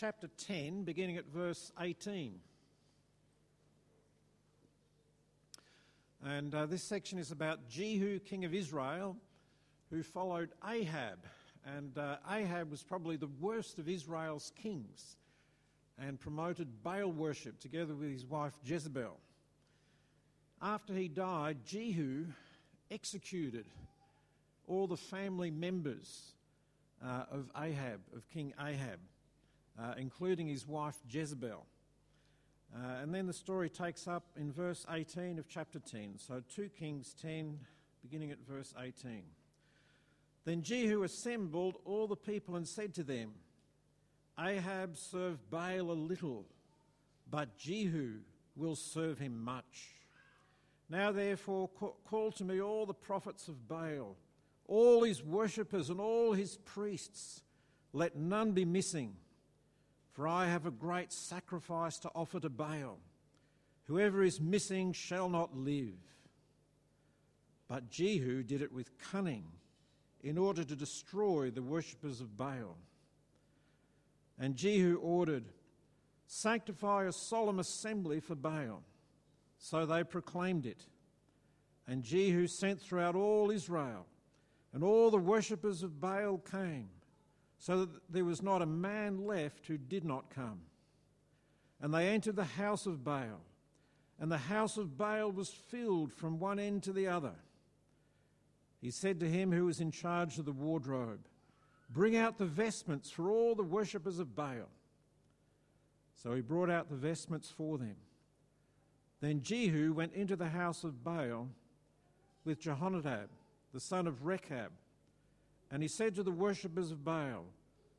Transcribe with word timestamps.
chapter 0.00 0.28
10, 0.46 0.84
beginning 0.84 1.18
at 1.18 1.26
verse 1.26 1.72
18. 1.78 2.32
And 6.24 6.54
uh, 6.54 6.64
this 6.64 6.82
section 6.82 7.18
is 7.18 7.32
about 7.32 7.68
Jehu, 7.68 8.18
king 8.18 8.46
of 8.46 8.54
Israel, 8.54 9.14
who 9.90 10.02
followed 10.02 10.52
Ahab. 10.66 11.18
And 11.76 11.98
uh, 11.98 12.16
Ahab 12.30 12.70
was 12.70 12.82
probably 12.82 13.18
the 13.18 13.28
worst 13.40 13.78
of 13.78 13.90
Israel's 13.90 14.52
kings 14.62 15.16
and 15.98 16.18
promoted 16.18 16.82
Baal 16.82 17.12
worship 17.12 17.60
together 17.60 17.94
with 17.94 18.10
his 18.10 18.24
wife 18.24 18.54
Jezebel. 18.64 19.18
After 20.62 20.94
he 20.94 21.08
died, 21.08 21.58
Jehu 21.66 22.24
executed 22.90 23.66
all 24.66 24.86
the 24.86 24.96
family 24.96 25.50
members 25.50 26.32
uh, 27.04 27.24
of 27.30 27.50
Ahab, 27.54 28.00
of 28.16 28.26
King 28.30 28.54
Ahab, 28.58 28.98
uh, 29.80 29.94
including 29.96 30.48
his 30.48 30.66
wife 30.66 30.96
Jezebel. 31.08 31.66
Uh, 32.74 33.02
and 33.02 33.14
then 33.14 33.26
the 33.26 33.32
story 33.32 33.68
takes 33.68 34.06
up 34.06 34.24
in 34.36 34.52
verse 34.52 34.86
18 34.90 35.38
of 35.38 35.48
chapter 35.48 35.78
10. 35.78 36.14
So 36.18 36.42
2 36.54 36.68
Kings 36.78 37.14
10, 37.20 37.58
beginning 38.02 38.30
at 38.30 38.38
verse 38.46 38.74
18. 38.80 39.22
Then 40.44 40.62
Jehu 40.62 41.02
assembled 41.02 41.76
all 41.84 42.06
the 42.06 42.16
people 42.16 42.56
and 42.56 42.66
said 42.66 42.94
to 42.94 43.02
them, 43.02 43.32
Ahab 44.38 44.96
served 44.96 45.50
Baal 45.50 45.90
a 45.90 45.92
little, 45.92 46.46
but 47.30 47.58
Jehu 47.58 48.20
will 48.56 48.76
serve 48.76 49.18
him 49.18 49.42
much. 49.42 49.88
Now, 50.88 51.12
therefore, 51.12 51.68
call 52.04 52.32
to 52.32 52.44
me 52.44 52.60
all 52.60 52.86
the 52.86 52.94
prophets 52.94 53.48
of 53.48 53.68
Baal, 53.68 54.16
all 54.66 55.04
his 55.04 55.22
worshippers 55.22 55.90
and 55.90 56.00
all 56.00 56.32
his 56.32 56.56
priests. 56.64 57.42
Let 57.92 58.16
none 58.16 58.52
be 58.52 58.64
missing, 58.64 59.14
for 60.20 60.28
I 60.28 60.48
have 60.48 60.66
a 60.66 60.70
great 60.70 61.14
sacrifice 61.14 61.96
to 62.00 62.10
offer 62.14 62.38
to 62.40 62.50
Baal. 62.50 62.98
Whoever 63.84 64.22
is 64.22 64.38
missing 64.38 64.92
shall 64.92 65.30
not 65.30 65.56
live. 65.56 65.96
But 67.68 67.88
Jehu 67.88 68.42
did 68.42 68.60
it 68.60 68.70
with 68.70 68.98
cunning 68.98 69.44
in 70.22 70.36
order 70.36 70.62
to 70.62 70.76
destroy 70.76 71.50
the 71.50 71.62
worshippers 71.62 72.20
of 72.20 72.36
Baal. 72.36 72.76
And 74.38 74.56
Jehu 74.56 74.96
ordered, 74.96 75.46
Sanctify 76.26 77.06
a 77.06 77.12
solemn 77.12 77.58
assembly 77.58 78.20
for 78.20 78.34
Baal. 78.34 78.82
So 79.56 79.86
they 79.86 80.04
proclaimed 80.04 80.66
it. 80.66 80.84
And 81.88 82.02
Jehu 82.02 82.46
sent 82.46 82.82
throughout 82.82 83.16
all 83.16 83.50
Israel, 83.50 84.04
and 84.74 84.84
all 84.84 85.10
the 85.10 85.16
worshippers 85.16 85.82
of 85.82 85.98
Baal 85.98 86.36
came, 86.36 86.90
so 87.60 87.80
that 87.80 87.90
there 88.10 88.24
was 88.24 88.42
not 88.42 88.62
a 88.62 88.66
man 88.66 89.26
left 89.26 89.66
who 89.66 89.76
did 89.76 90.02
not 90.04 90.34
come. 90.34 90.62
And 91.80 91.92
they 91.92 92.08
entered 92.08 92.36
the 92.36 92.44
house 92.44 92.86
of 92.86 93.04
Baal, 93.04 93.42
and 94.18 94.32
the 94.32 94.38
house 94.38 94.78
of 94.78 94.96
Baal 94.96 95.30
was 95.30 95.50
filled 95.50 96.12
from 96.12 96.40
one 96.40 96.58
end 96.58 96.82
to 96.84 96.92
the 96.92 97.06
other. 97.06 97.34
He 98.80 98.90
said 98.90 99.20
to 99.20 99.28
him 99.28 99.52
who 99.52 99.66
was 99.66 99.80
in 99.80 99.90
charge 99.90 100.38
of 100.38 100.46
the 100.46 100.52
wardrobe, 100.52 101.20
Bring 101.90 102.16
out 102.16 102.38
the 102.38 102.46
vestments 102.46 103.10
for 103.10 103.30
all 103.30 103.54
the 103.54 103.62
worshippers 103.62 104.18
of 104.18 104.34
Baal. 104.34 104.70
So 106.22 106.34
he 106.34 106.40
brought 106.40 106.70
out 106.70 106.88
the 106.88 106.96
vestments 106.96 107.50
for 107.50 107.76
them. 107.78 107.96
Then 109.20 109.42
Jehu 109.42 109.92
went 109.92 110.14
into 110.14 110.36
the 110.36 110.48
house 110.48 110.82
of 110.82 111.04
Baal 111.04 111.48
with 112.44 112.62
Jehonadab, 112.62 113.28
the 113.74 113.80
son 113.80 114.06
of 114.06 114.24
Rechab, 114.24 114.70
and 115.70 115.82
he 115.82 115.88
said 115.88 116.14
to 116.16 116.22
the 116.22 116.30
worshippers 116.30 116.90
of 116.90 117.04
Baal, 117.04 117.44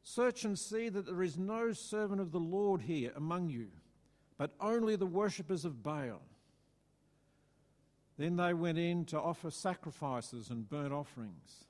Search 0.03 0.45
and 0.45 0.57
see 0.57 0.89
that 0.89 1.05
there 1.05 1.21
is 1.21 1.37
no 1.37 1.73
servant 1.73 2.19
of 2.19 2.31
the 2.31 2.39
Lord 2.39 2.81
here 2.81 3.11
among 3.15 3.49
you, 3.49 3.67
but 4.37 4.51
only 4.59 4.95
the 4.95 5.05
worshippers 5.05 5.63
of 5.63 5.83
Baal. 5.83 6.21
Then 8.17 8.35
they 8.35 8.53
went 8.53 8.77
in 8.77 9.05
to 9.05 9.19
offer 9.19 9.51
sacrifices 9.51 10.49
and 10.49 10.69
burnt 10.69 10.91
offerings. 10.91 11.65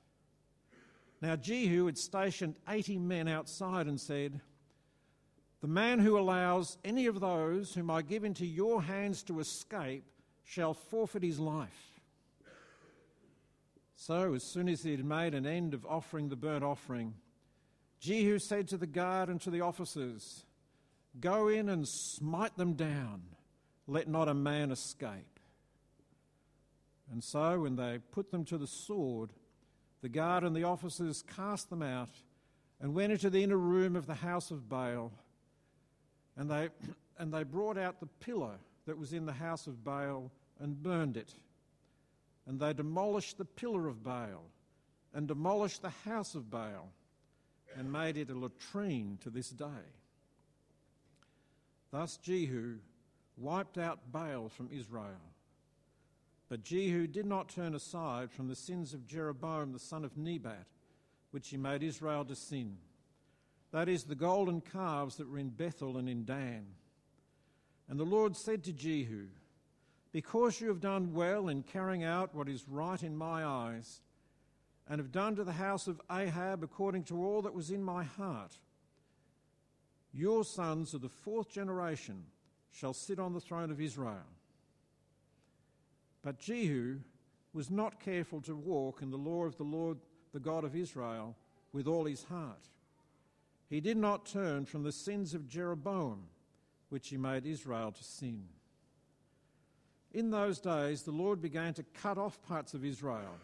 Now 1.20 1.36
Jehu 1.36 1.86
had 1.86 1.96
stationed 1.96 2.56
80 2.68 2.98
men 2.98 3.28
outside 3.28 3.86
and 3.86 4.00
said, 4.00 4.40
The 5.60 5.68
man 5.68 6.00
who 6.00 6.18
allows 6.18 6.78
any 6.84 7.06
of 7.06 7.20
those 7.20 7.74
whom 7.74 7.90
I 7.90 8.02
give 8.02 8.24
into 8.24 8.44
your 8.44 8.82
hands 8.82 9.22
to 9.24 9.40
escape 9.40 10.04
shall 10.42 10.74
forfeit 10.74 11.22
his 11.22 11.38
life. 11.38 11.91
So, 14.06 14.34
as 14.34 14.42
soon 14.42 14.68
as 14.68 14.82
he 14.82 14.90
had 14.90 15.04
made 15.04 15.32
an 15.32 15.46
end 15.46 15.74
of 15.74 15.86
offering 15.86 16.28
the 16.28 16.34
burnt 16.34 16.64
offering, 16.64 17.14
Jehu 18.00 18.40
said 18.40 18.66
to 18.70 18.76
the 18.76 18.84
guard 18.84 19.28
and 19.28 19.40
to 19.42 19.50
the 19.50 19.60
officers, 19.60 20.44
Go 21.20 21.46
in 21.46 21.68
and 21.68 21.86
smite 21.86 22.56
them 22.56 22.72
down, 22.72 23.22
let 23.86 24.08
not 24.08 24.28
a 24.28 24.34
man 24.34 24.72
escape. 24.72 25.38
And 27.12 27.22
so, 27.22 27.60
when 27.60 27.76
they 27.76 28.00
put 28.10 28.32
them 28.32 28.44
to 28.46 28.58
the 28.58 28.66
sword, 28.66 29.30
the 30.00 30.08
guard 30.08 30.42
and 30.42 30.56
the 30.56 30.64
officers 30.64 31.22
cast 31.36 31.70
them 31.70 31.82
out 31.82 32.10
and 32.80 32.94
went 32.94 33.12
into 33.12 33.30
the 33.30 33.44
inner 33.44 33.56
room 33.56 33.94
of 33.94 34.06
the 34.06 34.14
house 34.14 34.50
of 34.50 34.68
Baal. 34.68 35.12
And 36.36 36.50
they, 36.50 36.70
and 37.20 37.32
they 37.32 37.44
brought 37.44 37.78
out 37.78 38.00
the 38.00 38.08
pillar 38.18 38.58
that 38.84 38.98
was 38.98 39.12
in 39.12 39.26
the 39.26 39.32
house 39.32 39.68
of 39.68 39.84
Baal 39.84 40.32
and 40.58 40.82
burned 40.82 41.16
it. 41.16 41.36
And 42.46 42.58
they 42.58 42.72
demolished 42.72 43.38
the 43.38 43.44
pillar 43.44 43.88
of 43.88 44.02
Baal 44.02 44.44
and 45.14 45.28
demolished 45.28 45.82
the 45.82 45.90
house 45.90 46.34
of 46.34 46.50
Baal 46.50 46.90
and 47.76 47.92
made 47.92 48.16
it 48.16 48.30
a 48.30 48.38
latrine 48.38 49.18
to 49.22 49.30
this 49.30 49.50
day. 49.50 49.86
Thus 51.90 52.16
Jehu 52.16 52.76
wiped 53.36 53.78
out 53.78 54.10
Baal 54.10 54.48
from 54.48 54.70
Israel. 54.72 55.32
But 56.48 56.64
Jehu 56.64 57.06
did 57.06 57.26
not 57.26 57.48
turn 57.48 57.74
aside 57.74 58.30
from 58.30 58.48
the 58.48 58.56
sins 58.56 58.92
of 58.92 59.06
Jeroboam 59.06 59.72
the 59.72 59.78
son 59.78 60.04
of 60.04 60.16
Nebat, 60.16 60.66
which 61.30 61.48
he 61.48 61.56
made 61.56 61.82
Israel 61.82 62.24
to 62.26 62.34
sin. 62.34 62.76
That 63.70 63.88
is, 63.88 64.04
the 64.04 64.14
golden 64.14 64.60
calves 64.60 65.16
that 65.16 65.30
were 65.30 65.38
in 65.38 65.48
Bethel 65.48 65.96
and 65.96 66.08
in 66.08 66.26
Dan. 66.26 66.66
And 67.88 67.98
the 67.98 68.04
Lord 68.04 68.36
said 68.36 68.64
to 68.64 68.72
Jehu, 68.72 69.28
Because 70.12 70.60
you 70.60 70.68
have 70.68 70.80
done 70.80 71.14
well 71.14 71.48
in 71.48 71.62
carrying 71.62 72.04
out 72.04 72.34
what 72.34 72.48
is 72.48 72.68
right 72.68 73.02
in 73.02 73.16
my 73.16 73.44
eyes, 73.44 74.02
and 74.88 74.98
have 74.98 75.12
done 75.12 75.36
to 75.36 75.44
the 75.44 75.52
house 75.52 75.86
of 75.86 76.00
Ahab 76.10 76.62
according 76.62 77.04
to 77.04 77.24
all 77.24 77.42
that 77.42 77.54
was 77.54 77.70
in 77.70 77.82
my 77.82 78.04
heart, 78.04 78.58
your 80.12 80.44
sons 80.44 80.92
of 80.92 81.00
the 81.00 81.08
fourth 81.08 81.48
generation 81.48 82.24
shall 82.70 82.92
sit 82.92 83.18
on 83.18 83.32
the 83.32 83.40
throne 83.40 83.70
of 83.70 83.80
Israel. 83.80 84.26
But 86.22 86.38
Jehu 86.38 86.98
was 87.54 87.70
not 87.70 88.00
careful 88.00 88.40
to 88.42 88.54
walk 88.54 89.02
in 89.02 89.10
the 89.10 89.16
law 89.16 89.44
of 89.44 89.56
the 89.56 89.64
Lord, 89.64 89.98
the 90.32 90.40
God 90.40 90.64
of 90.64 90.76
Israel, 90.76 91.36
with 91.72 91.86
all 91.86 92.04
his 92.04 92.24
heart. 92.24 92.68
He 93.68 93.80
did 93.80 93.96
not 93.96 94.26
turn 94.26 94.66
from 94.66 94.82
the 94.82 94.92
sins 94.92 95.32
of 95.32 95.48
Jeroboam, 95.48 96.24
which 96.90 97.08
he 97.08 97.16
made 97.16 97.46
Israel 97.46 97.92
to 97.92 98.04
sin. 98.04 98.44
In 100.12 100.30
those 100.30 100.60
days, 100.60 101.02
the 101.02 101.10
Lord 101.10 101.40
began 101.40 101.74
to 101.74 101.82
cut 101.82 102.18
off 102.18 102.42
parts 102.42 102.74
of 102.74 102.84
Israel. 102.84 103.38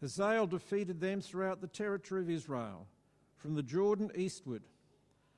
Hazael 0.00 0.46
defeated 0.46 1.00
them 1.00 1.20
throughout 1.20 1.60
the 1.60 1.66
territory 1.66 2.20
of 2.22 2.30
Israel, 2.30 2.86
from 3.36 3.54
the 3.54 3.62
Jordan 3.62 4.10
eastward, 4.14 4.62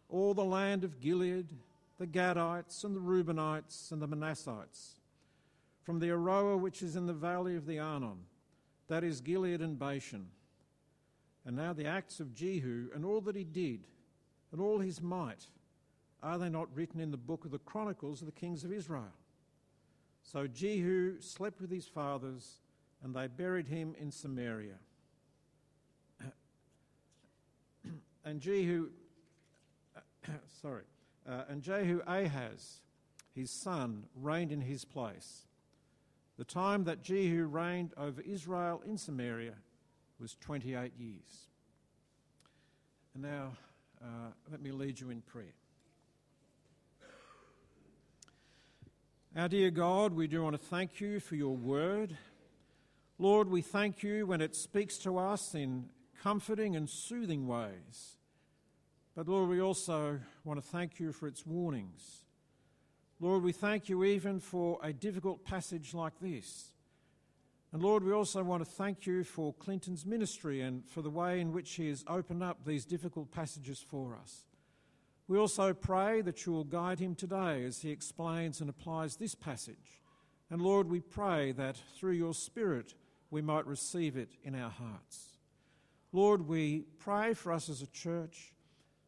all 0.08 0.34
the 0.34 0.44
land 0.44 0.84
of 0.84 1.00
Gilead, 1.00 1.48
the 1.98 2.06
Gadites 2.06 2.84
and 2.84 2.94
the 2.94 3.00
Reubenites 3.00 3.90
and 3.92 4.02
the 4.02 4.08
Manassites 4.08 4.96
from 5.86 6.00
the 6.00 6.08
Aroer 6.08 6.58
which 6.58 6.82
is 6.82 6.96
in 6.96 7.06
the 7.06 7.12
valley 7.12 7.54
of 7.54 7.64
the 7.64 7.78
Arnon, 7.78 8.18
that 8.88 9.04
is 9.04 9.20
Gilead 9.20 9.60
and 9.60 9.78
Bashan. 9.78 10.26
And 11.44 11.54
now 11.54 11.72
the 11.72 11.86
acts 11.86 12.18
of 12.18 12.34
Jehu 12.34 12.88
and 12.92 13.04
all 13.04 13.20
that 13.20 13.36
he 13.36 13.44
did, 13.44 13.84
and 14.50 14.60
all 14.60 14.80
his 14.80 15.00
might, 15.00 15.46
are 16.24 16.38
they 16.38 16.48
not 16.48 16.74
written 16.74 17.00
in 17.00 17.12
the 17.12 17.16
book 17.16 17.44
of 17.44 17.52
the 17.52 17.60
Chronicles 17.60 18.20
of 18.20 18.26
the 18.26 18.32
kings 18.32 18.64
of 18.64 18.72
Israel? 18.72 19.12
So 20.32 20.48
Jehu 20.48 21.20
slept 21.20 21.60
with 21.60 21.70
his 21.70 21.86
fathers, 21.86 22.58
and 23.02 23.14
they 23.14 23.28
buried 23.28 23.68
him 23.68 23.94
in 23.98 24.10
Samaria. 24.10 24.74
and 28.24 28.40
Jehu, 28.40 28.88
sorry, 30.60 30.82
uh, 31.28 31.42
and 31.48 31.62
Jehoahaz, 31.62 32.78
his 33.36 33.50
son, 33.52 34.06
reigned 34.16 34.50
in 34.50 34.62
his 34.62 34.84
place. 34.84 35.46
The 36.38 36.44
time 36.44 36.82
that 36.84 37.02
Jehu 37.02 37.46
reigned 37.46 37.92
over 37.96 38.20
Israel 38.20 38.82
in 38.84 38.98
Samaria 38.98 39.54
was 40.18 40.34
28 40.40 40.92
years. 40.98 41.46
And 43.14 43.22
now, 43.22 43.52
uh, 44.02 44.32
let 44.50 44.60
me 44.60 44.72
lead 44.72 44.98
you 44.98 45.10
in 45.10 45.20
prayer. 45.20 45.54
Our 49.36 49.48
dear 49.48 49.70
God, 49.70 50.14
we 50.14 50.28
do 50.28 50.42
want 50.42 50.58
to 50.58 50.66
thank 50.66 50.98
you 50.98 51.20
for 51.20 51.34
your 51.34 51.54
word. 51.54 52.16
Lord, 53.18 53.50
we 53.50 53.60
thank 53.60 54.02
you 54.02 54.26
when 54.26 54.40
it 54.40 54.56
speaks 54.56 54.96
to 55.00 55.18
us 55.18 55.54
in 55.54 55.90
comforting 56.22 56.74
and 56.74 56.88
soothing 56.88 57.46
ways. 57.46 58.16
But 59.14 59.28
Lord, 59.28 59.50
we 59.50 59.60
also 59.60 60.20
want 60.44 60.58
to 60.58 60.66
thank 60.66 60.98
you 60.98 61.12
for 61.12 61.26
its 61.26 61.44
warnings. 61.44 62.22
Lord, 63.20 63.42
we 63.42 63.52
thank 63.52 63.90
you 63.90 64.04
even 64.04 64.40
for 64.40 64.78
a 64.82 64.94
difficult 64.94 65.44
passage 65.44 65.92
like 65.92 66.18
this. 66.18 66.72
And 67.74 67.82
Lord, 67.82 68.04
we 68.04 68.12
also 68.12 68.42
want 68.42 68.64
to 68.64 68.70
thank 68.70 69.04
you 69.04 69.22
for 69.22 69.52
Clinton's 69.52 70.06
ministry 70.06 70.62
and 70.62 70.82
for 70.88 71.02
the 71.02 71.10
way 71.10 71.40
in 71.40 71.52
which 71.52 71.74
he 71.74 71.90
has 71.90 72.06
opened 72.08 72.42
up 72.42 72.64
these 72.64 72.86
difficult 72.86 73.30
passages 73.32 73.84
for 73.86 74.16
us. 74.16 74.46
We 75.28 75.38
also 75.38 75.74
pray 75.74 76.20
that 76.20 76.46
you 76.46 76.52
will 76.52 76.64
guide 76.64 77.00
him 77.00 77.14
today 77.16 77.64
as 77.64 77.82
he 77.82 77.90
explains 77.90 78.60
and 78.60 78.70
applies 78.70 79.16
this 79.16 79.34
passage. 79.34 80.00
And 80.50 80.62
Lord, 80.62 80.88
we 80.88 81.00
pray 81.00 81.50
that 81.52 81.76
through 81.98 82.12
your 82.12 82.34
Spirit 82.34 82.94
we 83.30 83.42
might 83.42 83.66
receive 83.66 84.16
it 84.16 84.30
in 84.44 84.54
our 84.54 84.70
hearts. 84.70 85.38
Lord, 86.12 86.46
we 86.46 86.84
pray 86.98 87.34
for 87.34 87.52
us 87.52 87.68
as 87.68 87.82
a 87.82 87.88
church. 87.88 88.52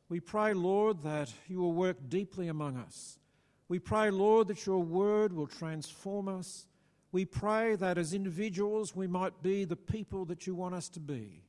We 0.09 0.19
pray, 0.19 0.55
Lord, 0.55 1.03
that 1.05 1.33
you 1.47 1.61
will 1.61 1.73
work 1.73 1.97
deeply 2.09 2.49
among 2.49 2.77
us. 2.77 3.19
We 3.69 3.79
pray, 3.79 4.11
Lord, 4.11 4.49
that 4.49 4.67
your 4.67 4.83
word 4.83 5.33
will 5.33 5.47
transform 5.47 6.27
us. 6.27 6.67
We 7.13 7.27
pray 7.27 7.77
that 7.77 7.97
as 7.97 8.13
individuals 8.13 8.97
we 8.97 9.07
might 9.07 9.41
be 9.43 9.65
the 9.65 9.77
people 9.77 10.25
that 10.27 10.47
you 10.47 10.57
want 10.57 10.75
us 10.75 10.89
to 10.91 11.01
be. 11.01 11.45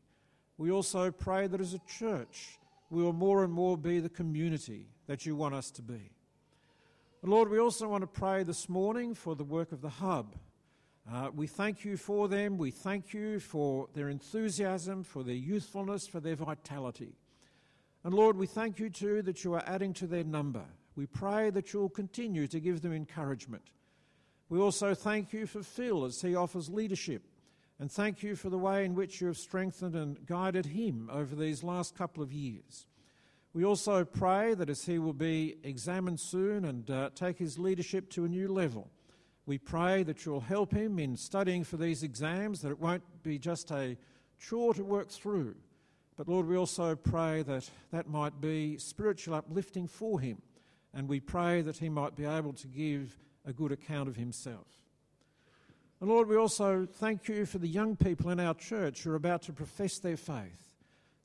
We 0.57 0.69
also 0.71 1.09
pray 1.09 1.47
that 1.47 1.59
as 1.59 1.73
a 1.73 1.81
church 1.87 2.58
we 2.89 3.03
will 3.03 3.13
more 3.13 3.43
and 3.43 3.53
more 3.53 3.77
be 3.77 3.99
the 3.99 4.09
community 4.09 4.87
that 5.07 5.25
you 5.25 5.35
want 5.35 5.55
us 5.55 5.71
to 5.71 5.81
be. 5.81 6.11
Lord, 7.21 7.49
we 7.49 7.59
also 7.59 7.87
want 7.87 8.01
to 8.01 8.07
pray 8.07 8.43
this 8.43 8.69
morning 8.69 9.13
for 9.13 9.35
the 9.35 9.43
work 9.43 9.71
of 9.71 9.81
the 9.81 9.89
Hub. 9.89 10.35
Uh, 11.11 11.29
we 11.35 11.47
thank 11.47 11.83
you 11.83 11.97
for 11.97 12.27
them. 12.27 12.57
We 12.57 12.71
thank 12.71 13.13
you 13.13 13.39
for 13.39 13.87
their 13.93 14.09
enthusiasm, 14.09 15.03
for 15.03 15.23
their 15.23 15.35
youthfulness, 15.35 16.07
for 16.07 16.19
their 16.19 16.35
vitality. 16.35 17.17
And 18.03 18.13
Lord, 18.13 18.37
we 18.37 18.47
thank 18.47 18.79
you 18.79 18.89
too 18.89 19.21
that 19.23 19.43
you 19.43 19.53
are 19.53 19.63
adding 19.65 19.93
to 19.95 20.07
their 20.07 20.23
number. 20.23 20.63
We 20.95 21.07
pray 21.07 21.49
that 21.49 21.73
you'll 21.73 21.89
continue 21.89 22.47
to 22.47 22.59
give 22.59 22.81
them 22.81 22.93
encouragement. 22.93 23.71
We 24.49 24.59
also 24.59 24.93
thank 24.93 25.33
you 25.33 25.45
for 25.45 25.61
Phil 25.61 26.05
as 26.05 26.21
he 26.21 26.35
offers 26.35 26.69
leadership, 26.69 27.23
and 27.79 27.89
thank 27.89 28.21
you 28.21 28.35
for 28.35 28.49
the 28.49 28.57
way 28.57 28.83
in 28.83 28.93
which 28.93 29.21
you 29.21 29.27
have 29.27 29.37
strengthened 29.37 29.95
and 29.95 30.25
guided 30.25 30.65
him 30.65 31.09
over 31.11 31.33
these 31.33 31.63
last 31.63 31.95
couple 31.95 32.21
of 32.21 32.33
years. 32.33 32.85
We 33.53 33.63
also 33.63 34.03
pray 34.03 34.53
that 34.53 34.69
as 34.69 34.85
he 34.85 34.99
will 34.99 35.13
be 35.13 35.55
examined 35.63 36.19
soon 36.19 36.65
and 36.65 36.89
uh, 36.91 37.09
take 37.15 37.39
his 37.39 37.57
leadership 37.57 38.09
to 38.11 38.25
a 38.25 38.29
new 38.29 38.49
level, 38.49 38.89
we 39.45 39.57
pray 39.57 40.03
that 40.03 40.25
you'll 40.25 40.41
help 40.41 40.73
him 40.73 40.99
in 40.99 41.15
studying 41.15 41.63
for 41.63 41.77
these 41.77 42.03
exams, 42.03 42.61
that 42.61 42.69
it 42.69 42.79
won't 42.79 43.03
be 43.23 43.39
just 43.39 43.71
a 43.71 43.97
chore 44.37 44.73
to 44.73 44.83
work 44.83 45.09
through. 45.09 45.55
But 46.17 46.27
Lord, 46.27 46.47
we 46.47 46.57
also 46.57 46.95
pray 46.95 47.43
that 47.43 47.69
that 47.91 48.09
might 48.09 48.41
be 48.41 48.77
spiritual 48.77 49.35
uplifting 49.35 49.87
for 49.87 50.19
him, 50.19 50.41
and 50.93 51.07
we 51.07 51.21
pray 51.21 51.61
that 51.61 51.77
he 51.77 51.87
might 51.87 52.15
be 52.15 52.25
able 52.25 52.53
to 52.53 52.67
give 52.67 53.17
a 53.45 53.53
good 53.53 53.71
account 53.71 54.09
of 54.09 54.17
himself. 54.17 54.67
And 56.01 56.09
Lord, 56.09 56.29
we 56.29 56.37
also 56.37 56.85
thank 56.85 57.27
you 57.27 57.45
for 57.45 57.57
the 57.57 57.67
young 57.67 57.97
people 57.97 58.29
in 58.29 58.39
our 58.39 58.53
church 58.53 59.03
who 59.03 59.11
are 59.11 59.15
about 59.15 59.41
to 59.43 59.53
profess 59.53 59.99
their 59.99 60.15
faith. 60.15 60.75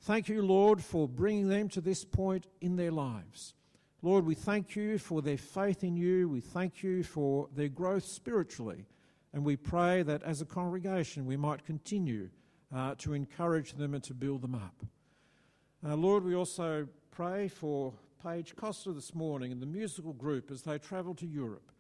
Thank 0.02 0.28
you, 0.28 0.42
Lord, 0.42 0.82
for 0.82 1.08
bringing 1.08 1.48
them 1.48 1.68
to 1.70 1.80
this 1.80 2.04
point 2.04 2.46
in 2.60 2.76
their 2.76 2.90
lives. 2.90 3.54
Lord, 4.02 4.26
we 4.26 4.34
thank 4.34 4.74
you 4.74 4.98
for 4.98 5.22
their 5.22 5.38
faith 5.38 5.84
in 5.84 5.96
you. 5.96 6.28
We 6.28 6.40
thank 6.40 6.82
you 6.82 7.04
for 7.04 7.48
their 7.54 7.68
growth 7.68 8.04
spiritually. 8.04 8.86
And 9.32 9.44
we 9.44 9.56
pray 9.56 10.02
that 10.02 10.22
as 10.24 10.40
a 10.40 10.44
congregation 10.44 11.24
we 11.24 11.36
might 11.36 11.64
continue 11.64 12.30
uh, 12.74 12.96
to 12.98 13.14
encourage 13.14 13.74
them 13.74 13.94
and 13.94 14.02
to 14.04 14.14
build 14.14 14.42
them 14.42 14.54
up. 14.54 14.84
Uh, 15.86 15.94
Lord, 15.94 16.24
we 16.24 16.34
also 16.34 16.88
pray 17.12 17.46
for 17.48 17.94
Paige 18.22 18.56
Costa 18.56 18.92
this 18.92 19.14
morning 19.14 19.52
and 19.52 19.62
the 19.62 19.66
musical 19.66 20.12
group 20.12 20.50
as 20.50 20.62
they 20.62 20.78
travel 20.78 21.14
to 21.14 21.26
Europe. 21.26 21.70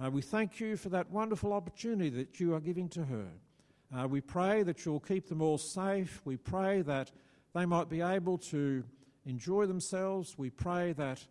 Uh, 0.00 0.10
we 0.10 0.22
thank 0.22 0.58
you 0.58 0.76
for 0.76 0.88
that 0.88 1.10
wonderful 1.10 1.52
opportunity 1.52 2.08
that 2.08 2.40
you 2.40 2.54
are 2.54 2.60
giving 2.60 2.88
to 2.88 3.04
her. 3.04 3.26
Uh, 3.94 4.08
we 4.08 4.20
pray 4.22 4.62
that 4.62 4.84
you'll 4.84 5.00
keep 5.00 5.28
them 5.28 5.42
all 5.42 5.58
safe. 5.58 6.22
We 6.24 6.38
pray 6.38 6.80
that 6.82 7.10
they 7.54 7.66
might 7.66 7.90
be 7.90 8.00
able 8.00 8.38
to 8.38 8.82
enjoy 9.26 9.66
themselves. 9.66 10.38
We 10.38 10.48
pray 10.48 10.94
that 10.94 11.22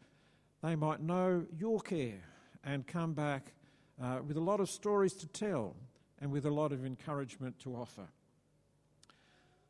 they 0.61 0.75
might 0.75 1.01
know 1.01 1.45
your 1.57 1.79
care 1.79 2.21
and 2.63 2.85
come 2.85 3.13
back 3.13 3.53
uh, 4.01 4.19
with 4.25 4.37
a 4.37 4.41
lot 4.41 4.59
of 4.59 4.69
stories 4.69 5.13
to 5.13 5.27
tell 5.27 5.75
and 6.21 6.31
with 6.31 6.45
a 6.45 6.51
lot 6.51 6.71
of 6.71 6.85
encouragement 6.85 7.57
to 7.59 7.75
offer. 7.75 8.07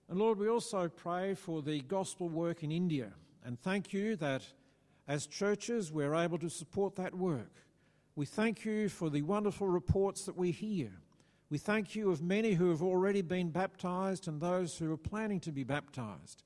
And 0.10 0.20
Lord, 0.20 0.38
we 0.38 0.50
also 0.50 0.90
pray 0.90 1.34
for 1.34 1.62
the 1.62 1.80
gospel 1.80 2.28
work 2.28 2.62
in 2.62 2.74
India 2.74 3.14
and 3.46 3.58
thank 3.58 3.94
you 3.94 4.18
that 4.18 4.44
as 5.08 5.28
churches 5.28 5.94
we're 5.94 6.14
able 6.14 6.38
to 6.40 6.50
support 6.50 6.98
that 6.98 7.16
work. 7.16 7.52
We 8.16 8.26
thank 8.26 8.66
you 8.66 8.90
for 8.90 9.10
the 9.10 9.22
wonderful 9.22 9.68
reports 9.68 10.26
that 10.26 10.36
we 10.36 10.52
hear. 10.52 10.92
We 11.50 11.58
thank 11.58 11.96
you 11.96 12.12
of 12.12 12.22
many 12.22 12.54
who 12.54 12.70
have 12.70 12.82
already 12.82 13.22
been 13.22 13.52
baptized 13.52 14.28
and 14.28 14.40
those 14.40 14.78
who 14.78 14.92
are 14.92 14.98
planning 14.98 15.40
to 15.42 15.52
be 15.52 15.64
baptized. 15.64 16.44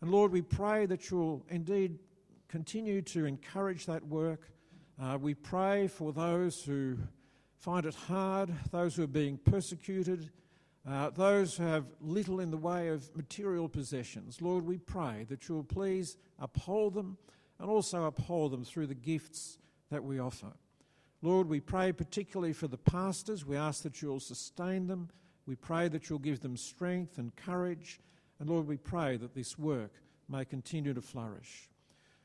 And 0.00 0.10
Lord, 0.10 0.32
we 0.32 0.42
pray 0.42 0.84
that 0.86 1.08
you'll 1.08 1.44
indeed 1.48 2.00
continue 2.48 3.02
to 3.02 3.24
encourage 3.24 3.86
that 3.86 4.04
work. 4.04 4.50
Uh, 5.00 5.16
we 5.20 5.34
pray 5.34 5.86
for 5.86 6.12
those 6.12 6.64
who 6.64 6.98
find 7.56 7.86
it 7.86 7.94
hard, 7.94 8.52
those 8.72 8.96
who 8.96 9.04
are 9.04 9.08
being 9.08 9.38
persecuted, 9.38 10.30
uh, 10.88 11.10
those 11.10 11.56
who 11.56 11.64
have 11.64 11.84
little 12.00 12.40
in 12.40 12.50
the 12.50 12.56
way 12.56 12.88
of 12.88 13.14
material 13.16 13.68
possessions. 13.68 14.42
Lord, 14.42 14.66
we 14.66 14.78
pray 14.78 15.24
that 15.28 15.48
you'll 15.48 15.64
please 15.64 16.16
uphold 16.40 16.94
them 16.94 17.16
and 17.60 17.70
also 17.70 18.04
uphold 18.04 18.52
them 18.52 18.64
through 18.64 18.88
the 18.88 18.94
gifts 18.94 19.58
that 19.90 20.02
we 20.02 20.18
offer. 20.18 20.52
Lord, 21.22 21.48
we 21.48 21.60
pray 21.60 21.92
particularly 21.92 22.52
for 22.52 22.68
the 22.68 22.76
pastors. 22.76 23.44
We 23.44 23.56
ask 23.56 23.82
that 23.82 24.02
you'll 24.02 24.20
sustain 24.20 24.86
them. 24.86 25.08
We 25.46 25.56
pray 25.56 25.88
that 25.88 26.08
you'll 26.08 26.18
give 26.18 26.40
them 26.40 26.56
strength 26.56 27.18
and 27.18 27.34
courage. 27.36 28.00
And 28.38 28.50
Lord, 28.50 28.66
we 28.66 28.76
pray 28.76 29.16
that 29.16 29.34
this 29.34 29.58
work 29.58 29.92
may 30.28 30.44
continue 30.44 30.92
to 30.92 31.00
flourish. 31.00 31.70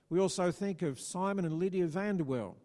We 0.10 0.20
also 0.20 0.52
think 0.52 0.82
of 0.82 1.00
Simon 1.00 1.46
and 1.46 1.58
Lydia 1.58 1.88
Vanderwell, 1.88 2.56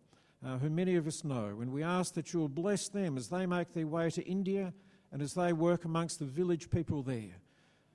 uh, 0.44 0.58
who 0.58 0.69
many 0.69 0.96
of 0.96 1.06
us 1.06 1.25
know, 1.25 1.58
and 1.61 1.73
we 1.73 1.82
ask 1.82 2.14
that 2.14 2.32
you 2.32 2.40
will 2.40 2.49
bless 2.49 2.88
them 2.88 3.17
as 3.17 3.28
they 3.28 3.46
make 3.46 3.73
their 3.73 3.87
way 3.87 4.11
to 4.11 4.25
India 4.26 4.73
and 5.12 5.23
as 5.23 5.34
they 5.34 5.52
work 5.52 5.84
amongst 5.84 6.19
the 6.19 6.25
village 6.25 6.70
people 6.70 7.02
there. 7.02 7.37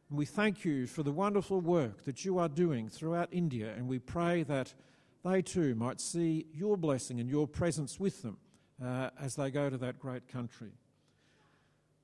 And 0.10 0.18
we 0.18 0.26
thank 0.26 0.64
you 0.64 0.88
for 0.88 1.04
the 1.04 1.12
wonderful 1.12 1.60
work 1.60 2.06
that 2.06 2.24
you 2.24 2.38
are 2.38 2.50
doing 2.50 2.88
throughout 2.90 3.30
India, 3.32 3.74
and 3.76 3.88
we 3.88 4.00
pray 4.00 4.44
that 4.44 4.74
they 5.24 5.42
too 5.42 5.76
might 5.76 6.02
see 6.02 6.48
your 6.54 6.78
blessing 6.78 7.20
and 7.20 7.30
your 7.30 7.48
presence 7.48 8.00
with 8.00 8.22
them 8.22 8.38
uh, 8.84 9.10
as 9.20 9.36
they 9.36 9.52
go 9.52 9.70
to 9.70 9.78
that 9.78 10.00
great 10.00 10.28
country. 10.28 10.72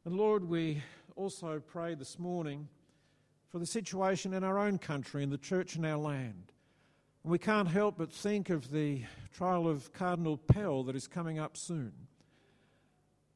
And 0.05 0.15
Lord, 0.15 0.47
we 0.47 0.81
also 1.15 1.59
pray 1.59 1.95
this 1.95 2.19
morning 2.19 2.67
for 3.49 3.59
the 3.59 3.65
situation 3.65 4.33
in 4.33 4.43
our 4.43 4.59
own 4.59 4.77
country 4.77 5.23
and 5.23 5.31
the 5.31 5.37
church 5.37 5.75
in 5.75 5.83
our 5.83 5.97
land. 5.97 6.51
And 7.23 7.31
we 7.31 7.39
can't 7.39 7.67
help 7.67 7.97
but 7.97 8.13
think 8.13 8.49
of 8.49 8.71
the 8.71 9.01
trial 9.33 9.67
of 9.67 9.91
Cardinal 9.93 10.37
Pell 10.37 10.83
that 10.83 10.95
is 10.95 11.07
coming 11.07 11.39
up 11.39 11.57
soon. 11.57 11.91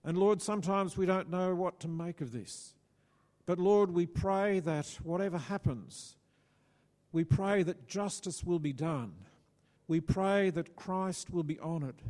And 0.04 0.18
Lord, 0.18 0.42
sometimes 0.42 0.96
we 0.96 1.06
don't 1.06 1.30
know 1.30 1.56
what 1.56 1.80
to 1.82 1.88
make 1.88 2.22
of 2.22 2.32
this. 2.32 2.74
But 3.46 3.60
Lord, 3.60 3.92
we 3.92 4.06
pray 4.06 4.60
that 4.62 4.88
whatever 5.04 5.38
happens, 5.38 6.16
we 7.12 7.24
pray 7.24 7.64
that 7.64 7.88
justice 7.88 8.44
will 8.44 8.60
be 8.60 8.74
done. 8.74 9.14
We 9.92 10.00
pray 10.00 10.52
that 10.52 10.78
Christ 10.78 11.32
will 11.32 11.44
be 11.44 11.60
honoured. 11.60 12.02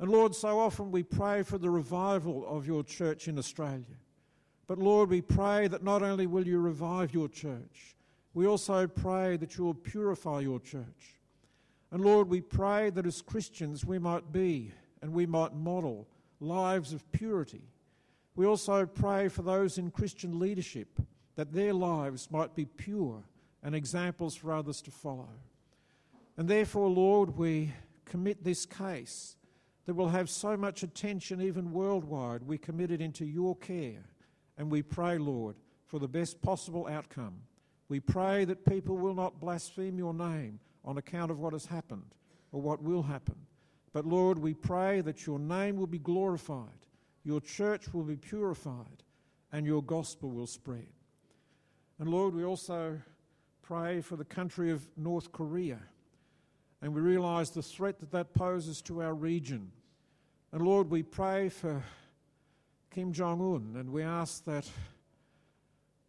And 0.00 0.10
Lord, 0.10 0.34
so 0.34 0.60
often 0.60 0.92
we 0.92 1.02
pray 1.02 1.42
for 1.42 1.56
the 1.56 1.70
revival 1.70 2.46
of 2.46 2.66
your 2.66 2.82
church 2.82 3.26
in 3.26 3.38
Australia. 3.38 3.96
But 4.66 4.78
Lord, 4.78 5.08
we 5.08 5.22
pray 5.22 5.66
that 5.68 5.82
not 5.82 6.02
only 6.02 6.26
will 6.26 6.46
you 6.46 6.58
revive 6.58 7.14
your 7.14 7.30
church, 7.30 7.96
we 8.34 8.46
also 8.46 8.86
pray 8.86 9.38
that 9.38 9.56
you 9.56 9.64
will 9.64 9.72
purify 9.72 10.40
your 10.40 10.60
church. 10.60 11.22
And 11.90 12.04
Lord, 12.04 12.28
we 12.28 12.42
pray 12.42 12.90
that 12.90 13.06
as 13.06 13.22
Christians 13.22 13.82
we 13.86 13.98
might 13.98 14.30
be 14.30 14.70
and 15.00 15.14
we 15.14 15.24
might 15.24 15.54
model 15.54 16.06
lives 16.38 16.92
of 16.92 17.10
purity. 17.12 17.62
We 18.36 18.44
also 18.44 18.84
pray 18.84 19.28
for 19.28 19.40
those 19.40 19.78
in 19.78 19.90
Christian 19.90 20.38
leadership 20.38 21.00
that 21.36 21.54
their 21.54 21.72
lives 21.72 22.30
might 22.30 22.54
be 22.54 22.66
pure 22.66 23.22
and 23.62 23.74
examples 23.74 24.36
for 24.36 24.52
others 24.52 24.82
to 24.82 24.90
follow. 24.90 25.30
And 26.40 26.48
therefore, 26.48 26.88
Lord, 26.88 27.36
we 27.36 27.70
commit 28.06 28.42
this 28.42 28.64
case 28.64 29.36
that 29.84 29.92
will 29.92 30.08
have 30.08 30.30
so 30.30 30.56
much 30.56 30.82
attention, 30.82 31.42
even 31.42 31.70
worldwide. 31.70 32.42
We 32.44 32.56
commit 32.56 32.90
it 32.90 33.02
into 33.02 33.26
your 33.26 33.56
care. 33.56 34.06
And 34.56 34.70
we 34.70 34.80
pray, 34.80 35.18
Lord, 35.18 35.56
for 35.86 35.98
the 35.98 36.08
best 36.08 36.40
possible 36.40 36.88
outcome. 36.90 37.34
We 37.90 38.00
pray 38.00 38.46
that 38.46 38.64
people 38.64 38.96
will 38.96 39.12
not 39.12 39.38
blaspheme 39.38 39.98
your 39.98 40.14
name 40.14 40.60
on 40.82 40.96
account 40.96 41.30
of 41.30 41.40
what 41.40 41.52
has 41.52 41.66
happened 41.66 42.14
or 42.52 42.62
what 42.62 42.82
will 42.82 43.02
happen. 43.02 43.36
But 43.92 44.06
Lord, 44.06 44.38
we 44.38 44.54
pray 44.54 45.02
that 45.02 45.26
your 45.26 45.38
name 45.38 45.76
will 45.76 45.86
be 45.86 45.98
glorified, 45.98 46.86
your 47.22 47.42
church 47.42 47.92
will 47.92 48.04
be 48.04 48.16
purified, 48.16 49.02
and 49.52 49.66
your 49.66 49.82
gospel 49.82 50.30
will 50.30 50.46
spread. 50.46 50.88
And 51.98 52.08
Lord, 52.08 52.34
we 52.34 52.44
also 52.44 52.98
pray 53.60 54.00
for 54.00 54.16
the 54.16 54.24
country 54.24 54.70
of 54.70 54.88
North 54.96 55.32
Korea. 55.32 55.80
And 56.82 56.94
we 56.94 57.00
realize 57.00 57.50
the 57.50 57.62
threat 57.62 58.00
that 58.00 58.12
that 58.12 58.32
poses 58.32 58.80
to 58.82 59.02
our 59.02 59.14
region. 59.14 59.70
And 60.52 60.62
Lord, 60.62 60.90
we 60.90 61.02
pray 61.02 61.48
for 61.48 61.82
Kim 62.90 63.12
Jong 63.12 63.40
un 63.40 63.76
and 63.78 63.90
we 63.90 64.02
ask 64.02 64.44
that 64.46 64.68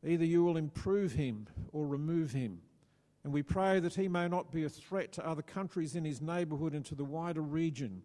either 0.04 0.26
you 0.26 0.44
will 0.44 0.58
improve 0.58 1.14
him 1.14 1.48
or 1.72 1.86
remove 1.86 2.32
him. 2.32 2.62
And 3.24 3.32
we 3.32 3.44
pray 3.44 3.80
that 3.80 3.94
he 3.94 4.08
may 4.08 4.28
not 4.28 4.52
be 4.52 4.64
a 4.64 4.70
threat 4.70 5.12
to 5.14 5.28
other 5.28 5.44
countries 5.44 5.96
in 5.96 6.04
his 6.06 6.22
neighbourhood 6.22 6.74
and 6.74 6.84
to 6.86 6.96
the 6.96 7.04
wider 7.04 7.42
region. 7.42 8.02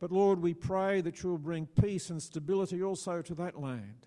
But 0.00 0.10
Lord, 0.10 0.40
we 0.40 0.54
pray 0.54 1.02
that 1.02 1.22
you 1.22 1.30
will 1.30 1.38
bring 1.38 1.66
peace 1.66 2.10
and 2.10 2.20
stability 2.20 2.82
also 2.82 3.22
to 3.22 3.34
that 3.36 3.60
land. 3.60 4.06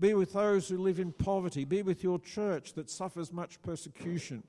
Be 0.00 0.14
with 0.14 0.32
those 0.32 0.68
who 0.68 0.78
live 0.78 0.98
in 0.98 1.12
poverty. 1.12 1.64
Be 1.64 1.82
with 1.82 2.02
your 2.02 2.18
church 2.18 2.72
that 2.72 2.90
suffers 2.90 3.32
much 3.32 3.62
persecution. 3.62 4.42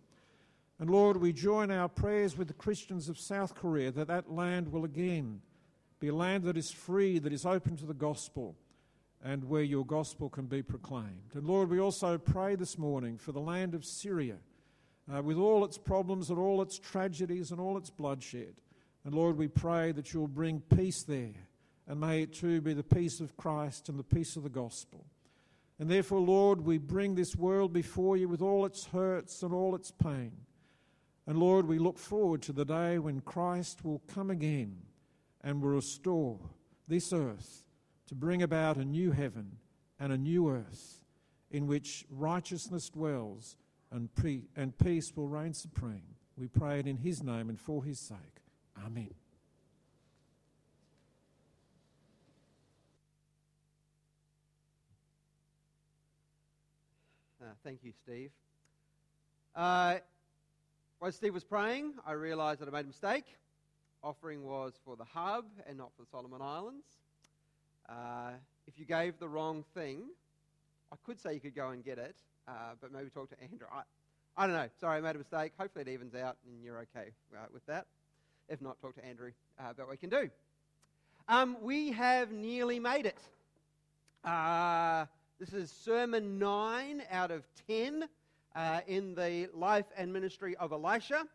And 0.80 0.90
Lord, 0.90 1.18
we 1.18 1.32
join 1.32 1.72
our 1.72 1.88
prayers 1.88 2.38
with 2.38 2.50
the 2.50 2.54
Christians 2.54 3.08
of 3.08 3.18
South 3.18 3.56
Korea 3.56 3.92
that 3.92 4.08
that 4.08 4.32
land 4.32 4.72
will 4.72 4.84
again 4.84 5.42
be 6.00 6.10
a 6.10 6.16
land 6.16 6.44
that 6.44 6.58
is 6.58 6.72
free, 6.72 7.18
that 7.20 7.32
is 7.32 7.46
open 7.46 7.78
to 7.78 7.86
the 7.86 7.94
gospel, 7.94 8.56
and 9.24 9.46
where 9.46 9.64
your 9.64 9.86
gospel 9.86 10.30
can 10.30 10.48
be 10.48 10.62
proclaimed. 10.62 11.32
And 11.34 11.48
Lord, 11.48 11.70
we 11.70 11.80
also 11.80 12.18
pray 12.18 12.56
this 12.56 12.78
morning 12.78 13.18
for 13.18 13.32
the 13.32 13.40
land 13.40 13.74
of 13.74 13.86
Syria 13.86 14.36
uh, 15.14 15.22
with 15.22 15.38
all 15.38 15.64
its 15.64 15.78
problems 15.78 16.30
and 16.30 16.38
all 16.38 16.62
its 16.62 16.78
tragedies 16.78 17.52
and 17.52 17.60
all 17.60 17.78
its 17.78 17.90
bloodshed. 17.90 18.56
And 19.06 19.14
Lord, 19.14 19.38
we 19.38 19.48
pray 19.48 19.94
that 19.94 20.14
you'll 20.14 20.28
bring 20.28 20.60
peace 20.60 21.04
there, 21.04 21.48
and 21.88 22.02
may 22.02 22.24
it 22.24 22.34
too 22.34 22.60
be 22.60 22.74
the 22.74 22.84
peace 22.84 23.22
of 23.22 23.38
Christ 23.38 23.88
and 23.88 23.98
the 23.98 24.04
peace 24.04 24.36
of 24.36 24.44
the 24.44 24.50
gospel. 24.50 25.06
And 25.80 25.90
therefore, 25.90 26.20
Lord, 26.20 26.62
we 26.66 26.78
bring 26.80 27.16
this 27.16 27.36
world 27.36 27.72
before 27.72 28.18
you 28.18 28.28
with 28.28 28.42
all 28.42 28.66
its 28.66 28.86
hurts 28.88 29.42
and 29.44 29.54
all 29.54 29.76
its 29.76 29.92
pain. 29.92 30.32
And 31.28 31.40
Lord, 31.40 31.68
we 31.68 31.80
look 31.80 31.98
forward 31.98 32.42
to 32.44 32.54
the 32.54 32.66
day 32.66 33.00
when 33.00 33.22
Christ 33.22 33.84
will 33.84 34.02
come 34.08 34.30
again 34.30 34.78
and 35.44 35.62
will 35.62 35.72
restore 35.72 36.40
this 36.88 37.12
earth 37.12 37.64
to 38.08 38.16
bring 38.16 38.44
about 38.44 38.78
a 38.78 38.86
new 38.86 39.12
heaven 39.12 39.58
and 40.00 40.14
a 40.14 40.18
new 40.18 40.50
earth 40.50 41.04
in 41.50 41.66
which 41.66 42.06
righteousness 42.12 42.90
dwells 42.90 43.58
and, 43.92 44.14
pre- 44.14 44.44
and 44.56 44.78
peace 44.78 45.14
will 45.16 45.28
reign 45.28 45.54
supreme. 45.54 46.16
We 46.38 46.48
pray 46.48 46.80
it 46.80 46.88
in 46.88 46.98
His 46.98 47.24
name 47.24 47.50
and 47.50 47.60
for 47.60 47.84
His 47.84 48.00
sake. 48.00 48.18
Amen. 48.86 49.14
Uh, 57.42 57.46
thank 57.64 57.80
you, 57.84 57.94
Steve. 58.04 58.32
Uh, 59.56 59.96
while 61.00 61.12
Steve 61.12 61.34
was 61.34 61.44
praying, 61.44 61.94
I 62.06 62.14
realized 62.14 62.62
that 62.62 62.70
I 62.70 62.72
made 62.72 62.86
a 62.86 62.88
mistake. 62.88 63.26
Offering 64.02 64.44
was 64.44 64.74
for 64.86 64.96
the 64.96 65.04
hub 65.04 65.46
and 65.68 65.78
not 65.78 65.92
for 65.96 66.04
the 66.04 66.08
Solomon 66.10 66.42
Islands. 66.42 66.86
Uh, 67.90 68.32
if 68.66 68.80
you 68.80 68.86
gave 68.86 69.20
the 69.20 69.28
wrong 69.28 69.66
thing, 69.74 70.04
I 70.92 70.96
could 71.06 71.20
say 71.20 71.34
you 71.34 71.40
could 71.40 71.56
go 71.56 71.70
and 71.70 71.84
get 71.84 71.98
it, 71.98 72.16
uh, 72.48 72.52
but 72.80 72.94
maybe 72.94 73.10
talk 73.10 73.30
to 73.30 73.42
Andrew. 73.42 73.68
I, 73.72 73.82
I 74.38 74.48
don't 74.48 74.56
know. 74.56 74.70
Sorry, 74.80 74.98
I 74.98 75.02
made 75.02 75.16
a 75.16 75.20
mistake. 75.20 75.52
Hopefully 75.58 75.84
it 75.84 75.92
evens 75.92 76.16
out 76.16 76.38
and 76.48 76.64
you're 76.64 76.80
okay 76.80 77.10
uh, 77.36 77.46
with 77.54 77.66
that. 77.66 77.86
If 78.48 78.62
not, 78.62 78.80
talk 78.80 78.96
to 78.96 79.06
Andrew 79.06 79.32
uh, 79.60 79.72
about 79.72 79.88
what 79.88 79.92
we 79.92 79.98
can 79.98 80.10
do. 80.10 80.30
Um, 81.28 81.58
we 81.62 81.92
have 81.92 82.32
nearly 82.32 82.80
made 82.80 83.06
it. 83.06 83.20
Uh, 84.24 85.06
this 85.40 85.52
is 85.54 85.72
sermon 85.72 86.40
9 86.40 87.04
out 87.12 87.32
of 87.32 87.44
10 87.68 88.08
uh, 88.56 88.82
in 88.88 89.14
the 89.16 89.50
life 89.54 89.86
and 89.98 90.12
ministry 90.12 90.56
of 90.58 90.72
Elisha. 90.72 91.26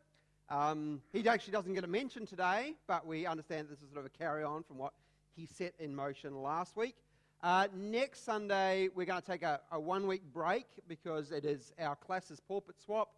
Um, 0.48 1.00
he 1.12 1.26
actually 1.28 1.52
doesn't 1.52 1.74
get 1.74 1.84
a 1.84 1.88
mention 1.88 2.26
today, 2.26 2.74
but 2.88 3.06
we 3.06 3.26
understand 3.26 3.68
this 3.68 3.78
is 3.78 3.88
sort 3.92 4.04
of 4.04 4.06
a 4.06 4.18
carry 4.18 4.42
on 4.42 4.64
from 4.64 4.78
what 4.78 4.92
he 5.36 5.46
set 5.46 5.74
in 5.78 5.94
motion 5.94 6.42
last 6.42 6.76
week. 6.76 6.96
Uh, 7.42 7.68
next 7.74 8.24
Sunday, 8.24 8.88
we're 8.94 9.06
going 9.06 9.20
to 9.20 9.26
take 9.26 9.42
a, 9.42 9.60
a, 9.72 9.80
one 9.80 10.06
week 10.06 10.22
break 10.32 10.66
because 10.88 11.30
it 11.30 11.44
is 11.44 11.72
our 11.78 11.96
classes 11.96 12.40
pulpit 12.40 12.76
swap 12.84 13.12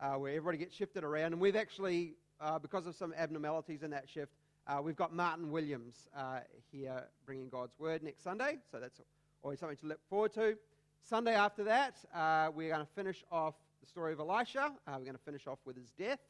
uh, 0.00 0.14
where 0.14 0.32
everybody 0.32 0.58
gets 0.58 0.74
shifted 0.74 1.04
around. 1.04 1.32
And 1.32 1.40
we've 1.40 1.54
actually, 1.54 2.14
uh, 2.40 2.58
because 2.58 2.86
of 2.86 2.96
some 2.96 3.14
abnormalities 3.16 3.82
in 3.82 3.90
that 3.90 4.08
shift, 4.08 4.32
uh, 4.66 4.80
we've 4.82 4.96
got 4.96 5.14
Martin 5.14 5.50
Williams 5.50 6.08
uh, 6.16 6.40
here 6.72 7.04
bringing 7.24 7.48
God's 7.48 7.78
word 7.78 8.02
next 8.02 8.24
Sunday. 8.24 8.58
So 8.72 8.80
that's 8.80 9.00
always 9.42 9.60
something 9.60 9.78
to 9.78 9.86
look 9.86 10.00
forward 10.08 10.32
to. 10.34 10.56
Sunday 11.02 11.34
after 11.34 11.64
that, 11.64 11.94
uh, 12.14 12.50
we're 12.54 12.68
going 12.68 12.84
to 12.84 12.92
finish 12.94 13.24
off 13.30 13.54
the 13.80 13.86
story 13.86 14.12
of 14.12 14.20
Elisha. 14.20 14.72
we're 14.86 14.98
going 14.98 15.12
to 15.12 15.18
finish 15.18 15.46
off 15.46 15.58
with 15.64 15.76
his 15.76 15.90
death. 15.92 16.20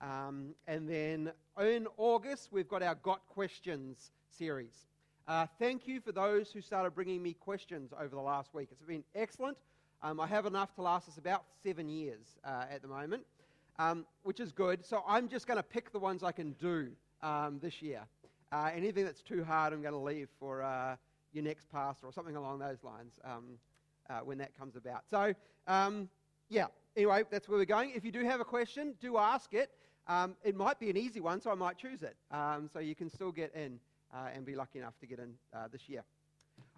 Um, 0.00 0.54
and 0.66 0.88
then 0.88 1.32
in 1.60 1.86
August, 1.96 2.48
we've 2.52 2.68
got 2.68 2.82
our 2.82 2.96
Got 2.96 3.26
Questions 3.28 4.10
series. 4.28 4.86
Uh, 5.28 5.46
thank 5.58 5.88
you 5.88 6.00
for 6.00 6.12
those 6.12 6.50
who 6.52 6.60
started 6.60 6.94
bringing 6.94 7.22
me 7.22 7.34
questions 7.34 7.92
over 7.98 8.14
the 8.14 8.20
last 8.20 8.54
week. 8.54 8.68
It's 8.70 8.82
been 8.82 9.04
excellent. 9.14 9.56
Um, 10.02 10.20
I 10.20 10.26
have 10.26 10.46
enough 10.46 10.74
to 10.74 10.82
last 10.82 11.08
us 11.08 11.16
about 11.16 11.44
seven 11.62 11.88
years 11.88 12.36
uh, 12.44 12.64
at 12.70 12.82
the 12.82 12.88
moment, 12.88 13.24
um, 13.78 14.04
which 14.22 14.40
is 14.40 14.52
good. 14.52 14.84
So 14.84 15.02
I'm 15.06 15.28
just 15.28 15.46
going 15.46 15.56
to 15.56 15.62
pick 15.62 15.92
the 15.92 15.98
ones 15.98 16.22
I 16.22 16.32
can 16.32 16.52
do 16.60 16.88
um, 17.22 17.58
this 17.60 17.80
year. 17.80 18.02
Uh, 18.52 18.70
anything 18.74 19.04
that's 19.04 19.22
too 19.22 19.42
hard, 19.42 19.72
I'm 19.72 19.82
going 19.82 19.94
to 19.94 19.98
leave 19.98 20.28
for 20.38 20.62
uh, 20.62 20.96
your 21.32 21.44
next 21.44 21.70
pastor 21.70 22.06
or 22.06 22.12
something 22.12 22.36
along 22.36 22.58
those 22.58 22.84
lines 22.84 23.12
um, 23.24 23.58
uh, 24.08 24.20
when 24.20 24.38
that 24.38 24.56
comes 24.58 24.76
about. 24.76 25.02
So, 25.10 25.34
um, 25.66 26.08
yeah, 26.48 26.66
anyway, 26.96 27.24
that's 27.30 27.48
where 27.48 27.58
we're 27.58 27.64
going. 27.64 27.92
If 27.94 28.04
you 28.04 28.12
do 28.12 28.24
have 28.24 28.40
a 28.40 28.44
question, 28.44 28.94
do 29.00 29.18
ask 29.18 29.52
it. 29.54 29.70
Um, 30.08 30.36
it 30.44 30.54
might 30.54 30.78
be 30.78 30.88
an 30.90 30.96
easy 30.96 31.20
one, 31.20 31.40
so 31.40 31.50
I 31.50 31.54
might 31.54 31.76
choose 31.76 32.02
it. 32.02 32.16
so 32.72 32.78
you 32.78 32.94
can 32.94 33.10
still 33.10 33.32
get 33.32 33.54
in 33.54 33.80
uh, 34.14 34.28
and 34.34 34.44
be 34.44 34.54
lucky 34.54 34.78
enough 34.78 34.98
to 35.00 35.06
get 35.06 35.18
in 35.18 35.34
uh, 35.52 35.68
this 35.70 35.88
year. 35.88 36.04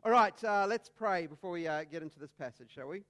All 0.04 0.12
right, 0.12 0.32
uh, 0.44 0.66
let's 0.66 0.88
pray 0.88 1.26
before 1.26 1.50
we 1.50 1.66
uh, 1.66 1.85
get 1.85 2.02
into 2.02 2.18
this 2.18 2.32
passage, 2.32 2.70
shall 2.75 2.88
we? 2.88 3.02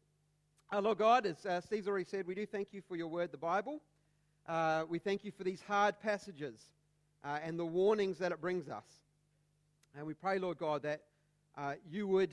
Uh, 0.73 0.81
Lord 0.81 0.99
God, 0.99 1.25
as 1.25 1.47
uh, 1.47 1.61
Steve's 1.61 1.89
already 1.89 2.05
said, 2.05 2.27
we 2.27 2.35
do 2.35 2.47
thank 2.47 2.73
you 2.73 2.83
for 2.87 2.97
your 2.97 3.09
word, 3.09 3.31
the 3.31 3.39
Bible. 3.39 3.81
we 4.89 4.99
thank 4.99 5.25
you 5.25 5.31
for 5.31 5.45
these 5.45 5.63
hard 5.63 6.01
passages 6.01 6.69
and 7.25 7.59
the 7.59 7.65
warnings 7.65 8.19
that 8.19 8.33
it 8.33 8.41
brings 8.41 8.69
us. 8.69 8.85
And 9.97 10.07
we 10.07 10.15
pray, 10.15 10.39
Lord 10.39 10.59
God, 10.59 10.83
that 10.83 11.03
you 11.91 12.07
would 12.07 12.33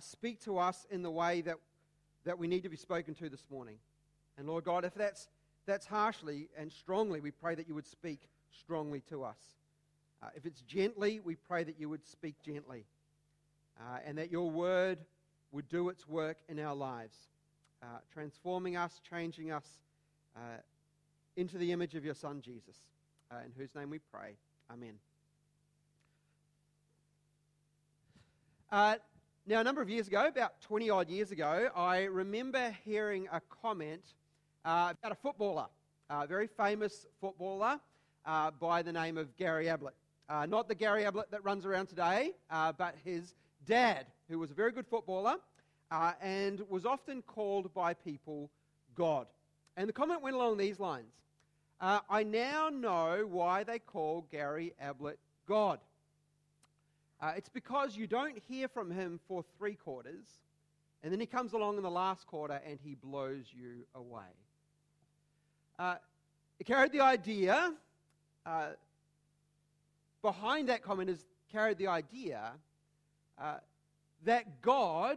speak 0.00 0.40
to 0.44 0.58
us 0.58 0.86
in 0.90 1.02
the 1.02 1.10
way 1.10 1.40
that, 1.42 1.56
that 2.24 2.38
we 2.38 2.46
need 2.46 2.62
to 2.62 2.68
be 2.68 2.76
spoken 2.76 3.14
to 3.14 3.28
this 3.28 3.44
morning. 3.50 3.76
And 4.38 4.46
Lord 4.46 4.64
God, 4.64 4.84
if 4.84 4.94
that's, 4.94 5.28
that's 5.66 5.86
harshly 5.86 6.48
and 6.56 6.72
strongly, 6.72 7.20
we 7.20 7.30
pray 7.30 7.54
that 7.54 7.68
you 7.68 7.74
would 7.74 7.86
speak 7.86 8.20
strongly 8.52 9.00
to 9.08 9.24
us. 9.24 9.38
Uh, 10.22 10.28
if 10.34 10.46
it's 10.46 10.62
gently, 10.62 11.20
we 11.20 11.34
pray 11.34 11.64
that 11.64 11.78
you 11.78 11.88
would 11.88 12.06
speak 12.06 12.34
gently 12.42 12.84
uh, 13.78 13.98
and 14.06 14.18
that 14.18 14.30
your 14.30 14.50
word 14.50 14.98
would 15.52 15.68
do 15.68 15.88
its 15.88 16.08
work 16.08 16.38
in 16.48 16.58
our 16.58 16.74
lives, 16.74 17.16
uh, 17.82 17.86
transforming 18.12 18.76
us, 18.76 19.00
changing 19.08 19.52
us 19.52 19.66
uh, 20.36 20.40
into 21.36 21.58
the 21.58 21.72
image 21.72 21.94
of 21.94 22.04
your 22.04 22.14
Son, 22.14 22.40
Jesus, 22.40 22.76
uh, 23.30 23.36
in 23.44 23.52
whose 23.56 23.74
name 23.74 23.90
we 23.90 23.98
pray. 23.98 24.36
Amen. 24.72 24.94
Uh, 29.46 29.52
now, 29.52 29.60
a 29.60 29.64
number 29.64 29.82
of 29.82 29.90
years 29.90 30.08
ago, 30.08 30.26
about 30.26 30.60
20 30.62 30.90
odd 30.90 31.08
years 31.10 31.30
ago, 31.30 31.68
I 31.76 32.04
remember 32.04 32.74
hearing 32.84 33.28
a 33.32 33.40
comment 33.62 34.02
about 34.64 35.12
a 35.12 35.14
footballer, 35.14 35.66
a 36.08 36.26
very 36.26 36.46
famous 36.46 37.06
footballer 37.20 37.78
by 38.60 38.82
the 38.82 38.92
name 38.92 39.18
of 39.18 39.36
Gary 39.36 39.68
Ablett. 39.68 39.94
Uh, 40.28 40.46
not 40.46 40.68
the 40.68 40.74
Gary 40.74 41.04
Ablett 41.04 41.30
that 41.30 41.44
runs 41.44 41.66
around 41.66 41.88
today, 41.88 42.32
uh, 42.50 42.72
but 42.72 42.94
his 43.04 43.34
dad, 43.66 44.06
who 44.30 44.38
was 44.38 44.50
a 44.50 44.54
very 44.54 44.72
good 44.72 44.86
footballer 44.86 45.36
uh, 45.90 46.12
and 46.22 46.62
was 46.70 46.86
often 46.86 47.20
called 47.22 47.72
by 47.74 47.92
people 47.92 48.50
God. 48.94 49.26
And 49.76 49.88
the 49.88 49.92
comment 49.92 50.22
went 50.22 50.36
along 50.36 50.56
these 50.56 50.80
lines 50.80 51.12
uh, 51.80 52.00
I 52.08 52.22
now 52.22 52.70
know 52.70 53.26
why 53.28 53.64
they 53.64 53.78
call 53.78 54.26
Gary 54.30 54.72
Ablett 54.80 55.18
God. 55.46 55.80
Uh, 57.24 57.32
it's 57.38 57.48
because 57.48 57.96
you 57.96 58.06
don't 58.06 58.36
hear 58.50 58.68
from 58.68 58.90
him 58.90 59.18
for 59.26 59.42
three 59.56 59.72
quarters, 59.72 60.26
and 61.02 61.10
then 61.10 61.18
he 61.18 61.24
comes 61.24 61.54
along 61.54 61.78
in 61.78 61.82
the 61.82 61.90
last 61.90 62.26
quarter 62.26 62.60
and 62.68 62.78
he 62.84 62.94
blows 62.96 63.46
you 63.50 63.86
away. 63.94 64.28
Uh, 65.78 65.94
it 66.60 66.66
carried 66.66 66.92
the 66.92 67.00
idea 67.00 67.72
uh, 68.44 68.66
behind 70.20 70.68
that 70.68 70.82
comment 70.82 71.08
is 71.08 71.24
carried 71.50 71.78
the 71.78 71.86
idea 71.86 72.52
uh, 73.40 73.54
that 74.26 74.60
God, 74.60 75.16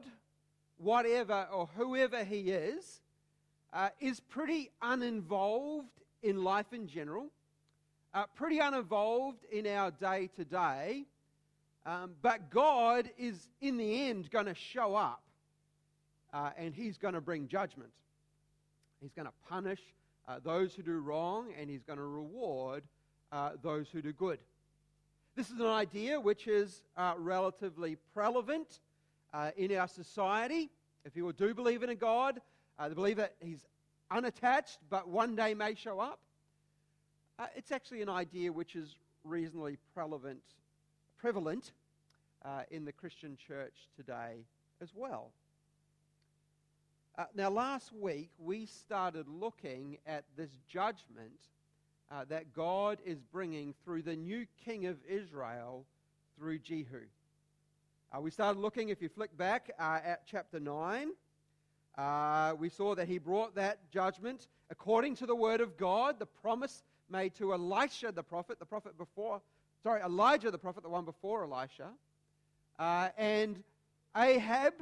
whatever 0.78 1.46
or 1.52 1.68
whoever 1.76 2.24
He 2.24 2.52
is, 2.52 3.02
uh, 3.74 3.90
is 4.00 4.22
pretty 4.22 4.72
uninvolved 4.82 5.92
in 6.24 6.42
life 6.42 6.72
in 6.72 6.88
general, 6.88 7.28
uh, 8.14 8.28
pretty 8.34 8.60
uninvolved 8.60 9.44
in 9.52 9.68
our 9.68 9.92
day 9.92 10.30
to 10.38 10.46
day, 10.46 11.04
but 12.22 12.50
God 12.50 13.10
is 13.18 13.50
in 13.62 13.78
the 13.78 14.10
end 14.10 14.30
going 14.30 14.46
to 14.46 14.56
show 14.56 14.96
up 14.96 15.24
uh, 16.34 16.52
and 16.58 16.74
He's 16.74 16.98
going 16.98 17.14
to 17.14 17.22
bring 17.22 17.48
judgment. 17.48 17.92
He's 19.02 19.14
going 19.14 19.28
to 19.28 19.34
punish 19.48 19.82
uh, 20.28 20.40
those 20.44 20.74
who 20.74 20.84
do 20.84 21.00
wrong, 21.00 21.54
and 21.60 21.70
he's 21.70 21.84
going 21.84 21.98
to 21.98 22.06
reward 22.06 22.84
uh, 23.32 23.52
those 23.62 23.88
who 23.90 24.02
do 24.02 24.12
good. 24.12 24.40
This 25.36 25.50
is 25.50 25.60
an 25.60 25.68
idea 25.68 26.20
which 26.20 26.48
is 26.48 26.82
uh, 26.98 27.14
relatively 27.18 27.98
prevalent 28.14 28.80
uh, 29.34 29.52
in 29.56 29.76
our 29.76 29.88
society. 29.88 30.70
If 31.06 31.14
people 31.14 31.32
do 31.32 31.54
believe 31.54 31.84
in 31.84 31.90
a 31.90 31.96
God, 31.96 32.42
uh, 32.80 32.90
they 32.90 32.96
believe 32.96 33.18
that 33.18 33.36
he's 33.40 33.66
unattached 34.10 34.80
but 34.90 35.08
one 35.08 35.36
day 35.36 35.54
may 35.54 35.76
show 35.76 36.00
up. 36.00 36.20
It's 37.56 37.72
actually 37.72 38.02
an 38.02 38.10
idea 38.10 38.52
which 38.52 38.76
is 38.76 38.96
reasonably 39.24 39.78
prevalent, 39.94 40.42
prevalent 41.18 41.72
in 42.70 42.86
the 42.86 42.92
Christian 42.92 43.36
church 43.36 43.76
today 43.96 44.46
as 44.82 44.90
well. 44.96 45.32
Uh, 47.18 47.26
now, 47.34 47.50
last 47.50 47.92
week 47.94 48.30
we 48.38 48.68
started 48.68 49.28
looking 49.28 49.98
at 50.06 50.24
this 50.36 50.52
judgment 50.70 51.50
uh, 52.12 52.26
that 52.30 52.54
God 52.54 53.00
is 53.04 53.18
bringing 53.34 53.74
through 53.84 54.04
the 54.04 54.16
new 54.16 54.46
king 54.64 54.86
of 54.86 54.98
Israel 55.10 55.86
through 56.38 56.60
Jehu. 56.60 57.02
Uh, 58.16 58.22
we 58.22 58.30
started 58.30 58.60
looking, 58.60 58.90
if 58.90 59.02
you 59.02 59.10
flick 59.10 59.36
back 59.36 59.72
uh, 59.80 60.00
at 60.06 60.28
chapter 60.28 60.60
9, 60.60 61.10
uh, 61.98 62.54
we 62.60 62.70
saw 62.70 62.94
that 62.94 63.08
he 63.08 63.18
brought 63.18 63.56
that 63.56 63.80
judgment 63.92 64.48
according 64.70 65.16
to 65.16 65.26
the 65.26 65.36
word 65.36 65.60
of 65.60 65.76
God, 65.76 66.20
the 66.20 66.28
promise 66.28 66.84
made 67.10 67.34
to 67.36 67.52
Elisha 67.52 68.12
the 68.12 68.22
prophet, 68.22 68.60
the 68.60 68.66
prophet 68.66 68.96
before, 68.96 69.42
sorry, 69.88 70.02
Elijah 70.02 70.52
the 70.52 70.58
prophet, 70.58 70.84
the 70.84 70.90
one 70.90 71.06
before 71.06 71.46
Elisha. 71.46 71.88
Uh, 72.78 73.08
and 73.18 73.64
Ahab 74.18 74.74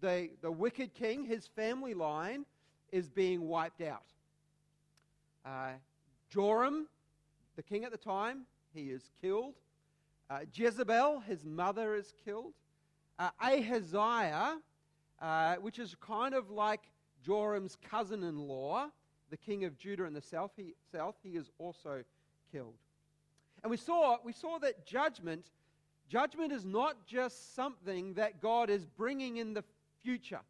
the, 0.00 0.30
the 0.40 0.50
wicked 0.50 0.94
king, 0.94 1.22
his 1.22 1.46
family 1.48 1.92
line, 1.92 2.46
is 2.90 3.10
being 3.10 3.46
wiped 3.46 3.82
out. 3.82 4.06
Uh, 5.44 5.72
Joram, 6.30 6.88
the 7.56 7.62
king 7.62 7.84
at 7.84 7.92
the 7.92 7.98
time, 7.98 8.46
he 8.72 8.84
is 8.84 9.10
killed. 9.20 9.52
Uh, 10.30 10.40
Jezebel, 10.54 11.20
his 11.20 11.44
mother, 11.44 11.94
is 11.94 12.14
killed. 12.24 12.54
Uh, 13.18 13.28
Ahaziah, 13.42 14.56
uh, 15.20 15.56
which 15.56 15.78
is 15.78 15.94
kind 16.00 16.34
of 16.34 16.48
like 16.48 16.80
Joram's 17.22 17.76
cousin 17.90 18.22
in 18.22 18.38
law, 18.38 18.86
the 19.28 19.36
king 19.36 19.66
of 19.66 19.76
Judah 19.76 20.04
in 20.04 20.14
the 20.14 20.22
south 20.22 20.52
he, 20.56 20.72
south, 20.90 21.16
he 21.22 21.36
is 21.36 21.50
also 21.58 22.02
killed. 22.50 22.78
And 23.62 23.70
we 23.70 23.76
saw, 23.76 24.16
we 24.24 24.32
saw 24.32 24.58
that 24.58 24.86
judgment, 24.86 25.46
judgment 26.08 26.52
is 26.52 26.64
not 26.64 27.06
just 27.06 27.54
something 27.54 28.14
that 28.14 28.40
God 28.40 28.70
is 28.70 28.84
bringing 28.84 29.38
in 29.38 29.54
the 29.54 29.64
future. 30.02 30.40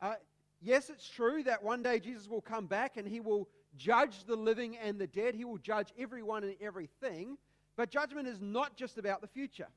Uh, 0.00 0.14
yes, 0.60 0.90
it's 0.90 1.08
true 1.08 1.42
that 1.44 1.62
one 1.62 1.82
day 1.82 1.98
Jesus 1.98 2.28
will 2.28 2.40
come 2.40 2.66
back 2.66 2.96
and 2.96 3.06
he 3.06 3.20
will 3.20 3.48
judge 3.76 4.24
the 4.24 4.36
living 4.36 4.76
and 4.76 4.98
the 4.98 5.06
dead. 5.06 5.34
He 5.34 5.44
will 5.44 5.58
judge 5.58 5.92
everyone 5.98 6.44
and 6.44 6.54
everything. 6.60 7.36
But 7.76 7.90
judgment 7.90 8.28
is 8.28 8.40
not 8.40 8.76
just 8.76 8.98
about 8.98 9.20
the 9.20 9.28
future. 9.28 9.68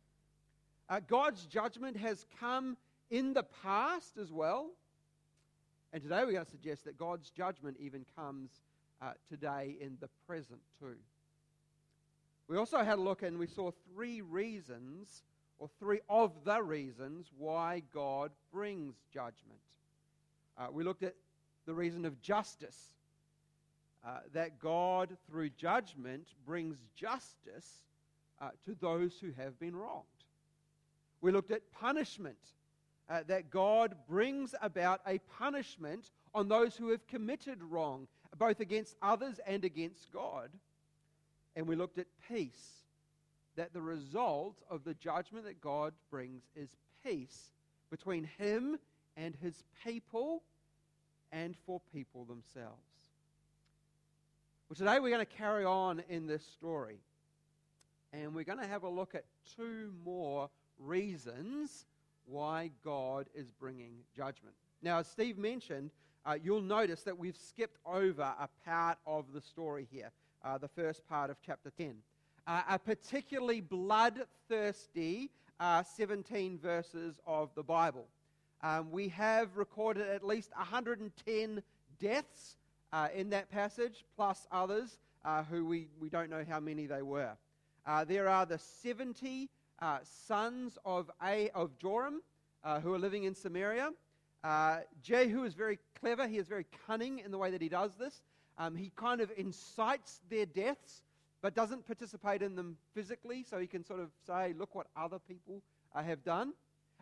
Uh, 0.89 0.99
God's 1.07 1.45
judgment 1.45 1.97
has 1.97 2.25
come 2.39 2.77
in 3.09 3.33
the 3.33 3.43
past 3.63 4.17
as 4.17 4.31
well. 4.31 4.69
And 5.93 6.03
today 6.03 6.23
we're 6.25 6.33
going 6.33 6.45
to 6.45 6.51
suggest 6.51 6.85
that 6.85 6.97
God's 6.97 7.29
judgment 7.29 7.77
even 7.79 8.05
comes 8.15 8.51
uh, 9.01 9.13
today 9.29 9.77
in 9.79 9.97
the 10.01 10.09
present 10.27 10.59
too. 10.79 10.95
We 12.47 12.57
also 12.57 12.83
had 12.83 12.99
a 12.99 13.01
look 13.01 13.23
and 13.23 13.39
we 13.39 13.47
saw 13.47 13.71
three 13.93 14.21
reasons 14.21 15.23
or 15.57 15.69
three 15.79 16.01
of 16.09 16.31
the 16.43 16.61
reasons 16.61 17.27
why 17.37 17.81
God 17.93 18.31
brings 18.51 18.95
judgment. 19.13 19.59
Uh, 20.57 20.67
we 20.71 20.83
looked 20.83 21.03
at 21.03 21.15
the 21.65 21.73
reason 21.73 22.05
of 22.05 22.21
justice, 22.21 22.93
uh, 24.05 24.19
that 24.33 24.59
God, 24.59 25.17
through 25.27 25.49
judgment, 25.51 26.27
brings 26.45 26.77
justice 26.95 27.83
uh, 28.39 28.49
to 28.65 28.75
those 28.79 29.17
who 29.19 29.31
have 29.37 29.59
been 29.59 29.75
wronged. 29.75 30.03
We 31.21 31.31
looked 31.31 31.51
at 31.51 31.71
punishment, 31.71 32.38
uh, 33.10 33.21
that 33.27 33.49
God 33.49 33.95
brings 34.08 34.53
about 34.62 35.01
a 35.08 35.19
punishment 35.39 36.12
on 36.34 36.47
those 36.47 36.75
who 36.75 36.89
have 36.89 37.08
committed 37.08 37.63
wrong, 37.63 38.08
both 38.38 38.60
against 38.60 38.95
others 39.01 39.39
and 39.47 39.63
against 39.63 40.12
God. 40.12 40.49
And 41.56 41.68
we 41.68 41.76
looked 41.76 41.98
at 41.98 42.08
peace, 42.30 42.84
that 43.56 43.74
the 43.74 43.82
result 43.82 44.58
of 44.70 44.84
the 44.84 44.94
judgment 44.96 45.46
that 45.46 45.62
God 45.62 45.94
brings 46.12 46.44
is 46.56 46.76
peace 47.06 47.52
between 47.89 48.30
Him 48.38 48.78
and 49.15 49.36
His 49.41 49.63
people 49.86 50.44
and 51.32 51.56
for 51.65 51.82
people 51.94 52.26
themselves. 52.26 52.82
Well, 54.68 54.76
today 54.76 55.00
we're 55.00 55.12
going 55.12 55.26
to 55.26 55.38
carry 55.38 55.63
on 55.63 56.04
in 56.10 56.28
this 56.28 56.44
story. 56.44 57.00
And 58.12 58.34
we're 58.34 58.46
going 58.46 58.60
to 58.60 58.68
have 58.68 58.84
a 58.84 58.89
look 58.89 59.13
at 59.13 59.26
two 59.56 59.94
more 60.04 60.50
reasons 60.80 61.86
why 62.26 62.72
God 62.84 63.28
is 63.36 63.52
bringing 63.52 63.94
judgment. 64.15 64.56
Now, 64.82 65.00
as 65.00 65.08
Steve 65.08 65.38
mentioned, 65.38 65.91
uh, 66.26 66.38
you'll 66.41 66.62
notice 66.62 67.04
that 67.04 67.18
we've 67.18 67.38
skipped 67.38 67.78
over 67.86 68.24
a 68.24 68.50
part 68.65 68.98
of 69.06 69.26
the 69.34 69.41
story 69.41 69.88
here, 69.91 70.12
uh, 70.45 70.58
the 70.58 70.69
first 70.69 71.05
part 71.10 71.29
of 71.29 71.38
chapter 71.45 71.71
10 71.77 71.95
uh, 72.47 72.62
a 72.69 72.79
particularly 72.79 73.62
bloodthirsty 73.62 75.29
uh, 75.60 75.84
17 75.84 76.60
verses 76.60 77.19
of 77.25 77.49
the 77.55 77.63
Bible. 77.63 78.05
Um, 78.62 78.91
we 78.91 79.10
have 79.10 79.58
recorded 79.58 80.08
at 80.08 80.23
least 80.23 80.51
110 80.55 81.63
deaths 81.99 82.58
uh, 82.93 83.08
in 83.15 83.29
that 83.31 83.49
passage, 83.49 84.05
plus 84.15 84.47
others 84.51 84.97
uh, 85.23 85.43
who 85.43 85.65
we, 85.65 85.88
we 85.99 86.10
don't 86.10 86.29
know 86.29 86.45
how 86.47 86.60
many 86.60 86.86
they 86.86 87.01
were. 87.01 87.31
Uh, 87.86 88.03
there 88.03 88.27
are 88.27 88.45
the 88.45 88.60
70 88.60 89.49
uh, 89.79 89.97
sons 90.03 90.77
of, 90.86 91.10
a, 91.23 91.49
of 91.49 91.77
Joram 91.79 92.21
who 92.81 92.93
are 92.93 92.99
living 92.99 93.25
in 93.25 93.36
Samaria. 93.36 93.91
Jehu 95.03 95.43
is 95.43 95.53
very 95.53 95.77
clever, 95.99 96.27
he 96.27 96.38
is 96.38 96.47
very 96.47 96.65
cunning 96.88 97.19
in 97.19 97.29
the 97.29 97.38
way 97.38 97.51
that 97.51 97.62
he 97.62 97.69
does 97.69 97.91
this. 97.95 98.21
Um, 98.58 98.76
he 98.76 98.91
kind 98.96 99.22
of 99.22 99.32
incites 99.38 100.22
their 100.30 100.46
deaths 100.46 101.02
but 101.41 101.54
doesn't 101.54 101.86
participate 101.86 102.41
in 102.41 102.56
them 102.56 102.78
physically, 102.94 103.46
so 103.48 103.60
he 103.60 103.68
can 103.68 103.84
sort 103.84 104.00
of 104.00 104.10
say, 104.26 104.54
look 104.58 104.74
what 104.74 104.88
other 104.98 105.20
people 105.20 105.62
uh, 105.94 106.02
have 106.02 106.24
done. 106.24 106.54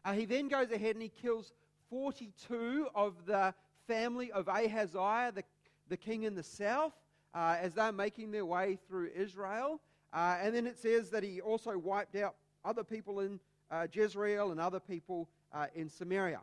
Uh, 0.04 0.12
he 0.12 0.26
then 0.26 0.50
goes 0.50 0.70
ahead 0.72 0.96
and 0.96 1.02
he 1.02 1.10
kills 1.10 1.54
42 1.90 2.88
of 2.94 3.14
the 3.26 3.54
family 3.88 4.32
of 4.32 4.50
Ahaziah, 4.50 5.32
the, 5.34 5.44
the 5.88 5.96
king 5.96 6.24
in 6.24 6.36
the 6.36 6.44
south, 6.44 6.94
uh, 7.34 7.56
as 7.62 7.74
they're 7.74 7.92
making 7.92 8.32
their 8.32 8.46
way 8.46 8.78
through 8.88 9.12
Israel. 9.16 9.80
Uh, 10.12 10.38
and 10.42 10.54
then 10.54 10.68
it 10.68 10.78
says 10.78 11.10
that 11.12 11.24
he 11.24 11.40
also 11.40 11.78
wiped 11.78 12.16
out 12.16 12.36
other 12.66 12.84
people 12.84 13.22
in 13.22 13.40
uh, 13.72 13.88
Jezreel 13.92 14.52
and 14.52 14.60
other 14.60 14.80
people 14.80 15.30
uh, 15.54 15.68
in 15.74 15.90
Samaria. 15.90 16.42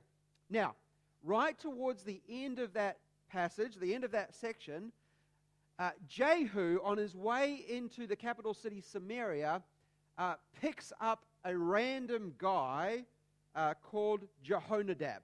Now, 0.48 0.74
right 1.22 1.58
towards 1.58 2.02
the 2.02 2.20
end 2.28 2.58
of 2.58 2.72
that 2.72 2.98
passage, 3.30 3.76
the 3.76 3.94
end 3.94 4.04
of 4.04 4.12
that 4.12 4.34
section, 4.34 4.90
uh, 5.80 5.92
Jehu, 6.06 6.78
on 6.84 6.98
his 6.98 7.16
way 7.16 7.64
into 7.66 8.06
the 8.06 8.14
capital 8.14 8.52
city 8.52 8.82
Samaria, 8.82 9.62
uh, 10.18 10.34
picks 10.60 10.92
up 11.00 11.24
a 11.46 11.56
random 11.56 12.34
guy 12.36 13.06
uh, 13.56 13.72
called 13.82 14.20
Jehonadab. 14.46 15.20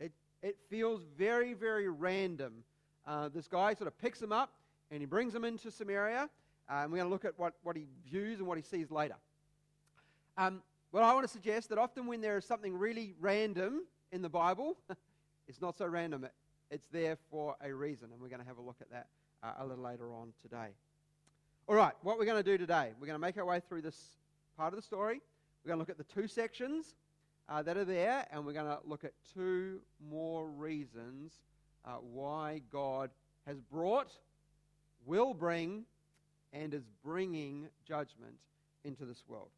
It, 0.00 0.10
it 0.42 0.56
feels 0.68 1.02
very, 1.16 1.54
very 1.54 1.88
random. 1.88 2.64
Uh, 3.06 3.28
this 3.28 3.46
guy 3.46 3.72
sort 3.74 3.86
of 3.86 3.96
picks 3.98 4.20
him 4.20 4.32
up 4.32 4.50
and 4.90 5.00
he 5.00 5.06
brings 5.06 5.32
him 5.32 5.44
into 5.44 5.70
Samaria. 5.70 6.28
Uh, 6.68 6.72
and 6.72 6.90
we're 6.90 6.98
going 6.98 7.08
to 7.08 7.12
look 7.12 7.24
at 7.24 7.38
what, 7.38 7.54
what 7.62 7.76
he 7.76 7.86
views 8.10 8.40
and 8.40 8.48
what 8.48 8.58
he 8.58 8.64
sees 8.64 8.90
later. 8.90 9.16
Um, 10.36 10.60
well, 10.90 11.04
I 11.04 11.14
want 11.14 11.24
to 11.24 11.32
suggest 11.32 11.68
that 11.68 11.78
often 11.78 12.06
when 12.06 12.20
there 12.20 12.36
is 12.36 12.44
something 12.44 12.76
really 12.76 13.14
random 13.20 13.84
in 14.10 14.22
the 14.22 14.28
Bible, 14.28 14.76
it's 15.46 15.60
not 15.60 15.78
so 15.78 15.86
random. 15.86 16.26
It's 16.68 16.88
there 16.90 17.16
for 17.30 17.54
a 17.62 17.72
reason, 17.72 18.08
and 18.10 18.20
we're 18.20 18.28
going 18.28 18.40
to 18.40 18.46
have 18.46 18.58
a 18.58 18.62
look 18.62 18.78
at 18.80 18.90
that 18.90 19.06
uh, 19.44 19.62
a 19.62 19.66
little 19.66 19.84
later 19.84 20.12
on 20.12 20.32
today. 20.40 20.68
All 21.68 21.74
right, 21.74 21.92
what 22.02 22.18
we're 22.18 22.24
going 22.24 22.42
to 22.42 22.50
do 22.50 22.58
today, 22.58 22.92
we're 22.98 23.06
going 23.06 23.18
to 23.18 23.20
make 23.20 23.36
our 23.38 23.44
way 23.44 23.60
through 23.68 23.82
this 23.82 24.16
part 24.56 24.72
of 24.72 24.76
the 24.76 24.82
story. 24.82 25.20
We're 25.64 25.68
going 25.68 25.78
to 25.78 25.80
look 25.80 25.90
at 25.90 25.98
the 25.98 26.20
two 26.20 26.28
sections 26.28 26.94
uh, 27.48 27.62
that 27.62 27.76
are 27.76 27.84
there, 27.84 28.26
and 28.30 28.44
we're 28.44 28.52
going 28.52 28.66
to 28.66 28.78
look 28.84 29.04
at 29.04 29.12
two 29.34 29.80
more 30.10 30.48
reasons 30.48 31.32
uh, 31.84 31.96
why 31.96 32.62
God 32.70 33.10
has 33.46 33.60
brought, 33.60 34.12
will 35.04 35.34
bring, 35.34 35.84
and 36.52 36.72
is 36.72 36.84
bringing 37.02 37.68
judgment 37.86 38.40
into 38.84 39.04
this 39.04 39.24
world. 39.28 39.50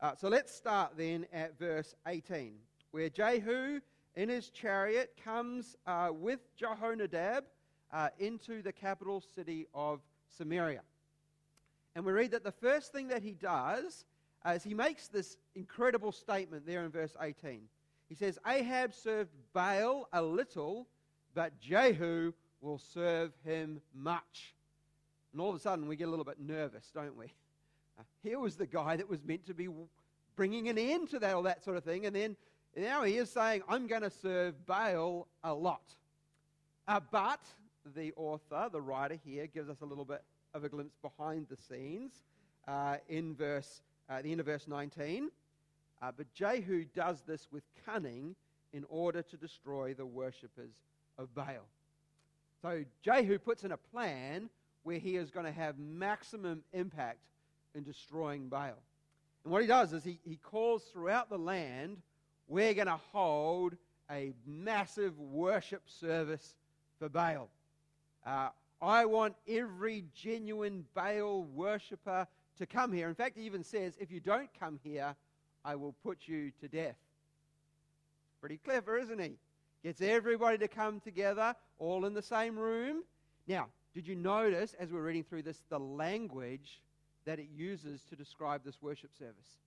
Uh, 0.00 0.14
so 0.16 0.28
let's 0.28 0.54
start 0.54 0.92
then 0.96 1.26
at 1.32 1.58
verse 1.58 1.94
18, 2.06 2.54
where 2.90 3.08
Jehu 3.08 3.80
in 4.16 4.28
his 4.28 4.50
chariot 4.50 5.14
comes 5.22 5.76
uh, 5.86 6.08
with 6.12 6.40
Jehonadab 6.58 7.42
uh, 7.92 8.08
into 8.18 8.62
the 8.62 8.72
capital 8.72 9.22
city 9.34 9.66
of 9.74 10.00
Samaria. 10.36 10.82
And 11.94 12.04
we 12.04 12.12
read 12.12 12.30
that 12.32 12.44
the 12.44 12.52
first 12.52 12.92
thing 12.92 13.08
that 13.08 13.22
he 13.22 13.32
does 13.32 14.04
uh, 14.46 14.50
is 14.50 14.62
he 14.62 14.74
makes 14.74 15.08
this 15.08 15.36
incredible 15.54 16.12
statement 16.12 16.66
there 16.66 16.84
in 16.84 16.90
verse 16.90 17.16
18. 17.20 17.62
He 18.08 18.14
says, 18.14 18.38
Ahab 18.46 18.94
served 18.94 19.30
Baal 19.52 20.08
a 20.12 20.22
little, 20.22 20.88
but 21.34 21.60
Jehu 21.60 22.32
will 22.60 22.78
serve 22.78 23.32
him 23.44 23.80
much. 23.94 24.54
And 25.32 25.40
all 25.40 25.50
of 25.50 25.56
a 25.56 25.60
sudden, 25.60 25.86
we 25.86 25.96
get 25.96 26.08
a 26.08 26.10
little 26.10 26.24
bit 26.24 26.40
nervous, 26.40 26.90
don't 26.94 27.16
we? 27.16 27.26
Uh, 27.98 28.02
here 28.22 28.38
was 28.38 28.56
the 28.56 28.66
guy 28.66 28.96
that 28.96 29.08
was 29.08 29.22
meant 29.24 29.46
to 29.46 29.54
be 29.54 29.68
bringing 30.36 30.68
an 30.68 30.78
end 30.78 31.10
to 31.10 31.18
that, 31.18 31.34
all 31.34 31.42
that 31.42 31.62
sort 31.62 31.76
of 31.76 31.84
thing. 31.84 32.06
And 32.06 32.16
then 32.16 32.36
now 32.76 33.04
he 33.04 33.16
is 33.16 33.30
saying, 33.30 33.62
I'm 33.68 33.86
going 33.86 34.02
to 34.02 34.10
serve 34.10 34.66
Baal 34.66 35.28
a 35.44 35.52
lot. 35.52 35.82
Uh, 36.88 37.00
but 37.10 37.40
the 37.94 38.12
author, 38.16 38.68
the 38.70 38.80
writer 38.80 39.18
here, 39.24 39.46
gives 39.46 39.68
us 39.68 39.80
a 39.80 39.84
little 39.84 40.04
bit 40.04 40.22
of 40.54 40.64
a 40.64 40.68
glimpse 40.68 40.96
behind 41.02 41.46
the 41.48 41.56
scenes 41.56 42.12
uh, 42.68 42.96
in 43.08 43.34
verse, 43.34 43.82
uh, 44.08 44.22
the 44.22 44.30
end 44.30 44.40
of 44.40 44.46
verse 44.46 44.66
19. 44.66 45.30
Uh, 46.02 46.10
but 46.16 46.32
Jehu 46.32 46.84
does 46.94 47.22
this 47.26 47.48
with 47.50 47.62
cunning 47.84 48.34
in 48.72 48.84
order 48.88 49.22
to 49.22 49.36
destroy 49.36 49.94
the 49.94 50.06
worshippers 50.06 50.72
of 51.18 51.34
Baal. 51.34 51.66
So 52.62 52.84
Jehu 53.02 53.38
puts 53.38 53.64
in 53.64 53.72
a 53.72 53.76
plan 53.76 54.48
where 54.82 54.98
he 54.98 55.16
is 55.16 55.30
going 55.30 55.46
to 55.46 55.52
have 55.52 55.78
maximum 55.78 56.62
impact 56.72 57.18
in 57.74 57.82
destroying 57.82 58.48
Baal. 58.48 58.78
And 59.44 59.52
what 59.52 59.62
he 59.62 59.68
does 59.68 59.92
is 59.92 60.04
he, 60.04 60.20
he 60.24 60.36
calls 60.36 60.84
throughout 60.84 61.30
the 61.30 61.38
land, 61.38 61.98
we're 62.48 62.74
going 62.74 62.86
to 62.86 63.00
hold 63.12 63.76
a 64.10 64.32
massive 64.46 65.18
worship 65.18 65.82
service 65.86 66.54
for 66.98 67.08
Baal. 67.08 67.48
Uh, 68.24 68.48
I 68.82 69.04
want 69.04 69.34
every 69.48 70.04
genuine 70.14 70.84
Baal 70.94 71.44
worshiper 71.44 72.26
to 72.58 72.66
come 72.66 72.92
here. 72.92 73.08
In 73.08 73.14
fact, 73.14 73.36
he 73.36 73.44
even 73.44 73.64
says, 73.64 73.96
if 74.00 74.10
you 74.10 74.20
don't 74.20 74.48
come 74.58 74.78
here, 74.82 75.14
I 75.64 75.74
will 75.76 75.94
put 76.02 76.26
you 76.26 76.50
to 76.60 76.68
death. 76.68 76.96
Pretty 78.40 78.58
clever, 78.58 78.96
isn't 78.96 79.20
he? 79.20 79.36
Gets 79.82 80.00
everybody 80.00 80.58
to 80.58 80.68
come 80.68 81.00
together, 81.00 81.54
all 81.78 82.04
in 82.04 82.14
the 82.14 82.22
same 82.22 82.58
room. 82.58 83.02
Now, 83.46 83.68
did 83.94 84.06
you 84.06 84.14
notice 84.14 84.74
as 84.78 84.92
we're 84.92 85.02
reading 85.02 85.24
through 85.24 85.42
this 85.42 85.62
the 85.68 85.78
language 85.78 86.80
that 87.24 87.38
it 87.38 87.48
uses 87.54 88.04
to 88.10 88.16
describe 88.16 88.62
this 88.64 88.80
worship 88.80 89.10
service? 89.18 89.58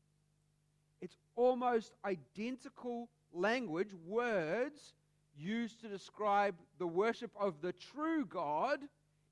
It's 1.02 1.18
almost 1.36 1.94
identical 2.06 3.10
language, 3.34 3.90
words 4.08 4.94
used 5.38 5.82
to 5.82 5.88
describe 5.88 6.56
the 6.78 6.88
worship 6.88 7.32
of 7.40 7.62
the 7.62 7.74
true 7.74 8.26
God 8.26 8.80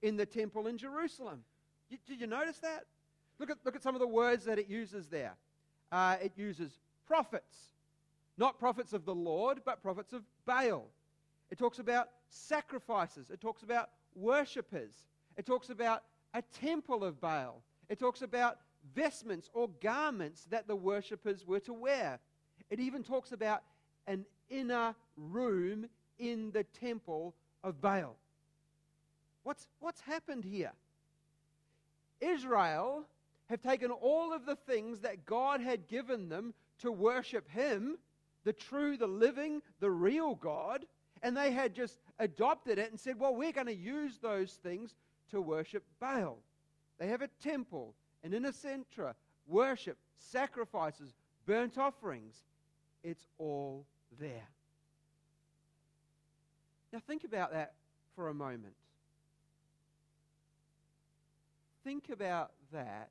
in 0.01 0.17
the 0.17 0.25
temple 0.25 0.67
in 0.67 0.77
Jerusalem. 0.77 1.43
Did 2.07 2.19
you 2.21 2.27
notice 2.27 2.57
that? 2.59 2.85
Look 3.39 3.49
at, 3.49 3.57
look 3.65 3.75
at 3.75 3.83
some 3.83 3.95
of 3.95 4.01
the 4.01 4.07
words 4.07 4.45
that 4.45 4.59
it 4.59 4.69
uses 4.69 5.07
there. 5.07 5.35
Uh, 5.91 6.17
it 6.21 6.31
uses 6.35 6.79
prophets, 7.07 7.71
not 8.37 8.59
prophets 8.59 8.93
of 8.93 9.05
the 9.05 9.15
Lord, 9.15 9.61
but 9.65 9.81
prophets 9.81 10.13
of 10.13 10.23
Baal. 10.45 10.87
It 11.49 11.57
talks 11.57 11.79
about 11.79 12.09
sacrifices. 12.29 13.29
It 13.29 13.41
talks 13.41 13.63
about 13.63 13.89
worshippers. 14.15 14.93
It 15.37 15.45
talks 15.45 15.69
about 15.69 16.03
a 16.33 16.41
temple 16.41 17.03
of 17.03 17.19
Baal. 17.19 17.61
It 17.89 17.99
talks 17.99 18.21
about 18.21 18.59
vestments 18.95 19.49
or 19.53 19.69
garments 19.81 20.45
that 20.49 20.67
the 20.67 20.75
worshippers 20.75 21.45
were 21.45 21.59
to 21.61 21.73
wear. 21.73 22.19
It 22.69 22.79
even 22.79 23.03
talks 23.03 23.31
about 23.33 23.63
an 24.07 24.25
inner 24.51 24.93
room 25.17 25.87
in 26.19 26.51
the 26.51 26.63
temple 26.63 27.33
of 27.63 27.81
Baal. 27.81 28.15
What's, 29.43 29.67
what's 29.79 30.01
happened 30.01 30.43
here? 30.43 30.73
Israel 32.19 33.05
have 33.49 33.61
taken 33.61 33.91
all 33.91 34.33
of 34.33 34.45
the 34.45 34.55
things 34.55 34.99
that 34.99 35.25
God 35.25 35.61
had 35.61 35.87
given 35.87 36.29
them 36.29 36.53
to 36.79 36.91
worship 36.91 37.49
Him, 37.49 37.97
the 38.43 38.53
true, 38.53 38.97
the 38.97 39.07
living, 39.07 39.61
the 39.79 39.89
real 39.89 40.35
God, 40.35 40.85
and 41.23 41.35
they 41.35 41.51
had 41.51 41.73
just 41.73 41.99
adopted 42.19 42.77
it 42.77 42.91
and 42.91 42.99
said, 42.99 43.19
well, 43.19 43.35
we're 43.35 43.51
going 43.51 43.67
to 43.67 43.75
use 43.75 44.17
those 44.19 44.53
things 44.53 44.95
to 45.31 45.41
worship 45.41 45.83
Baal. 45.99 46.37
They 46.99 47.07
have 47.07 47.21
a 47.21 47.29
temple, 47.41 47.95
an 48.23 48.33
inner 48.33 48.51
center, 48.51 49.15
worship, 49.47 49.97
sacrifices, 50.17 51.13
burnt 51.45 51.77
offerings. 51.77 52.43
It's 53.03 53.27
all 53.37 53.85
there. 54.19 54.47
Now, 56.91 56.99
think 57.07 57.23
about 57.23 57.51
that 57.51 57.73
for 58.15 58.29
a 58.29 58.33
moment. 58.33 58.73
Think 61.83 62.09
about 62.09 62.51
that 62.73 63.09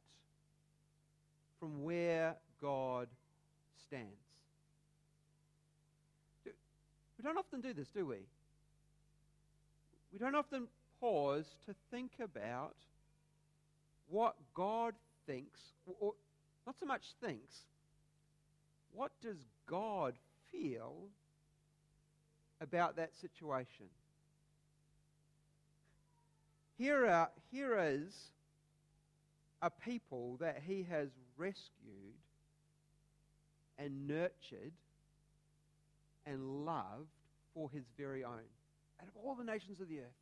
from 1.58 1.82
where 1.82 2.36
God 2.60 3.08
stands. 3.86 4.06
We 6.44 7.22
don't 7.22 7.36
often 7.36 7.60
do 7.60 7.72
this, 7.72 7.88
do 7.88 8.06
we? 8.06 8.16
We 10.12 10.18
don't 10.18 10.34
often 10.34 10.68
pause 11.00 11.46
to 11.66 11.74
think 11.90 12.12
about 12.22 12.76
what 14.08 14.36
God 14.54 14.94
thinks, 15.26 15.60
or 16.00 16.14
not 16.66 16.76
so 16.78 16.86
much 16.86 17.02
thinks, 17.22 17.60
what 18.92 19.12
does 19.22 19.36
God 19.66 20.14
feel 20.52 20.94
about 22.60 22.96
that 22.96 23.10
situation? 23.20 23.86
Here, 26.78 27.06
are, 27.06 27.30
here 27.50 27.78
is 27.78 28.12
a 29.62 29.70
people 29.70 30.36
that 30.40 30.62
he 30.66 30.86
has 30.90 31.08
rescued 31.36 32.14
and 33.78 34.06
nurtured 34.06 34.72
and 36.26 36.64
loved 36.64 37.08
for 37.54 37.70
his 37.70 37.84
very 37.98 38.24
own. 38.24 38.48
Out 39.00 39.08
of 39.08 39.16
all 39.22 39.34
the 39.34 39.44
nations 39.44 39.80
of 39.80 39.88
the 39.88 40.00
earth, 40.00 40.20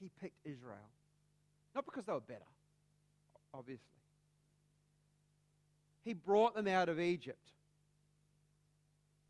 he 0.00 0.10
picked 0.20 0.38
Israel. 0.44 0.90
Not 1.74 1.84
because 1.84 2.04
they 2.04 2.12
were 2.12 2.20
better, 2.20 2.40
obviously. 3.54 3.86
He 6.04 6.12
brought 6.12 6.54
them 6.54 6.66
out 6.66 6.88
of 6.88 6.98
Egypt. 7.00 7.38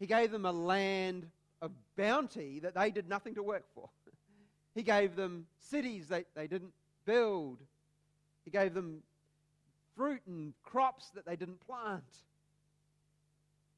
He 0.03 0.09
gave 0.09 0.33
them 0.33 0.45
a 0.45 0.51
land 0.51 1.29
of 1.61 1.71
bounty 1.97 2.59
that 2.59 2.75
they 2.75 2.91
did 2.91 3.09
nothing 3.09 3.37
to 3.37 3.43
work 3.43 3.65
for. 3.73 3.89
He 4.75 4.83
gave 4.83 5.15
them 5.15 5.47
cities 5.71 6.09
that 6.09 6.25
they 6.35 6.49
didn't 6.49 6.73
build. 7.05 7.59
He 8.45 8.51
gave 8.51 8.75
them 8.75 9.03
fruit 9.95 10.23
and 10.27 10.55
crops 10.65 11.11
that 11.11 11.25
they 11.25 11.37
didn't 11.37 11.61
plant. 11.65 12.03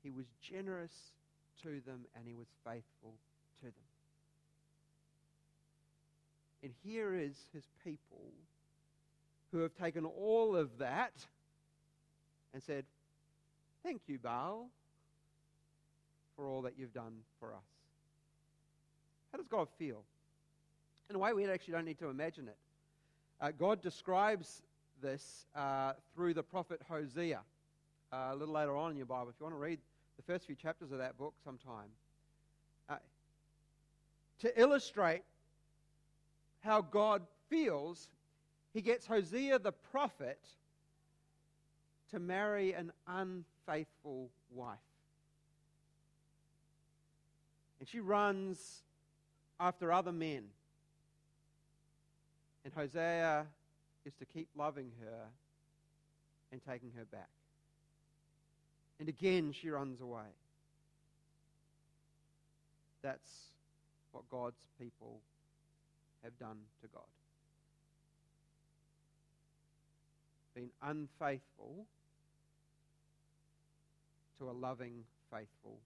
He 0.03 0.11
was 0.11 0.25
generous 0.41 0.95
to 1.63 1.81
them 1.85 2.07
and 2.17 2.27
he 2.27 2.35
was 2.35 2.47
faithful 2.65 3.13
to 3.61 3.67
them. 3.67 3.75
And 6.63 6.73
here 6.85 7.15
is 7.15 7.37
his 7.53 7.65
people 7.85 8.33
who 9.53 9.59
have 9.59 9.75
taken 9.75 10.07
all 10.07 10.57
of 10.57 10.79
that 10.79 11.13
and 12.55 12.63
said, 12.63 12.87
Thank 13.83 14.03
you, 14.07 14.19
Baal, 14.19 14.71
for 16.37 16.47
all 16.47 16.63
that 16.63 16.75
you've 16.79 16.93
done 16.93 17.15
for 17.39 17.55
us. 17.55 17.65
How 19.33 19.39
does 19.39 19.49
God 19.49 19.69
feel? 19.79 20.03
In 21.11 21.17
a 21.17 21.19
way, 21.19 21.33
we 21.33 21.45
actually 21.47 21.73
don't 21.73 21.85
need 21.85 21.99
to 21.99 22.09
imagine 22.09 22.49
it. 22.49 22.57
Uh, 23.41 23.51
God 23.51 23.83
describes 23.83 24.63
this 25.03 25.47
uh, 25.55 25.93
through 26.15 26.35
the 26.35 26.43
prophet 26.43 26.81
Hosea 26.89 27.41
uh, 28.13 28.29
a 28.31 28.37
little 28.37 28.55
later 28.55 28.77
on 28.77 28.91
in 28.91 28.97
your 28.97 29.07
Bible. 29.07 29.29
If 29.29 29.35
you 29.41 29.45
want 29.45 29.57
to 29.57 29.61
read 29.61 29.81
the 30.17 30.23
first 30.23 30.47
few 30.47 30.55
chapters 30.55 30.93
of 30.93 30.99
that 30.99 31.19
book 31.19 31.35
sometime, 31.45 31.89
uh, 32.89 32.97
to 34.41 34.61
illustrate 34.61 35.23
how 36.61 36.81
God 36.81 37.23
feels, 37.51 38.09
he 38.73 38.81
gets 38.81 39.07
Hosea 39.07 39.59
the 39.59 39.73
prophet 39.73 40.39
to 42.11 42.19
marry 42.19 42.73
an 42.73 42.93
unfaithful 43.07 44.31
wife. 44.51 44.79
And 47.85 47.89
she 47.91 48.01
runs 48.01 48.81
after 49.61 49.93
other 49.93 50.11
men. 50.11 50.45
And 52.65 52.73
Hosea 52.73 53.45
is 54.07 54.15
to 54.15 54.25
keep 54.25 54.49
loving 54.57 54.91
her 55.03 55.27
and 56.51 56.63
taking 56.67 56.93
her 56.97 57.05
back. 57.05 57.29
And 58.99 59.11
again, 59.11 59.53
she 59.53 59.69
runs 59.69 60.01
away. 60.01 60.33
That's 63.03 63.51
what 64.13 64.31
God's 64.31 64.65
people 64.81 65.21
have 66.23 66.39
done 66.39 66.61
to 66.81 66.89
God. 66.89 67.03
Been 70.55 70.71
unfaithful 70.83 71.85
to 74.39 74.49
a 74.49 74.53
loving, 74.53 75.05
faithful 75.31 75.81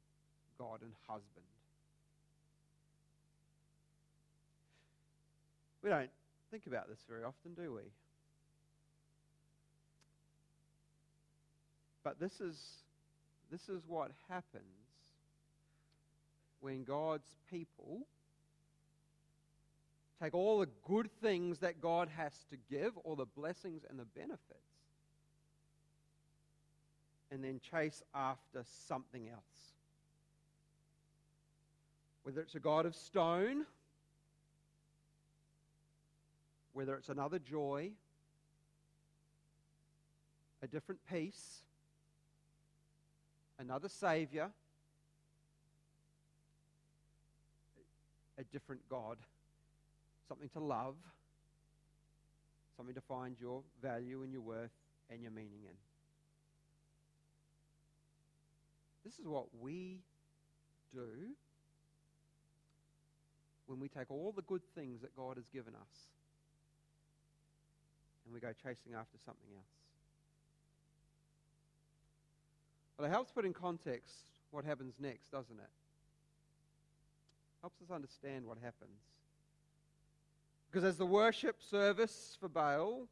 God 0.61 0.83
and 0.83 0.93
husband. 1.09 1.45
We 5.89 5.95
don't 5.95 6.11
think 6.51 6.67
about 6.67 6.87
this 6.91 6.99
very 7.09 7.25
often, 7.25 7.55
do 7.55 7.73
we? 7.73 7.81
But 12.05 12.21
this 12.21 12.43
is, 12.43 12.61
this 13.51 13.71
is 13.71 13.81
what 13.89 14.11
happens 14.29 14.65
when 16.61 16.85
God's 16.85 17.37
people 17.51 18.03
take 20.23 20.35
all 20.35 20.59
the 20.59 20.69
good 20.87 21.11
things 21.23 21.61
that 21.61 21.81
God 21.81 22.11
has 22.15 22.35
to 22.51 22.59
give, 22.71 22.93
all 22.99 23.17
the 23.17 23.25
blessings 23.25 23.81
and 23.89 23.99
the 23.99 24.05
benefits, 24.05 24.43
and 27.31 27.43
then 27.43 27.63
chase 27.71 28.03
after 28.15 28.63
something 28.87 29.31
else. 29.31 29.73
Whether 32.25 32.43
it's 32.43 32.57
a 32.57 32.61
God 32.61 32.85
of 32.85 32.95
stone, 32.95 33.65
whether 36.79 36.95
it's 36.95 37.09
another 37.09 37.41
joy, 37.41 37.91
a 40.63 40.67
different 40.69 41.01
peace, 41.11 41.63
another 43.59 43.89
Savior, 43.89 44.49
a 48.39 48.45
different 48.53 48.81
God, 48.89 49.17
something 50.29 50.49
to 50.51 50.61
love, 50.61 50.95
something 52.77 52.95
to 52.95 53.01
find 53.01 53.35
your 53.41 53.65
value 53.83 54.23
and 54.23 54.33
your 54.33 54.43
worth 54.43 54.71
and 55.11 55.21
your 55.21 55.33
meaning 55.33 55.65
in. 55.65 55.77
This 59.05 59.19
is 59.19 59.27
what 59.27 59.47
we 59.61 59.99
do 60.95 61.09
when 63.67 63.81
we 63.81 63.89
take 63.89 64.13
all 64.13 64.31
the 64.31 64.43
good 64.43 64.63
things 64.77 65.01
that 65.01 65.17
God 65.17 65.39
has 65.39 65.49
given 65.49 65.75
us 65.75 66.09
and 68.29 68.35
we 68.35 68.41
go 68.41 68.53
chasing 68.63 68.93
after 68.93 69.17
something 69.25 69.49
else. 69.57 69.65
But 72.99 73.05
it 73.05 73.11
helps 73.11 73.33
put 73.33 73.47
in 73.47 73.55
context 73.55 74.15
what 74.51 74.65
happens 74.65 74.95
next, 75.01 75.31
doesn't 75.33 75.59
it? 75.59 75.71
Helps 77.63 77.81
us 77.81 77.91
understand 77.91 78.45
what 78.45 78.59
happens. 78.63 79.01
Because 80.71 80.85
as 80.85 80.99
the 80.99 81.07
worship 81.07 81.57
service 81.71 82.37
for 82.39 82.49
Baal 82.49 83.09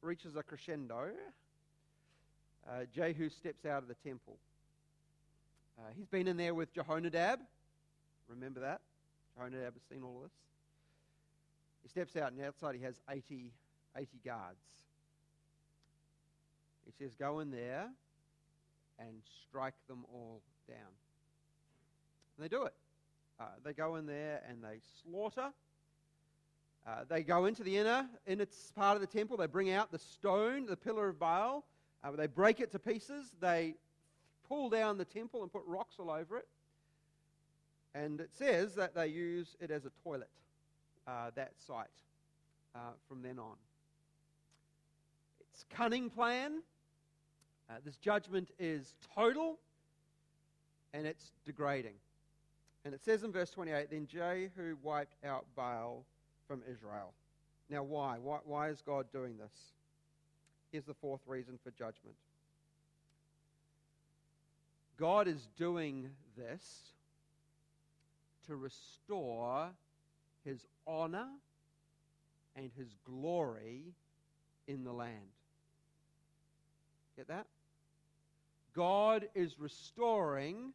reaches 0.00 0.34
a 0.36 0.42
crescendo, 0.42 1.10
uh, 2.68 2.84
Jehu 2.94 3.28
steps 3.28 3.66
out 3.66 3.82
of 3.82 3.88
the 3.88 3.94
temple. 3.94 4.36
Uh, 5.78 5.82
he's 5.96 6.06
been 6.06 6.26
in 6.26 6.36
there 6.36 6.54
with 6.54 6.74
Jehonadab. 6.74 7.38
Remember 8.28 8.60
that? 8.60 8.80
Jehonadab 9.38 9.74
has 9.74 9.82
seen 9.90 10.02
all 10.02 10.16
of 10.16 10.22
this. 10.22 10.32
He 11.82 11.88
steps 11.88 12.16
out, 12.16 12.32
and 12.32 12.42
outside 12.42 12.74
he 12.74 12.82
has 12.82 13.00
80, 13.08 13.52
80 13.98 14.08
guards. 14.24 14.58
He 16.86 16.92
says, 17.04 17.14
Go 17.14 17.40
in 17.40 17.50
there 17.50 17.88
and 18.98 19.22
strike 19.48 19.74
them 19.88 20.04
all 20.12 20.40
down. 20.68 20.78
And 22.36 22.44
they 22.44 22.48
do 22.48 22.64
it. 22.64 22.74
Uh, 23.40 23.44
they 23.64 23.72
go 23.72 23.96
in 23.96 24.06
there 24.06 24.42
and 24.48 24.62
they 24.62 24.80
slaughter. 25.02 25.52
Uh, 26.86 27.04
they 27.08 27.22
go 27.22 27.44
into 27.44 27.62
the 27.62 27.76
inner, 27.76 28.06
inner 28.26 28.46
part 28.74 28.96
of 28.96 29.00
the 29.00 29.06
temple. 29.06 29.36
They 29.36 29.46
bring 29.46 29.70
out 29.70 29.92
the 29.92 29.98
stone, 29.98 30.66
the 30.66 30.76
pillar 30.76 31.08
of 31.08 31.18
Baal. 31.18 31.64
Uh, 32.02 32.12
they 32.12 32.26
break 32.26 32.60
it 32.60 32.72
to 32.72 32.78
pieces. 32.78 33.32
They 33.40 33.74
pull 34.48 34.70
down 34.70 34.96
the 34.96 35.04
temple 35.04 35.42
and 35.42 35.52
put 35.52 35.62
rocks 35.66 35.96
all 35.98 36.10
over 36.10 36.38
it. 36.38 36.48
And 37.94 38.20
it 38.20 38.30
says 38.32 38.74
that 38.76 38.94
they 38.94 39.08
use 39.08 39.56
it 39.60 39.70
as 39.70 39.84
a 39.84 39.90
toilet, 40.02 40.30
uh, 41.06 41.30
that 41.34 41.52
site, 41.66 41.86
uh, 42.74 42.92
from 43.08 43.22
then 43.22 43.38
on. 43.38 43.56
It's 45.58 45.66
cunning 45.76 46.08
plan. 46.08 46.62
Uh, 47.68 47.74
this 47.84 47.96
judgment 47.96 48.48
is 48.60 48.94
total 49.12 49.58
and 50.94 51.04
it's 51.04 51.32
degrading. 51.44 51.94
And 52.84 52.94
it 52.94 53.02
says 53.04 53.24
in 53.24 53.32
verse 53.32 53.50
28 53.50 53.90
Then 53.90 54.06
Jehu 54.06 54.76
wiped 54.84 55.16
out 55.24 55.46
Baal 55.56 56.04
from 56.46 56.62
Israel. 56.70 57.12
Now, 57.68 57.82
why? 57.82 58.18
why? 58.22 58.38
Why 58.44 58.68
is 58.68 58.80
God 58.86 59.06
doing 59.12 59.36
this? 59.36 59.50
Here's 60.70 60.84
the 60.84 60.94
fourth 60.94 61.22
reason 61.26 61.58
for 61.64 61.72
judgment 61.72 62.14
God 64.96 65.26
is 65.26 65.48
doing 65.56 66.08
this 66.36 66.92
to 68.46 68.54
restore 68.54 69.70
his 70.44 70.64
honor 70.86 71.26
and 72.54 72.70
his 72.76 72.94
glory 73.04 73.86
in 74.68 74.84
the 74.84 74.92
land. 74.92 75.32
Get 77.18 77.26
that? 77.26 77.46
God 78.76 79.28
is 79.34 79.58
restoring 79.58 80.72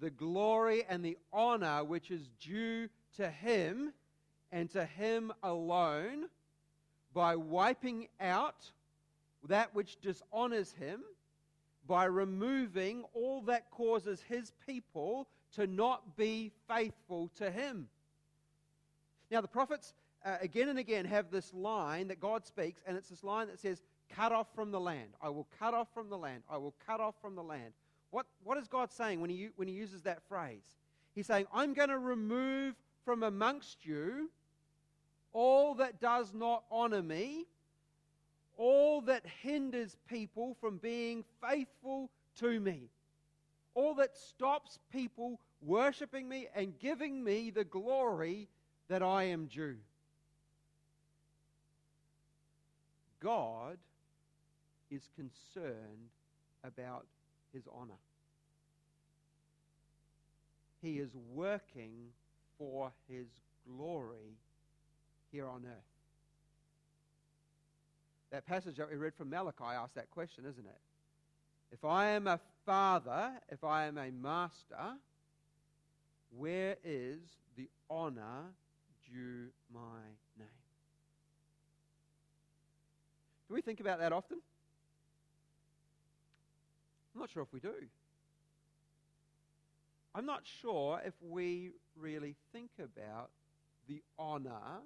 the 0.00 0.10
glory 0.10 0.84
and 0.88 1.04
the 1.04 1.16
honor 1.32 1.84
which 1.84 2.10
is 2.10 2.28
due 2.40 2.88
to 3.16 3.30
him 3.30 3.92
and 4.50 4.68
to 4.70 4.84
him 4.84 5.32
alone 5.44 6.26
by 7.14 7.36
wiping 7.36 8.08
out 8.20 8.72
that 9.46 9.72
which 9.72 10.00
dishonors 10.00 10.72
him, 10.80 11.00
by 11.86 12.06
removing 12.06 13.04
all 13.14 13.42
that 13.42 13.70
causes 13.70 14.20
his 14.28 14.50
people 14.66 15.28
to 15.54 15.68
not 15.68 16.16
be 16.16 16.50
faithful 16.66 17.30
to 17.36 17.52
him. 17.52 17.86
Now, 19.30 19.42
the 19.42 19.46
prophets 19.46 19.94
uh, 20.24 20.38
again 20.40 20.70
and 20.70 20.80
again 20.80 21.04
have 21.04 21.30
this 21.30 21.54
line 21.54 22.08
that 22.08 22.18
God 22.18 22.44
speaks, 22.44 22.82
and 22.84 22.96
it's 22.96 23.10
this 23.10 23.22
line 23.22 23.46
that 23.46 23.60
says, 23.60 23.80
Cut 24.14 24.32
off 24.32 24.46
from 24.54 24.70
the 24.70 24.80
land. 24.80 25.10
I 25.22 25.28
will 25.28 25.46
cut 25.58 25.74
off 25.74 25.88
from 25.94 26.08
the 26.08 26.18
land. 26.18 26.42
I 26.50 26.56
will 26.56 26.74
cut 26.86 27.00
off 27.00 27.14
from 27.20 27.34
the 27.34 27.42
land. 27.42 27.72
What, 28.10 28.26
what 28.42 28.58
is 28.58 28.68
God 28.68 28.90
saying 28.92 29.20
when 29.20 29.30
he, 29.30 29.50
when 29.56 29.68
he 29.68 29.74
uses 29.74 30.02
that 30.02 30.22
phrase? 30.28 30.64
He's 31.14 31.26
saying, 31.26 31.46
I'm 31.52 31.74
going 31.74 31.90
to 31.90 31.98
remove 31.98 32.74
from 33.04 33.22
amongst 33.22 33.84
you 33.84 34.30
all 35.32 35.74
that 35.74 36.00
does 36.00 36.32
not 36.32 36.64
honor 36.70 37.02
me, 37.02 37.46
all 38.56 39.00
that 39.02 39.24
hinders 39.42 39.96
people 40.08 40.56
from 40.60 40.78
being 40.78 41.24
faithful 41.46 42.10
to 42.40 42.58
me, 42.60 42.88
all 43.74 43.94
that 43.94 44.16
stops 44.16 44.78
people 44.92 45.38
worshiping 45.62 46.28
me 46.28 46.48
and 46.54 46.78
giving 46.78 47.22
me 47.22 47.50
the 47.50 47.64
glory 47.64 48.48
that 48.88 49.02
I 49.02 49.24
am 49.24 49.46
due. 49.46 49.76
God 53.20 53.78
is 54.90 55.08
concerned 55.14 56.10
about 56.64 57.06
his 57.52 57.62
honor. 57.72 57.98
He 60.80 60.98
is 60.98 61.10
working 61.34 62.10
for 62.58 62.92
his 63.08 63.26
glory 63.66 64.38
here 65.32 65.48
on 65.48 65.64
earth. 65.66 65.84
That 68.30 68.46
passage 68.46 68.76
that 68.76 68.90
we 68.90 68.96
read 68.96 69.14
from 69.14 69.30
Malachi 69.30 69.64
asks 69.64 69.94
that 69.94 70.10
question, 70.10 70.44
isn't 70.44 70.66
it? 70.66 70.80
If 71.72 71.84
I 71.84 72.08
am 72.10 72.26
a 72.26 72.38
father, 72.64 73.32
if 73.48 73.64
I 73.64 73.86
am 73.86 73.98
a 73.98 74.10
master, 74.10 74.96
where 76.36 76.76
is 76.84 77.20
the 77.56 77.68
honor 77.90 78.52
due 79.10 79.48
my 79.72 80.00
name? 80.38 80.48
Do 83.48 83.54
we 83.54 83.62
think 83.62 83.80
about 83.80 83.98
that 84.00 84.12
often? 84.12 84.38
I'm 87.18 87.22
not 87.22 87.30
sure 87.32 87.42
if 87.42 87.52
we 87.52 87.58
do. 87.58 87.74
I'm 90.14 90.24
not 90.24 90.42
sure 90.62 91.00
if 91.04 91.14
we 91.20 91.72
really 91.98 92.36
think 92.52 92.70
about 92.78 93.30
the 93.88 94.00
honor 94.20 94.82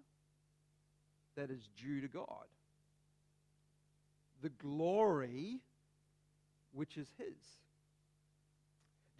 that 1.36 1.50
is 1.50 1.68
due 1.76 2.00
to 2.00 2.08
God, 2.08 2.46
the 4.40 4.48
glory 4.48 5.60
which 6.72 6.96
is 6.96 7.06
His. 7.18 7.36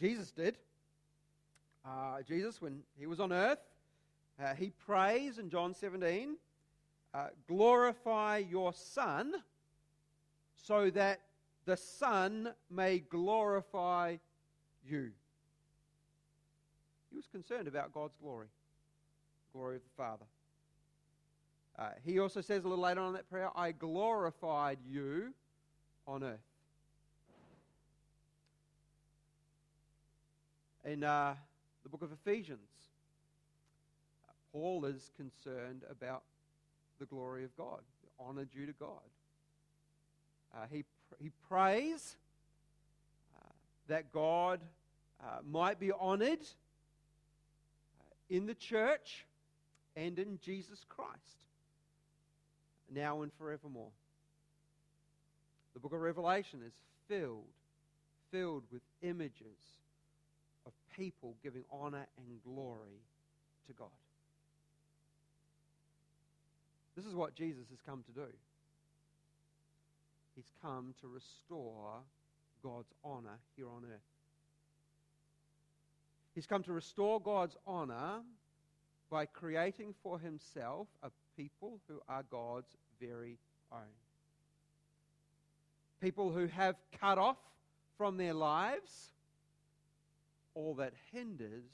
Jesus 0.01 0.31
did. 0.31 0.57
Uh, 1.85 2.23
Jesus, 2.27 2.63
when 2.63 2.79
he 2.99 3.05
was 3.05 3.21
on 3.21 3.31
earth, 3.31 3.61
uh, 4.43 4.55
he 4.55 4.71
prays 4.87 5.37
in 5.37 5.51
John 5.51 5.75
17, 5.75 6.37
uh, 7.13 7.27
glorify 7.47 8.39
your 8.39 8.73
Son 8.73 9.35
so 10.55 10.89
that 10.89 11.21
the 11.65 11.77
Son 11.77 12.53
may 12.71 12.99
glorify 12.99 14.17
you. 14.85 15.11
He 17.11 17.17
was 17.17 17.27
concerned 17.27 17.69
about 17.69 17.93
God's 17.93 18.17
glory, 18.21 18.47
glory 19.53 19.77
of 19.77 19.83
the 19.83 20.03
Father. 20.03 20.25
Uh, 21.79 21.91
he 22.05 22.19
also 22.19 22.41
says 22.41 22.65
a 22.65 22.69
little 22.69 22.83
later 22.83 23.01
on 23.01 23.09
in 23.09 23.15
that 23.15 23.29
prayer, 23.31 23.51
I 23.55 23.73
glorified 23.73 24.79
you 24.87 25.33
on 26.07 26.23
earth. 26.23 26.39
In 30.85 31.05
uh, 31.05 31.35
the 31.83 31.89
book 31.89 32.03
of 32.03 32.11
Ephesians, 32.13 32.59
Paul 34.53 34.85
is 34.85 35.11
concerned 35.17 35.83
about 35.91 36.23
the 36.99 37.07
glory 37.07 37.45
of 37.45 37.57
God, 37.57 37.81
the 38.03 38.25
honor 38.25 38.45
due 38.45 38.67
to 38.67 38.73
God. 38.73 38.89
Uh, 40.55 40.67
he 40.71 40.85
he 41.21 41.31
prays 41.49 42.17
uh, 43.37 43.49
that 43.89 44.13
God 44.13 44.61
uh, 45.23 45.39
might 45.49 45.79
be 45.79 45.93
honored 45.93 46.41
uh, 46.41 48.05
in 48.29 48.47
the 48.47 48.55
church 48.55 49.27
and 49.97 50.19
in 50.19 50.39
Jesus 50.43 50.85
Christ, 50.89 51.39
now 52.93 53.23
and 53.23 53.33
forevermore. 53.35 53.91
The 55.75 55.81
book 55.81 55.93
of 55.93 56.01
Revelation 56.01 56.61
is 56.67 56.73
filled, 57.09 57.45
filled 58.31 58.65
with 58.73 58.83
images 59.03 59.81
of 60.67 60.73
people 60.97 61.35
giving 61.43 61.65
honor 61.71 62.07
and 62.17 62.43
glory 62.45 63.01
to 63.67 63.73
God. 63.73 63.89
This 66.97 67.07
is 67.07 67.15
what 67.15 67.35
Jesus 67.35 67.65
has 67.71 67.79
come 67.87 68.03
to 68.05 68.13
do. 68.13 68.29
He's 70.35 70.51
come 70.63 70.95
to 71.01 71.09
restore 71.09 72.01
God's 72.63 72.93
honor 73.05 73.39
here 73.57 73.69
on 73.69 73.85
earth. 73.85 74.01
He's 76.35 76.47
come 76.47 76.63
to 76.63 76.73
restore 76.73 77.21
God's 77.21 77.57
honor 77.67 78.21
by 79.11 79.27
creating 79.27 79.95
for 80.03 80.19
himself 80.19 80.89
a 81.03 81.11
people 81.37 81.81
who 81.89 82.01
are 82.09 82.23
God's 82.31 82.75
very 83.01 83.39
own. 83.71 83.81
People 86.01 86.33
who 86.33 86.47
have 86.47 86.77
cut 86.99 87.19
off 87.19 87.37
from 87.99 88.17
their 88.17 88.35
lives 88.35 89.13
all 90.55 90.75
that 90.77 90.93
hinders 91.13 91.71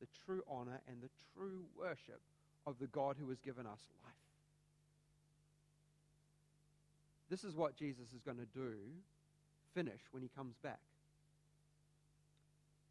the 0.00 0.06
true 0.24 0.42
honor 0.48 0.80
and 0.88 1.02
the 1.02 1.10
true 1.34 1.64
worship 1.78 2.20
of 2.66 2.78
the 2.78 2.86
God 2.86 3.16
who 3.18 3.28
has 3.30 3.40
given 3.40 3.66
us 3.66 3.80
life. 4.04 4.23
This 7.30 7.44
is 7.44 7.56
what 7.56 7.76
Jesus 7.76 8.06
is 8.14 8.22
going 8.22 8.36
to 8.36 8.46
do, 8.46 8.74
finish, 9.74 10.00
when 10.10 10.22
he 10.22 10.28
comes 10.36 10.54
back. 10.62 10.80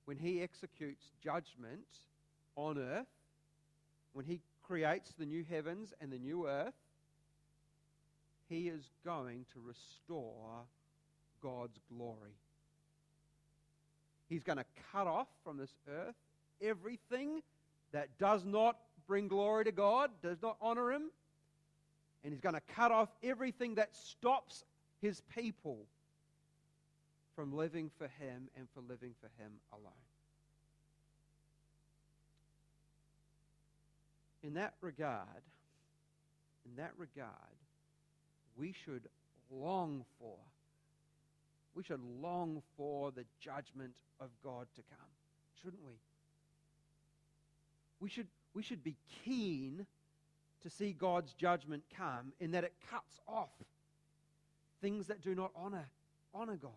When 0.06 0.18
he 0.18 0.42
executes 0.42 1.06
judgment 1.24 1.88
on 2.56 2.78
earth, 2.78 3.08
when 4.14 4.26
he 4.26 4.42
creates 4.64 5.14
the 5.18 5.26
new 5.26 5.46
heavens 5.50 5.94
and 6.02 6.12
the 6.12 6.18
new 6.18 6.48
earth, 6.48 6.74
he 8.50 8.68
is 8.68 8.90
going 9.06 9.46
to 9.54 9.60
restore 9.60 10.66
God's 11.42 11.80
glory. 11.96 12.36
He's 14.30 14.44
going 14.44 14.58
to 14.58 14.66
cut 14.92 15.08
off 15.08 15.28
from 15.44 15.58
this 15.58 15.74
earth 15.90 16.16
everything 16.62 17.42
that 17.92 18.18
does 18.18 18.46
not 18.46 18.78
bring 19.08 19.28
glory 19.28 19.66
to 19.66 19.72
God, 19.72 20.10
does 20.22 20.42
not 20.42 20.58
honor 20.62 20.92
him, 20.92 21.12
and 22.24 22.32
he's 22.32 22.42
going 22.42 22.56
to 22.56 22.62
cut 22.76 22.92
off 22.92 23.10
everything 23.22 23.76
that 23.76 23.96
stops 23.96 24.64
his 25.02 25.22
people 25.36 25.80
from 27.36 27.56
living 27.56 27.90
for 27.98 28.06
him 28.06 28.50
and 28.56 28.68
for 28.74 28.82
living 28.82 29.14
for 29.20 29.28
him 29.42 29.52
alone. 29.72 29.92
In 34.44 34.54
that 34.56 34.74
regard, 34.82 35.28
in 36.66 36.76
that 36.78 36.92
regard, 36.98 37.30
we 38.58 38.74
should 38.86 39.04
long 39.52 40.06
for, 40.20 40.36
we 41.76 41.84
should 41.84 42.02
long 42.22 42.62
for 42.78 43.12
the 43.12 43.26
judgment 43.40 43.96
of 44.20 44.30
God 44.44 44.68
to 44.76 44.82
come, 44.90 45.10
shouldn't 45.62 45.84
we? 45.86 45.94
We 48.00 48.10
should, 48.10 48.28
we 48.54 48.64
should 48.64 48.84
be 48.84 48.96
keen 49.24 49.86
to 50.64 50.70
see 50.70 50.94
God's 50.94 51.34
judgment 51.34 51.84
come 51.96 52.34
in 52.40 52.52
that 52.52 52.64
it 52.64 52.74
cuts 52.90 53.20
off 53.28 53.50
things 54.82 55.08
that 55.08 55.22
do 55.22 55.36
not 55.36 55.52
honor, 55.56 55.88
honor 56.34 56.56
God. 56.56 56.72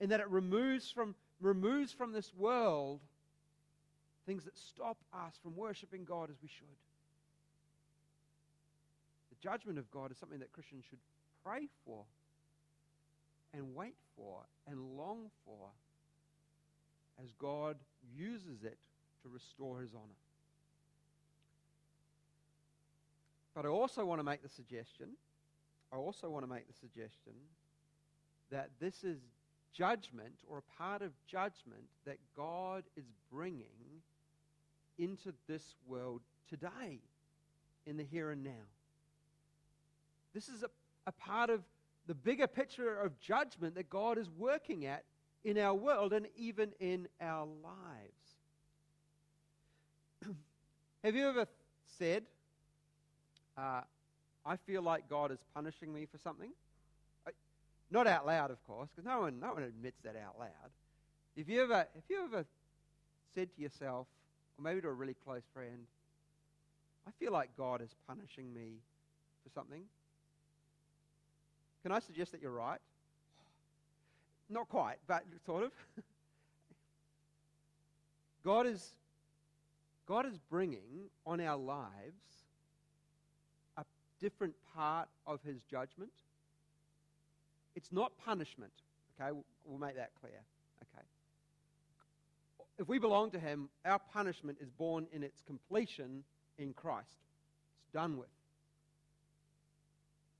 In 0.00 0.10
that 0.10 0.20
it 0.20 0.28
removes 0.28 0.90
from, 0.90 1.14
removes 1.40 1.92
from 1.92 2.12
this 2.12 2.32
world 2.36 3.00
things 4.26 4.44
that 4.44 4.58
stop 4.58 4.98
us 5.14 5.38
from 5.42 5.56
worshiping 5.56 6.04
God 6.04 6.30
as 6.30 6.36
we 6.42 6.48
should. 6.48 6.66
The 9.30 9.48
judgment 9.48 9.78
of 9.78 9.90
God 9.90 10.10
is 10.10 10.18
something 10.18 10.40
that 10.40 10.52
Christians 10.52 10.84
should 10.88 10.98
pray 11.44 11.68
for 11.84 12.04
and 13.54 13.74
wait 13.74 13.94
for 14.16 14.40
and 14.66 14.96
long 14.96 15.30
for 15.44 15.68
as 17.22 17.30
God 17.38 17.76
uses 18.14 18.64
it 18.64 18.78
to 19.22 19.28
restore 19.28 19.80
his 19.80 19.94
honor. 19.94 20.25
But 23.56 23.64
I 23.64 23.68
also 23.68 24.04
want 24.04 24.20
to 24.20 24.22
make 24.22 24.42
the 24.42 24.50
suggestion, 24.50 25.08
I 25.90 25.96
also 25.96 26.28
want 26.28 26.44
to 26.44 26.50
make 26.50 26.68
the 26.68 26.74
suggestion 26.74 27.32
that 28.50 28.68
this 28.78 29.02
is 29.02 29.16
judgment 29.72 30.34
or 30.46 30.58
a 30.58 30.78
part 30.78 31.00
of 31.00 31.12
judgment 31.26 31.84
that 32.04 32.18
God 32.36 32.84
is 32.98 33.06
bringing 33.32 34.02
into 34.98 35.32
this 35.48 35.74
world 35.88 36.20
today, 36.50 37.00
in 37.86 37.96
the 37.96 38.04
here 38.04 38.30
and 38.30 38.44
now. 38.44 38.66
This 40.34 40.50
is 40.50 40.62
a, 40.62 40.68
a 41.06 41.12
part 41.12 41.48
of 41.48 41.62
the 42.06 42.14
bigger 42.14 42.46
picture 42.46 43.00
of 43.00 43.18
judgment 43.20 43.74
that 43.76 43.88
God 43.88 44.18
is 44.18 44.28
working 44.36 44.84
at 44.84 45.04
in 45.44 45.56
our 45.56 45.74
world 45.74 46.12
and 46.12 46.26
even 46.36 46.72
in 46.78 47.08
our 47.22 47.46
lives. 47.46 48.36
Have 51.04 51.16
you 51.16 51.26
ever 51.26 51.46
said, 51.98 52.24
uh, 53.56 53.80
I 54.44 54.56
feel 54.56 54.82
like 54.82 55.08
God 55.08 55.32
is 55.32 55.38
punishing 55.54 55.92
me 55.92 56.06
for 56.10 56.18
something. 56.18 56.50
Uh, 57.26 57.30
not 57.90 58.06
out 58.06 58.26
loud, 58.26 58.50
of 58.50 58.64
course, 58.66 58.88
because 58.94 59.06
no 59.06 59.20
one, 59.20 59.40
no 59.40 59.54
one 59.54 59.62
admits 59.62 59.98
that 60.04 60.14
out 60.16 60.38
loud. 60.38 60.70
If 61.36 61.48
you 61.48 61.62
ever, 61.62 61.86
if 61.96 62.04
you 62.08 62.24
ever 62.24 62.44
said 63.34 63.48
to 63.56 63.62
yourself, 63.62 64.06
or 64.58 64.62
maybe 64.62 64.80
to 64.80 64.88
a 64.88 64.92
really 64.92 65.16
close 65.24 65.42
friend, 65.52 65.86
I 67.06 67.10
feel 67.18 67.32
like 67.32 67.50
God 67.56 67.82
is 67.82 67.90
punishing 68.06 68.52
me 68.52 68.78
for 69.44 69.50
something. 69.54 69.82
Can 71.82 71.92
I 71.92 72.00
suggest 72.00 72.32
that 72.32 72.42
you're 72.42 72.50
right? 72.50 72.80
Not 74.48 74.68
quite, 74.68 74.96
but 75.06 75.24
sort 75.44 75.64
of. 75.64 75.72
God 78.44 78.66
is, 78.66 78.94
God 80.06 80.24
is 80.26 80.38
bringing 80.50 81.10
on 81.26 81.40
our 81.40 81.56
lives 81.56 82.45
different 84.20 84.54
part 84.74 85.08
of 85.26 85.40
his 85.42 85.62
judgment. 85.70 86.12
It's 87.74 87.92
not 87.92 88.12
punishment. 88.24 88.72
Okay, 89.20 89.36
we'll 89.64 89.78
make 89.78 89.96
that 89.96 90.10
clear. 90.20 90.40
Okay. 90.82 91.04
If 92.78 92.88
we 92.88 92.98
belong 92.98 93.30
to 93.32 93.38
him, 93.38 93.68
our 93.84 93.98
punishment 93.98 94.58
is 94.60 94.70
borne 94.70 95.06
in 95.12 95.22
its 95.22 95.40
completion 95.46 96.24
in 96.58 96.72
Christ. 96.72 97.08
It's 97.80 97.92
done 97.92 98.16
with. 98.16 98.28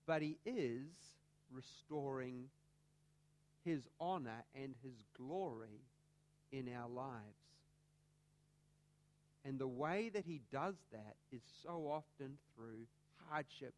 But 0.07 0.23
he 0.23 0.39
is 0.45 0.87
restoring 1.53 2.45
his 3.65 3.83
honor 4.01 4.45
and 4.55 4.75
his 4.83 4.95
glory 5.17 5.81
in 6.53 6.69
our 6.75 6.89
lives. 6.89 7.23
And 9.45 9.59
the 9.59 9.69
way 9.69 10.11
that 10.13 10.25
he 10.25 10.41
does 10.53 10.75
that 10.93 11.17
is 11.33 11.43
so 11.63 11.89
often 11.89 12.37
through 12.55 12.87
hardship 13.31 13.75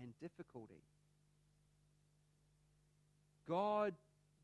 and 0.00 0.12
difficulty. 0.20 0.82
God 3.48 3.94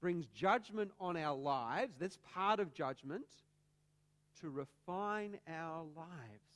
brings 0.00 0.26
judgment 0.34 0.90
on 1.00 1.16
our 1.16 1.36
lives, 1.36 1.92
that's 1.98 2.18
part 2.34 2.60
of 2.60 2.74
judgment, 2.74 3.26
to 4.40 4.50
refine 4.50 5.38
our 5.48 5.84
lives 5.96 6.48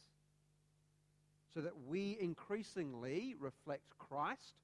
so 1.54 1.60
that 1.60 1.72
we 1.88 2.16
increasingly 2.20 3.34
reflect 3.38 3.82
Christ, 3.98 4.54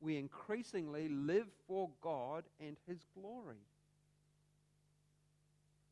we 0.00 0.18
increasingly 0.18 1.08
live 1.08 1.46
for 1.66 1.88
God 2.02 2.44
and 2.60 2.76
His 2.86 2.98
glory. 3.18 3.56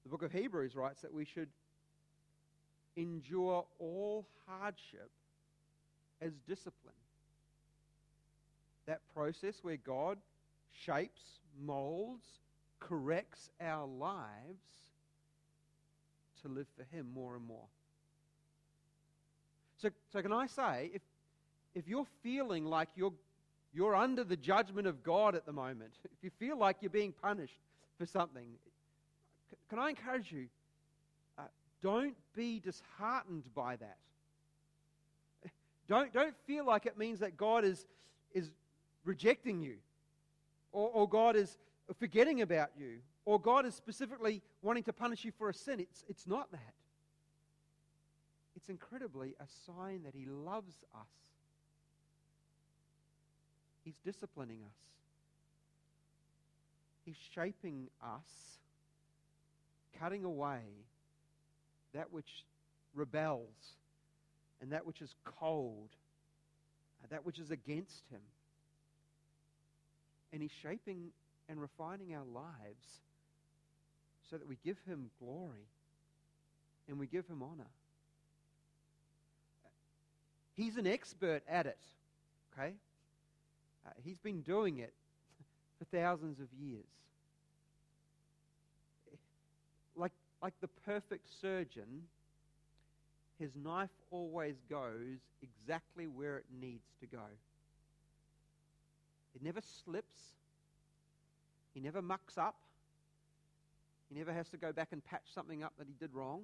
The 0.04 0.10
book 0.10 0.22
of 0.22 0.32
Hebrews 0.32 0.76
writes 0.76 1.00
that 1.00 1.14
we 1.14 1.24
should 1.24 1.48
endure 2.96 3.64
all 3.78 4.26
hardship 4.46 5.10
as 6.24 6.32
discipline. 6.48 6.94
That 8.86 9.00
process 9.14 9.58
where 9.62 9.76
God 9.76 10.18
shapes, 10.72 11.20
molds, 11.62 12.24
corrects 12.80 13.50
our 13.60 13.86
lives 13.86 14.64
to 16.42 16.48
live 16.48 16.66
for 16.76 16.84
Him 16.94 17.08
more 17.14 17.36
and 17.36 17.46
more. 17.46 17.66
So, 19.78 19.90
so 20.12 20.22
can 20.22 20.32
I 20.32 20.46
say, 20.46 20.90
if, 20.94 21.02
if 21.74 21.88
you're 21.88 22.06
feeling 22.22 22.64
like 22.64 22.88
you're, 22.96 23.12
you're 23.72 23.94
under 23.94 24.24
the 24.24 24.36
judgment 24.36 24.86
of 24.86 25.02
God 25.02 25.34
at 25.34 25.46
the 25.46 25.52
moment, 25.52 25.92
if 26.04 26.22
you 26.22 26.30
feel 26.38 26.58
like 26.58 26.76
you're 26.80 26.90
being 26.90 27.12
punished 27.12 27.58
for 27.98 28.06
something, 28.06 28.46
can 29.68 29.78
I 29.78 29.90
encourage 29.90 30.32
you? 30.32 30.46
Uh, 31.38 31.42
don't 31.82 32.16
be 32.34 32.60
disheartened 32.60 33.44
by 33.54 33.76
that. 33.76 33.96
Don't, 35.86 36.12
don't 36.12 36.34
feel 36.46 36.64
like 36.64 36.86
it 36.86 36.96
means 36.98 37.20
that 37.20 37.36
God 37.36 37.64
is, 37.64 37.86
is 38.32 38.50
rejecting 39.04 39.60
you, 39.60 39.76
or, 40.72 40.90
or 40.92 41.08
God 41.08 41.36
is 41.36 41.58
forgetting 41.98 42.40
about 42.40 42.70
you, 42.78 42.98
or 43.26 43.38
God 43.40 43.66
is 43.66 43.74
specifically 43.74 44.42
wanting 44.62 44.82
to 44.84 44.92
punish 44.92 45.24
you 45.24 45.32
for 45.36 45.50
a 45.50 45.54
sin. 45.54 45.80
It's, 45.80 46.04
it's 46.08 46.26
not 46.26 46.50
that. 46.52 46.74
it's 48.56 48.70
incredibly 48.70 49.34
a 49.40 49.44
sign 49.66 50.04
that 50.04 50.14
He 50.14 50.24
loves 50.24 50.74
us. 50.94 51.06
He's 53.84 53.98
disciplining 54.04 54.60
us, 54.64 54.76
He's 57.04 57.16
shaping 57.34 57.88
us, 58.02 58.58
cutting 60.00 60.24
away 60.24 60.62
that 61.92 62.10
which 62.10 62.44
rebels 62.94 63.76
and 64.64 64.72
that 64.72 64.86
which 64.86 65.02
is 65.02 65.14
cold, 65.26 65.90
that 67.10 67.26
which 67.26 67.38
is 67.38 67.50
against 67.50 68.02
Him. 68.10 68.22
And 70.32 70.40
He's 70.40 70.50
shaping 70.62 71.10
and 71.50 71.60
refining 71.60 72.14
our 72.14 72.24
lives 72.24 72.86
so 74.30 74.38
that 74.38 74.48
we 74.48 74.56
give 74.64 74.78
Him 74.86 75.10
glory 75.22 75.68
and 76.88 76.98
we 76.98 77.06
give 77.06 77.26
Him 77.26 77.42
honor. 77.42 77.68
He's 80.54 80.78
an 80.78 80.86
expert 80.86 81.42
at 81.46 81.66
it, 81.66 81.82
okay? 82.54 82.72
Uh, 83.86 83.90
he's 84.02 84.18
been 84.18 84.40
doing 84.40 84.78
it 84.78 84.94
for 85.78 85.84
thousands 85.94 86.40
of 86.40 86.46
years. 86.58 86.86
Like, 89.94 90.12
like 90.40 90.54
the 90.62 90.68
perfect 90.86 91.26
surgeon, 91.42 92.04
his 93.38 93.56
knife 93.56 93.90
always 94.10 94.56
goes 94.70 95.18
exactly 95.42 96.06
where 96.06 96.38
it 96.38 96.46
needs 96.60 96.86
to 97.00 97.06
go. 97.06 97.26
It 99.34 99.42
never 99.42 99.60
slips. 99.60 100.20
He 101.72 101.80
never 101.80 102.00
mucks 102.00 102.38
up. 102.38 102.56
He 104.08 104.16
never 104.16 104.32
has 104.32 104.48
to 104.50 104.56
go 104.56 104.72
back 104.72 104.88
and 104.92 105.04
patch 105.04 105.26
something 105.34 105.62
up 105.64 105.72
that 105.78 105.88
he 105.88 105.94
did 105.98 106.14
wrong. 106.14 106.42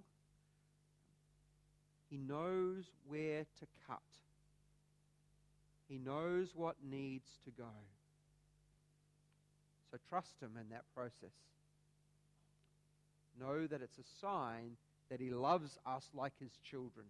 He 2.11 2.17
knows 2.17 2.91
where 3.07 3.45
to 3.61 3.67
cut. 3.87 4.01
He 5.89 5.99
knows 5.99 6.49
what 6.55 6.77
needs 6.83 7.39
to 7.45 7.51
go. 7.51 7.71
So 9.91 9.99
trust 10.09 10.35
Him 10.41 10.53
in 10.61 10.69
that 10.71 10.85
process. 10.95 11.35
Know 13.39 13.67
that 13.67 13.81
it's 13.83 13.99
a 13.99 14.21
sign 14.21 14.77
that 15.11 15.21
He 15.21 15.31
loves 15.31 15.79
us 15.85 16.09
like 16.15 16.33
His 16.41 16.53
children. 16.63 17.07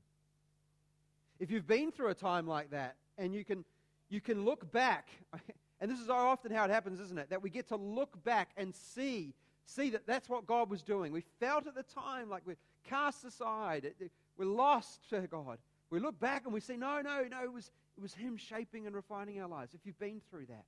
If 1.39 1.51
you've 1.51 1.67
been 1.67 1.93
through 1.93 2.09
a 2.09 2.15
time 2.15 2.47
like 2.47 2.71
that 2.71 2.97
and 3.17 3.35
you 3.35 3.45
can, 3.45 3.65
you 4.09 4.21
can 4.21 4.45
look 4.45 4.71
back, 4.73 5.09
and 5.81 5.91
this 5.91 6.01
is 6.01 6.11
often 6.11 6.53
how 6.53 6.65
it 6.65 6.71
happens, 6.71 7.01
isn't 7.01 7.19
it? 7.19 7.31
That 7.31 7.43
we 7.43 7.51
get 7.51 7.69
to 7.69 7.77
look 7.77 8.23
back 8.25 8.51
and 8.57 8.75
see, 8.75 9.35
see 9.67 9.91
that 9.91 10.07
that's 10.07 10.29
what 10.29 10.47
God 10.47 10.71
was 10.71 10.83
doing. 10.83 11.13
We 11.13 11.25
felt 11.39 11.67
at 11.67 11.75
the 11.75 11.83
time 11.83 12.29
like 12.29 12.43
we're 12.45 12.57
cast 12.89 13.25
aside. 13.25 13.93
We're 14.37 14.45
lost 14.45 15.09
to 15.11 15.21
God. 15.27 15.59
We 15.91 15.99
look 16.01 16.19
back 16.21 16.45
and 16.45 16.55
we 16.55 16.61
say, 16.61 16.77
no, 16.77 17.01
no, 17.01 17.25
no, 17.31 17.43
it 17.43 17.53
was, 17.53 17.71
it 17.97 18.01
was 18.01 18.15
Him 18.15 18.37
shaping 18.37 18.87
and 18.87 18.95
refining 18.95 19.41
our 19.41 19.49
lives. 19.49 19.75
If 19.75 19.81
you've 19.85 19.99
been 19.99 20.21
through 20.31 20.47
that, 20.47 20.65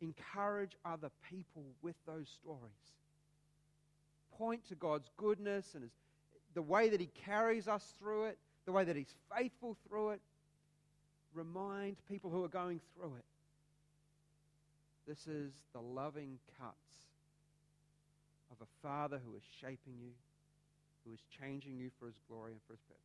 encourage 0.00 0.76
other 0.84 1.10
people 1.30 1.64
with 1.82 1.96
those 2.06 2.28
stories. 2.42 2.94
Point 4.38 4.66
to 4.68 4.74
God's 4.74 5.08
goodness 5.16 5.74
and 5.74 5.82
his, 5.82 5.92
the 6.54 6.62
way 6.62 6.88
that 6.88 7.00
He 7.00 7.10
carries 7.24 7.68
us 7.68 7.94
through 7.98 8.24
it, 8.24 8.38
the 8.66 8.72
way 8.72 8.84
that 8.84 8.96
He's 8.96 9.14
faithful 9.36 9.76
through 9.88 10.10
it. 10.10 10.20
Remind 11.34 11.96
people 12.08 12.30
who 12.30 12.44
are 12.44 12.48
going 12.48 12.80
through 12.94 13.14
it. 13.16 13.24
This 15.06 15.26
is 15.26 15.52
the 15.72 15.80
loving 15.80 16.38
cuts 16.58 16.76
of 18.50 18.56
a 18.60 18.86
Father 18.86 19.20
who 19.24 19.36
is 19.36 19.42
shaping 19.60 19.94
you 20.00 20.12
who 21.06 21.12
is 21.12 21.20
changing 21.40 21.76
you 21.76 21.90
for 21.98 22.06
his 22.06 22.16
glory 22.28 22.52
and 22.52 22.60
for 22.66 22.72
his 22.72 22.80
purposes. 22.80 23.00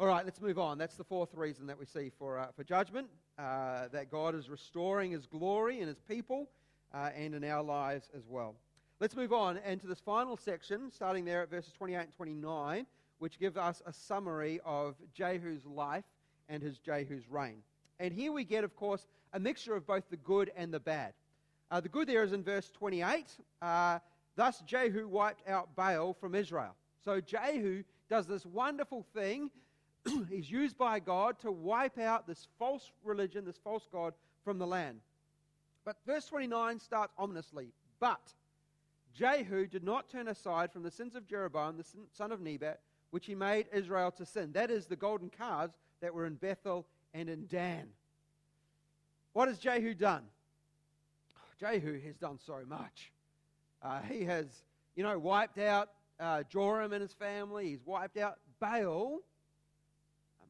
All 0.00 0.06
right, 0.06 0.24
let's 0.24 0.40
move 0.40 0.58
on. 0.58 0.78
That's 0.78 0.94
the 0.94 1.04
fourth 1.04 1.34
reason 1.34 1.66
that 1.66 1.78
we 1.78 1.84
see 1.84 2.10
for, 2.18 2.38
uh, 2.38 2.48
for 2.54 2.62
judgment 2.62 3.08
uh, 3.38 3.88
that 3.92 4.10
God 4.10 4.34
is 4.34 4.48
restoring 4.48 5.10
his 5.10 5.26
glory 5.26 5.80
in 5.80 5.88
his 5.88 5.98
people 6.08 6.48
uh, 6.94 7.10
and 7.16 7.34
in 7.34 7.42
our 7.44 7.62
lives 7.62 8.08
as 8.16 8.22
well. 8.28 8.54
Let's 9.00 9.14
move 9.14 9.32
on 9.32 9.58
and 9.58 9.80
to 9.80 9.86
this 9.86 10.00
final 10.00 10.36
section, 10.36 10.90
starting 10.90 11.24
there 11.24 11.42
at 11.42 11.50
verses 11.50 11.72
28 11.72 11.98
and 11.98 12.12
29, 12.14 12.84
which 13.20 13.38
gives 13.38 13.56
us 13.56 13.80
a 13.86 13.92
summary 13.92 14.60
of 14.64 14.96
Jehu's 15.14 15.64
life 15.64 16.04
and 16.48 16.60
his 16.60 16.78
Jehu's 16.78 17.28
reign. 17.30 17.62
And 18.00 18.12
here 18.12 18.32
we 18.32 18.42
get, 18.42 18.64
of 18.64 18.74
course, 18.74 19.06
a 19.32 19.38
mixture 19.38 19.76
of 19.76 19.86
both 19.86 20.02
the 20.10 20.16
good 20.16 20.50
and 20.56 20.74
the 20.74 20.80
bad. 20.80 21.12
Uh, 21.70 21.80
the 21.80 21.88
good 21.88 22.08
there 22.08 22.24
is 22.24 22.32
in 22.32 22.42
verse 22.42 22.70
28. 22.70 23.26
Uh, 23.62 24.00
Thus, 24.34 24.60
Jehu 24.66 25.08
wiped 25.08 25.48
out 25.48 25.74
Baal 25.76 26.14
from 26.14 26.34
Israel. 26.34 26.74
So, 27.04 27.20
Jehu 27.20 27.82
does 28.08 28.26
this 28.26 28.46
wonderful 28.46 29.04
thing. 29.14 29.50
He's 30.30 30.50
used 30.50 30.78
by 30.78 31.00
God 31.00 31.38
to 31.40 31.50
wipe 31.50 31.98
out 31.98 32.26
this 32.26 32.46
false 32.56 32.90
religion, 33.04 33.44
this 33.44 33.58
false 33.62 33.86
God, 33.92 34.14
from 34.44 34.58
the 34.58 34.66
land. 34.66 35.00
But 35.84 35.96
verse 36.06 36.26
29 36.26 36.78
starts 36.78 37.12
ominously. 37.18 37.72
But 37.98 38.32
Jehu 39.18 39.66
did 39.66 39.82
not 39.82 40.08
turn 40.08 40.28
aside 40.28 40.72
from 40.72 40.84
the 40.84 40.92
sins 40.92 41.16
of 41.16 41.26
Jeroboam, 41.26 41.76
the 41.76 41.84
son 42.12 42.30
of 42.30 42.40
Nebat, 42.40 42.80
which 43.10 43.26
he 43.26 43.34
made 43.34 43.66
Israel 43.72 44.12
to 44.12 44.24
sin. 44.24 44.52
That 44.52 44.70
is 44.70 44.86
the 44.86 44.94
golden 44.94 45.28
calves 45.28 45.74
that 46.00 46.14
were 46.14 46.24
in 46.24 46.34
Bethel 46.34 46.86
and 47.12 47.28
in 47.28 47.46
Dan. 47.48 47.88
What 49.32 49.48
has 49.48 49.58
Jehu 49.58 49.94
done? 49.94 50.22
Jehu 51.58 52.00
has 52.06 52.16
done 52.16 52.38
so 52.46 52.60
much. 52.68 53.12
Uh, 53.82 54.00
he 54.02 54.24
has, 54.24 54.46
you 54.94 55.02
know, 55.02 55.18
wiped 55.18 55.58
out 55.58 55.90
uh, 56.20 56.44
Joram 56.48 56.92
and 56.92 57.02
his 57.02 57.12
family. 57.12 57.70
He's 57.70 57.84
wiped 57.84 58.18
out 58.18 58.38
Baal. 58.60 59.20
Um, 60.40 60.48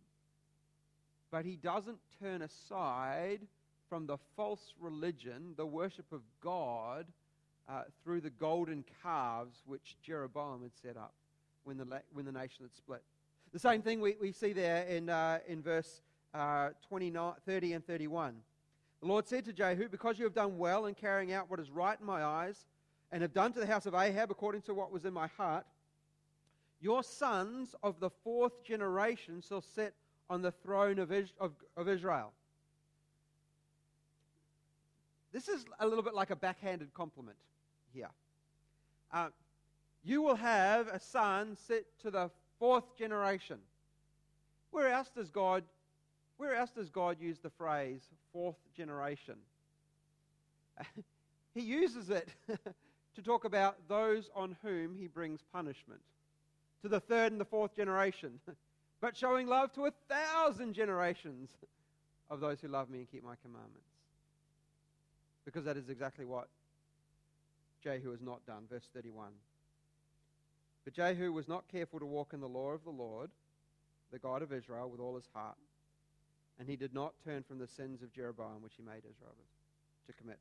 but 1.31 1.47
he 1.47 1.57
doesn't 1.57 1.99
turn 2.21 2.43
aside 2.43 3.41
from 3.89 4.07
the 4.07 4.19
false 4.37 4.75
religion, 4.79 5.55
the 5.57 5.65
worship 5.65 6.13
of 6.13 6.21
God, 6.43 7.07
uh, 7.69 7.83
through 8.03 8.21
the 8.21 8.31
golden 8.31 8.85
calves 9.03 9.63
which 9.67 9.97
Jeroboam 10.03 10.63
had 10.63 10.73
set 10.83 10.97
up 10.97 11.13
when 11.65 11.77
the, 11.77 11.85
la- 11.85 11.99
when 12.13 12.25
the 12.25 12.33
nation 12.33 12.65
had 12.65 12.75
split. 12.75 13.03
The 13.53 13.59
same 13.59 13.83
thing 13.83 14.01
we, 14.01 14.17
we 14.21 14.33
see 14.33 14.53
there 14.53 14.85
in, 14.85 15.09
uh, 15.09 15.39
in 15.47 15.63
verse 15.63 16.01
uh, 16.35 16.71
29, 16.89 17.35
30 17.47 17.73
and 17.75 17.87
31. 17.87 18.35
The 19.01 19.07
Lord 19.07 19.27
said 19.27 19.45
to 19.47 19.53
Jehu, 19.53 19.89
Because 19.89 20.19
you 20.19 20.25
have 20.25 20.35
done 20.35 20.59
well 20.59 20.87
in 20.87 20.95
carrying 20.95 21.33
out 21.33 21.51
what 21.51 21.61
is 21.61 21.71
right 21.71 21.99
in 21.99 22.07
my 22.07 22.23
eyes, 22.23 22.67
and 23.11 23.23
have 23.23 23.33
done 23.33 23.53
to 23.53 23.61
the 23.61 23.67
house 23.67 23.87
of 23.87 23.95
Ahab 23.95 24.31
according 24.31 24.63
to 24.63 24.75
what 24.75 24.93
was 24.93 25.05
in 25.05 25.15
my 25.15 25.29
heart, 25.29 25.65
your 26.81 27.03
sons 27.03 27.75
of 27.83 28.01
the 28.01 28.11
fourth 28.11 28.63
generation 28.63 29.43
shall 29.47 29.63
sit 29.63 29.95
on 30.31 30.43
the 30.43 30.51
throne 30.51 30.99
of, 30.99 31.11
of, 31.41 31.53
of 31.77 31.89
Israel. 31.89 32.33
This 35.33 35.49
is 35.49 35.65
a 35.81 35.87
little 35.87 36.05
bit 36.05 36.15
like 36.15 36.31
a 36.31 36.37
backhanded 36.37 36.93
compliment 36.95 37.37
here. 37.99 38.11
Uh, 39.13 39.29
you 40.05 40.23
will 40.23 40.37
have 40.37 40.87
a 40.89 41.01
son 41.01 41.57
sit 41.67 41.87
to 42.03 42.11
the 42.11 42.31
fourth 42.59 42.97
generation. 42.97 43.59
Where 44.71 44.89
else 44.89 45.11
does 45.15 45.31
God 45.31 45.65
where 46.37 46.55
else 46.55 46.71
does 46.71 46.89
God 46.89 47.17
use 47.21 47.39
the 47.41 47.51
phrase 47.51 48.01
fourth 48.33 48.55
generation? 48.77 49.35
he 51.55 51.63
uses 51.63 52.11
it 52.11 52.29
to 53.17 53.23
talk 53.23 53.45
about 53.45 53.77
those 53.89 54.31
on 54.37 54.57
whom 54.63 54.95
he 54.95 55.09
brings 55.09 55.41
punishment. 55.53 56.01
To 56.83 56.89
the 56.89 57.01
third 57.01 57.33
and 57.33 57.41
the 57.41 57.45
fourth 57.45 57.75
generation, 57.75 58.39
but 59.01 59.17
showing 59.17 59.49
love 59.49 59.73
to 59.73 59.87
a 59.87 59.93
thousand 60.09 60.75
generations 60.75 61.51
of 62.31 62.39
those 62.39 62.61
who 62.61 62.69
love 62.69 62.89
me 62.89 62.99
and 62.99 63.11
keep 63.11 63.25
my 63.25 63.35
commandments. 63.43 63.89
Because 65.45 65.65
that 65.65 65.77
is 65.77 65.89
exactly 65.89 66.25
what 66.25 66.47
Jehu 67.83 68.11
has 68.11 68.21
not 68.21 68.45
done. 68.47 68.65
Verse 68.71 68.89
31. 68.95 69.31
But 70.85 70.95
Jehu 70.95 71.33
was 71.33 71.49
not 71.49 71.69
careful 71.69 71.99
to 72.01 72.07
walk 72.07 72.33
in 72.33 72.41
the 72.41 72.49
law 72.49 72.71
of 72.71 72.85
the 72.85 72.91
Lord, 72.91 73.31
the 74.11 74.19
God 74.19 74.43
of 74.43 74.53
Israel, 74.53 74.89
with 74.91 75.01
all 75.01 75.17
his 75.17 75.29
heart. 75.35 75.57
And 76.59 76.69
he 76.69 76.77
did 76.77 76.95
not 76.95 77.15
turn 77.25 77.43
from 77.43 77.59
the 77.59 77.67
sins 77.67 78.03
of 78.03 78.13
Jeroboam, 78.13 78.63
which 78.63 78.75
he 78.77 78.83
made 78.83 79.03
Israel 79.09 79.35
to 80.07 80.13
commit, 80.15 80.39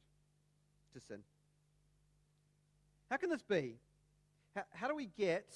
to 0.93 0.99
sin. 0.99 1.19
How 3.09 3.17
can 3.17 3.29
this 3.29 3.43
be? 3.43 3.75
How, 4.55 4.63
how 4.73 4.87
do 4.87 4.95
we 4.95 5.07
get 5.17 5.53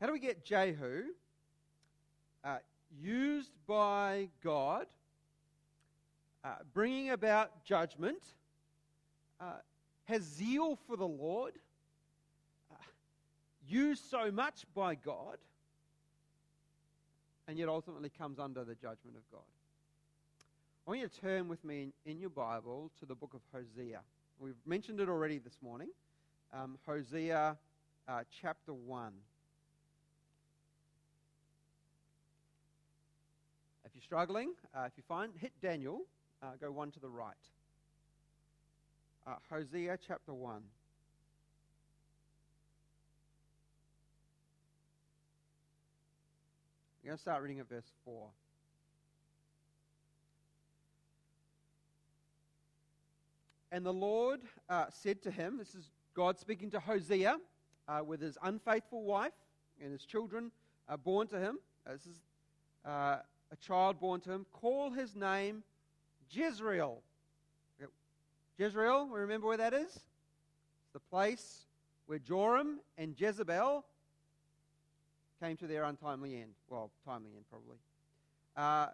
how 0.00 0.06
do 0.06 0.12
we 0.12 0.18
get 0.18 0.44
Jehu 0.44 1.04
uh, 2.44 2.58
used 3.00 3.52
by 3.66 4.28
God, 4.44 4.86
uh, 6.44 6.56
bringing 6.74 7.10
about 7.10 7.64
judgment, 7.64 8.22
uh, 9.40 9.54
has 10.06 10.22
zeal 10.22 10.78
for 10.86 10.96
the 10.96 11.06
Lord, 11.06 11.54
uh, 12.72 12.76
used 13.68 14.04
so 14.10 14.30
much 14.30 14.64
by 14.74 14.94
God, 14.94 15.38
and 17.46 17.58
yet 17.58 17.68
ultimately 17.68 18.10
comes 18.10 18.38
under 18.38 18.64
the 18.64 18.74
judgment 18.74 19.16
of 19.16 19.30
God. 19.30 19.42
I 20.86 20.90
want 20.90 21.00
you 21.00 21.08
to 21.08 21.20
turn 21.20 21.48
with 21.48 21.64
me 21.64 21.90
in, 22.04 22.12
in 22.12 22.20
your 22.20 22.30
Bible 22.30 22.90
to 23.00 23.06
the 23.06 23.14
book 23.14 23.34
of 23.34 23.40
Hosea. 23.52 24.00
We've 24.38 24.54
mentioned 24.64 25.00
it 25.00 25.08
already 25.08 25.38
this 25.38 25.58
morning. 25.60 25.88
Um, 26.52 26.78
Hosea 26.86 27.56
uh, 28.08 28.22
chapter 28.40 28.72
1. 28.72 29.12
If 33.84 33.90
you're 33.94 34.02
struggling, 34.02 34.52
uh, 34.76 34.84
if 34.86 34.92
you 34.96 35.02
find, 35.08 35.32
hit 35.40 35.52
Daniel, 35.60 36.02
uh, 36.42 36.50
go 36.60 36.70
one 36.70 36.92
to 36.92 37.00
the 37.00 37.08
right. 37.08 37.34
Uh, 39.26 39.34
Hosea 39.50 39.98
chapter 40.06 40.32
1. 40.32 40.62
We're 47.02 47.08
going 47.08 47.16
to 47.16 47.20
start 47.20 47.42
reading 47.42 47.58
at 47.58 47.68
verse 47.68 47.90
4. 48.04 48.28
And 53.72 53.84
the 53.84 53.92
Lord 53.92 54.42
uh, 54.68 54.84
said 54.90 55.22
to 55.22 55.32
him, 55.32 55.58
This 55.58 55.74
is 55.74 55.90
God 56.14 56.38
speaking 56.38 56.70
to 56.70 56.78
Hosea 56.78 57.38
uh, 57.88 58.02
with 58.06 58.20
his 58.20 58.38
unfaithful 58.44 59.02
wife 59.02 59.32
and 59.82 59.90
his 59.90 60.04
children 60.04 60.52
uh, 60.88 60.96
born 60.96 61.26
to 61.28 61.40
him. 61.40 61.58
Uh, 61.84 61.94
this 61.94 62.06
is 62.06 62.22
uh, 62.86 63.16
a 63.50 63.56
child 63.60 63.98
born 63.98 64.20
to 64.20 64.30
him. 64.30 64.46
Call 64.52 64.92
his 64.92 65.16
name 65.16 65.64
Jezreel. 66.30 67.02
Jezreel, 68.58 69.06
we 69.12 69.20
remember 69.20 69.46
where 69.46 69.58
that 69.58 69.74
is? 69.74 69.86
It's 69.88 70.92
the 70.94 71.00
place 71.00 71.66
where 72.06 72.18
Joram 72.18 72.80
and 72.96 73.14
Jezebel 73.18 73.84
came 75.42 75.56
to 75.58 75.66
their 75.66 75.84
untimely 75.84 76.36
end. 76.36 76.52
Well, 76.70 76.90
timely 77.04 77.32
end, 77.36 77.44
probably. 77.50 77.76
Uh, 78.56 78.88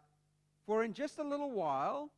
for 0.66 0.82
in 0.82 0.92
just 0.92 1.18
a 1.18 1.22
little 1.22 1.52
while, 1.52 2.10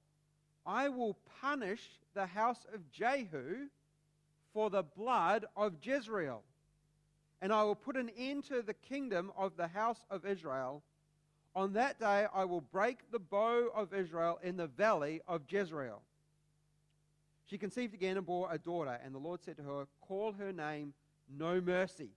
I 0.67 0.89
will 0.89 1.19
punish 1.43 1.83
the 2.15 2.25
house 2.25 2.65
of 2.73 2.91
Jehu 2.91 3.67
for 4.55 4.71
the 4.71 4.83
blood 4.83 5.45
of 5.55 5.75
Jezreel. 5.83 6.43
And 7.43 7.53
I 7.53 7.63
will 7.65 7.75
put 7.75 7.97
an 7.97 8.11
end 8.17 8.45
to 8.45 8.63
the 8.63 8.73
kingdom 8.73 9.31
of 9.37 9.57
the 9.59 9.67
house 9.67 10.03
of 10.11 10.25
Israel. 10.25 10.83
On 11.55 11.75
that 11.75 12.01
day 12.01 12.27
I 12.35 12.47
will 12.47 12.63
break 12.63 13.11
the 13.13 13.19
bow 13.19 13.69
of 13.75 13.93
Israel 13.93 14.39
in 14.43 14.57
the 14.57 14.67
valley 14.67 15.21
of 15.29 15.43
Jezreel. 15.51 16.01
She 17.47 17.59
conceived 17.59 17.95
again 17.95 18.17
and 18.17 18.27
bore 18.27 18.49
a 18.51 18.59
daughter, 18.59 18.99
and 19.05 19.15
the 19.15 19.19
Lord 19.19 19.43
said 19.43 19.57
to 19.59 19.63
her, 19.63 19.87
Call 20.01 20.33
her 20.33 20.53
name 20.53 20.95
No 21.29 21.61
Mercy. 21.61 22.11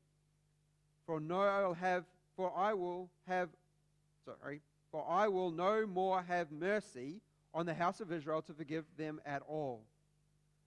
For 1.06 1.20
no 1.20 1.42
I 1.42 1.66
will 1.66 1.74
have 1.74 2.06
for 2.36 2.56
I 2.56 2.74
will 2.74 3.10
have 3.28 3.50
sorry, 4.24 4.62
for 4.92 5.04
I 5.10 5.28
will 5.28 5.50
no 5.50 5.88
more 5.88 6.22
have 6.22 6.52
mercy 6.52 7.20
on 7.54 7.66
the 7.66 7.74
house 7.74 8.00
of 8.00 8.12
Israel 8.12 8.42
to 8.44 8.54
forgive 8.54 8.86
them 8.96 9.20
at 9.26 9.42
all. 9.48 9.82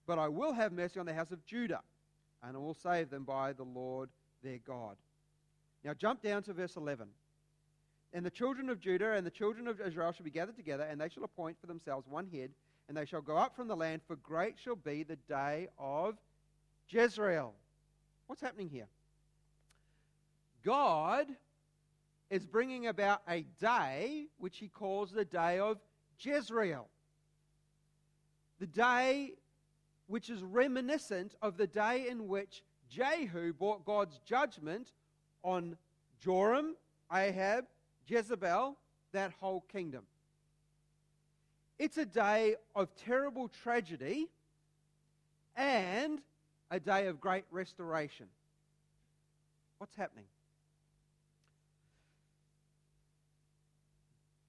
But 0.05 0.19
I 0.19 0.27
will 0.27 0.51
have 0.51 0.73
mercy 0.73 0.99
on 0.99 1.05
the 1.05 1.13
house 1.13 1.31
of 1.31 1.45
Judah, 1.45 1.81
and 2.43 2.57
I 2.57 2.59
will 2.59 2.73
save 2.73 3.09
them 3.09 3.23
by 3.23 3.53
the 3.53 3.63
Lord 3.63 4.09
their 4.43 4.57
God. 4.67 4.97
Now 5.85 5.93
jump 5.93 6.21
down 6.21 6.43
to 6.43 6.53
verse 6.53 6.75
11. 6.75 7.07
And 8.13 8.25
the 8.25 8.31
children 8.31 8.69
of 8.69 8.81
Judah 8.81 9.13
and 9.13 9.25
the 9.25 9.31
children 9.31 9.67
of 9.67 9.79
Israel 9.79 10.11
shall 10.11 10.25
be 10.25 10.31
gathered 10.31 10.57
together, 10.57 10.83
and 10.83 10.99
they 10.99 11.07
shall 11.07 11.23
appoint 11.23 11.57
for 11.61 11.67
themselves 11.67 12.07
one 12.07 12.27
head, 12.27 12.51
and 12.91 12.97
they 12.97 13.05
shall 13.05 13.21
go 13.21 13.37
up 13.37 13.55
from 13.55 13.69
the 13.69 13.75
land, 13.77 14.01
for 14.05 14.17
great 14.17 14.55
shall 14.61 14.75
be 14.75 15.03
the 15.03 15.15
day 15.15 15.69
of 15.79 16.17
Jezreel. 16.89 17.53
What's 18.27 18.41
happening 18.41 18.67
here? 18.67 18.89
God 20.61 21.27
is 22.29 22.45
bringing 22.45 22.87
about 22.87 23.21
a 23.29 23.45
day 23.61 24.25
which 24.39 24.57
he 24.57 24.67
calls 24.67 25.09
the 25.09 25.23
day 25.23 25.59
of 25.59 25.79
Jezreel. 26.19 26.89
The 28.59 28.67
day 28.67 29.35
which 30.07 30.29
is 30.29 30.43
reminiscent 30.43 31.33
of 31.41 31.55
the 31.55 31.67
day 31.67 32.09
in 32.09 32.27
which 32.27 32.61
Jehu 32.89 33.53
brought 33.53 33.85
God's 33.85 34.19
judgment 34.25 34.91
on 35.43 35.77
Joram, 36.19 36.75
Ahab, 37.09 37.67
Jezebel, 38.05 38.75
that 39.13 39.31
whole 39.39 39.63
kingdom. 39.71 40.03
It's 41.81 41.97
a 41.97 42.05
day 42.05 42.57
of 42.75 42.89
terrible 42.95 43.47
tragedy 43.63 44.27
and 45.57 46.21
a 46.69 46.79
day 46.79 47.07
of 47.07 47.19
great 47.19 47.43
restoration. 47.49 48.27
What's 49.79 49.95
happening? 49.95 50.25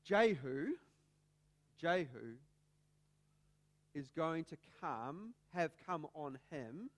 Jehu, 0.05 0.73
Jehu 1.81 2.37
is 3.95 4.11
going 4.15 4.45
to 4.45 4.59
come, 4.83 5.33
have 5.55 5.71
come 5.87 6.07
on 6.15 6.37
him 6.51 6.91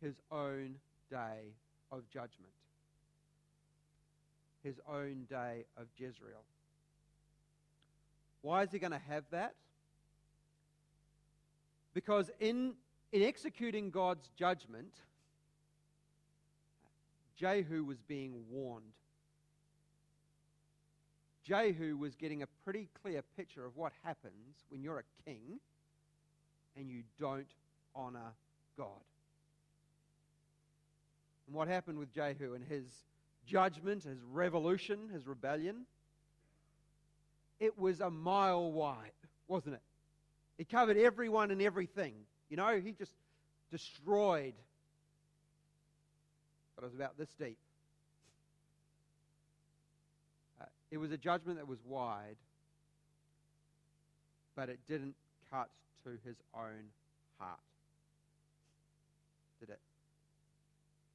his 0.00 0.14
own 0.30 0.76
day 1.10 1.56
of 1.90 2.08
judgment, 2.08 2.52
his 4.62 4.76
own 4.88 5.26
day 5.28 5.64
of 5.76 5.88
Jezreel. 5.98 6.44
Why 8.42 8.62
is 8.62 8.70
he 8.70 8.78
going 8.78 8.92
to 8.92 9.00
have 9.08 9.24
that? 9.30 9.54
Because 11.94 12.30
in, 12.40 12.74
in 13.12 13.22
executing 13.22 13.90
God's 13.90 14.28
judgment, 14.38 14.92
Jehu 17.36 17.84
was 17.84 17.98
being 18.02 18.44
warned. 18.50 18.84
Jehu 21.42 21.96
was 21.96 22.16
getting 22.16 22.42
a 22.42 22.46
pretty 22.64 22.88
clear 23.02 23.22
picture 23.36 23.64
of 23.64 23.76
what 23.76 23.92
happens 24.02 24.64
when 24.68 24.82
you're 24.82 24.98
a 24.98 25.30
king 25.30 25.60
and 26.76 26.90
you 26.90 27.02
don't 27.20 27.46
honor 27.94 28.32
God. 28.76 28.88
And 31.46 31.54
what 31.54 31.68
happened 31.68 31.98
with 31.98 32.12
Jehu 32.12 32.54
and 32.54 32.64
his 32.64 32.84
judgment, 33.46 34.02
his 34.04 34.18
revolution, 34.22 35.08
his 35.12 35.26
rebellion? 35.26 35.86
It 37.58 37.78
was 37.78 38.00
a 38.00 38.10
mile 38.10 38.70
wide, 38.70 39.12
wasn't 39.48 39.76
it? 39.76 39.82
It 40.58 40.68
covered 40.68 40.96
everyone 40.96 41.50
and 41.50 41.60
everything. 41.62 42.14
You 42.48 42.56
know, 42.56 42.78
he 42.78 42.92
just 42.92 43.12
destroyed. 43.70 44.54
But 46.74 46.84
it 46.84 46.86
was 46.86 46.94
about 46.94 47.16
this 47.18 47.28
deep. 47.38 47.58
Uh, 50.60 50.64
it 50.90 50.98
was 50.98 51.10
a 51.10 51.16
judgment 51.16 51.58
that 51.58 51.66
was 51.66 51.78
wide, 51.86 52.36
but 54.54 54.68
it 54.68 54.78
didn't 54.88 55.14
cut 55.50 55.68
to 56.04 56.10
his 56.24 56.36
own 56.54 56.90
heart. 57.38 57.58
Did 59.60 59.70
it? 59.70 59.80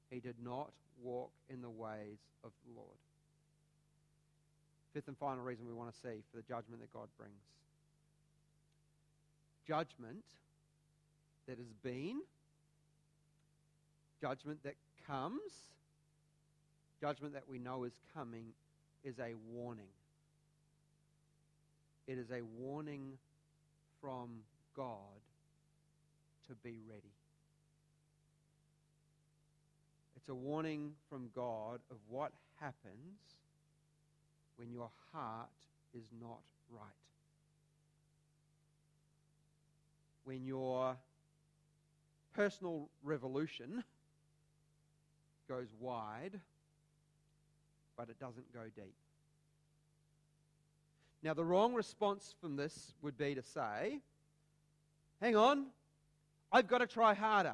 He 0.09 0.19
did 0.19 0.35
not 0.43 0.71
walk 1.03 1.31
in 1.49 1.61
the 1.61 1.69
ways 1.69 2.17
of 2.43 2.51
the 2.65 2.73
Lord. 2.75 2.97
Fifth 4.93 5.07
and 5.07 5.17
final 5.17 5.43
reason 5.43 5.65
we 5.67 5.73
want 5.73 5.93
to 5.93 5.97
see 5.97 6.23
for 6.29 6.37
the 6.37 6.43
judgment 6.43 6.81
that 6.81 6.91
God 6.93 7.07
brings 7.17 7.41
judgment 9.67 10.25
that 11.47 11.57
has 11.57 11.73
been, 11.83 12.21
judgment 14.19 14.61
that 14.63 14.75
comes, 15.07 15.39
judgment 16.99 17.33
that 17.33 17.47
we 17.47 17.57
know 17.57 17.83
is 17.83 17.93
coming 18.13 18.47
is 19.03 19.17
a 19.19 19.33
warning. 19.49 19.87
It 22.07 22.17
is 22.17 22.31
a 22.31 22.41
warning 22.59 23.13
from 24.01 24.41
God 24.75 25.21
to 26.49 26.55
be 26.55 26.79
ready. 26.89 27.13
It's 30.17 30.29
a 30.29 30.35
warning 30.35 30.91
from 31.09 31.29
God 31.33 31.79
of 31.89 31.97
what 32.09 32.31
happens 32.59 33.37
when 34.57 34.71
your 34.71 34.89
heart 35.13 35.49
is 35.93 36.03
not 36.21 36.39
right. 36.69 36.81
When 40.23 40.45
your 40.45 40.97
personal 42.33 42.89
revolution 43.03 43.83
goes 45.47 45.67
wide 45.79 46.39
but 48.01 48.09
it 48.09 48.19
doesn't 48.19 48.51
go 48.51 48.61
deep. 48.75 48.95
Now, 51.21 51.35
the 51.35 51.45
wrong 51.45 51.75
response 51.75 52.33
from 52.41 52.55
this 52.55 52.93
would 53.03 53.15
be 53.15 53.35
to 53.35 53.43
say, 53.43 53.99
hang 55.21 55.35
on, 55.35 55.67
I've 56.51 56.67
got 56.67 56.79
to 56.79 56.87
try 56.87 57.13
harder. 57.13 57.53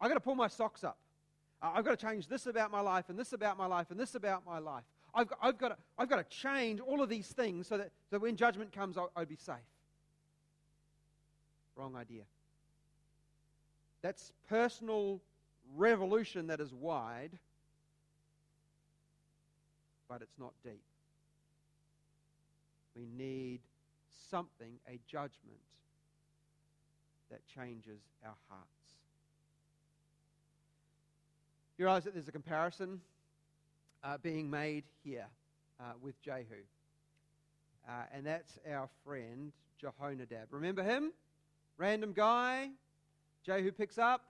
I've 0.00 0.08
got 0.08 0.14
to 0.14 0.20
pull 0.20 0.34
my 0.34 0.48
socks 0.48 0.82
up. 0.82 0.98
I've 1.62 1.84
got 1.84 1.96
to 1.96 2.06
change 2.06 2.26
this 2.26 2.46
about 2.46 2.72
my 2.72 2.80
life, 2.80 3.08
and 3.08 3.16
this 3.16 3.32
about 3.32 3.56
my 3.56 3.66
life, 3.66 3.92
and 3.92 4.00
this 4.00 4.16
about 4.16 4.44
my 4.44 4.58
life. 4.58 4.82
I've 5.14 5.28
got, 5.28 5.38
I've 5.42 5.58
got, 5.58 5.68
to, 5.68 5.76
I've 5.98 6.08
got 6.08 6.16
to 6.16 6.36
change 6.36 6.80
all 6.80 7.02
of 7.02 7.08
these 7.08 7.28
things 7.28 7.66
so 7.66 7.78
that, 7.78 7.90
so 8.10 8.18
when 8.18 8.36
judgment 8.36 8.72
comes, 8.72 8.96
I'll, 8.96 9.10
I'll 9.14 9.26
be 9.26 9.36
safe. 9.36 9.56
Wrong 11.76 11.96
idea. 11.96 12.22
That's 14.02 14.32
personal 14.48 15.20
revolution 15.76 16.48
that 16.48 16.60
is 16.60 16.72
wide 16.72 17.38
but 20.12 20.20
it's 20.20 20.38
not 20.38 20.52
deep. 20.62 20.82
We 22.94 23.06
need 23.16 23.60
something, 24.30 24.74
a 24.86 25.00
judgment 25.10 25.56
that 27.30 27.40
changes 27.46 28.02
our 28.22 28.34
hearts. 28.50 28.68
You 31.78 31.86
realize 31.86 32.04
that 32.04 32.12
there's 32.12 32.28
a 32.28 32.32
comparison 32.32 33.00
uh, 34.04 34.18
being 34.18 34.50
made 34.50 34.84
here 35.04 35.26
uh, 35.80 35.92
with 36.00 36.20
Jehu. 36.22 36.62
uh, 37.88 37.92
and 38.12 38.26
that's 38.26 38.58
our 38.70 38.88
friend 39.04 39.52
Jehonadab. 39.82 40.46
Remember 40.50 40.82
him? 40.82 41.12
Random 41.78 42.12
guy, 42.12 42.70
Jehu 43.44 43.72
picks 43.72 43.98
up. 43.98 44.22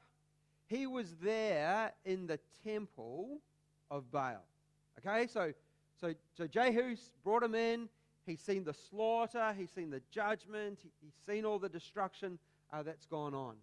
He 0.66 0.86
was 0.86 1.14
there 1.22 1.92
in 2.04 2.26
the 2.26 2.38
temple 2.64 3.40
of 3.90 4.10
Baal. 4.10 4.44
Okay, 4.98 5.26
so, 5.26 5.52
so, 6.00 6.14
so 6.36 6.46
Jehu's 6.46 7.10
brought 7.24 7.42
him 7.42 7.54
in. 7.54 7.88
He's 8.24 8.40
seen 8.40 8.64
the 8.64 8.72
slaughter, 8.72 9.52
he's 9.58 9.70
seen 9.70 9.90
the 9.90 10.00
judgment, 10.12 10.78
he's 11.02 11.14
seen 11.26 11.44
all 11.44 11.58
the 11.58 11.68
destruction 11.68 12.38
uh, 12.72 12.84
that's 12.84 13.04
gone 13.04 13.34
on. 13.34 13.56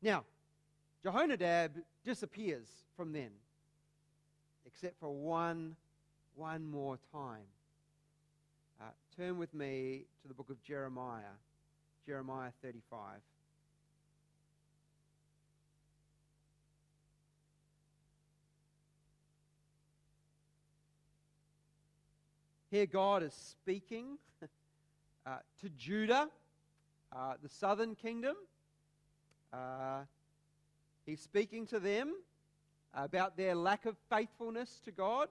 Now, 0.00 0.24
Jehonadab 1.04 1.72
disappears 2.02 2.68
from 2.96 3.12
then, 3.12 3.30
except 4.72 4.98
for 5.00 5.12
one, 5.12 5.76
one 6.34 6.70
more 6.70 6.98
time. 7.12 7.46
Uh, 8.80 8.84
turn 9.16 9.38
with 9.38 9.52
me 9.52 10.04
to 10.22 10.28
the 10.28 10.34
book 10.34 10.48
of 10.50 10.62
Jeremiah, 10.62 11.36
Jeremiah 12.06 12.50
35. 12.62 13.18
Here, 22.70 22.86
God 22.86 23.24
is 23.24 23.34
speaking 23.34 24.16
uh, 25.26 25.38
to 25.60 25.68
Judah, 25.70 26.28
uh, 27.12 27.34
the 27.42 27.48
southern 27.48 27.96
kingdom. 27.96 28.36
Uh, 29.52 30.02
he's 31.04 31.20
speaking 31.20 31.66
to 31.66 31.80
them 31.80 32.14
about 32.94 33.36
their 33.36 33.54
lack 33.54 33.86
of 33.86 33.96
faithfulness 34.08 34.80
to 34.84 34.90
God. 34.90 35.28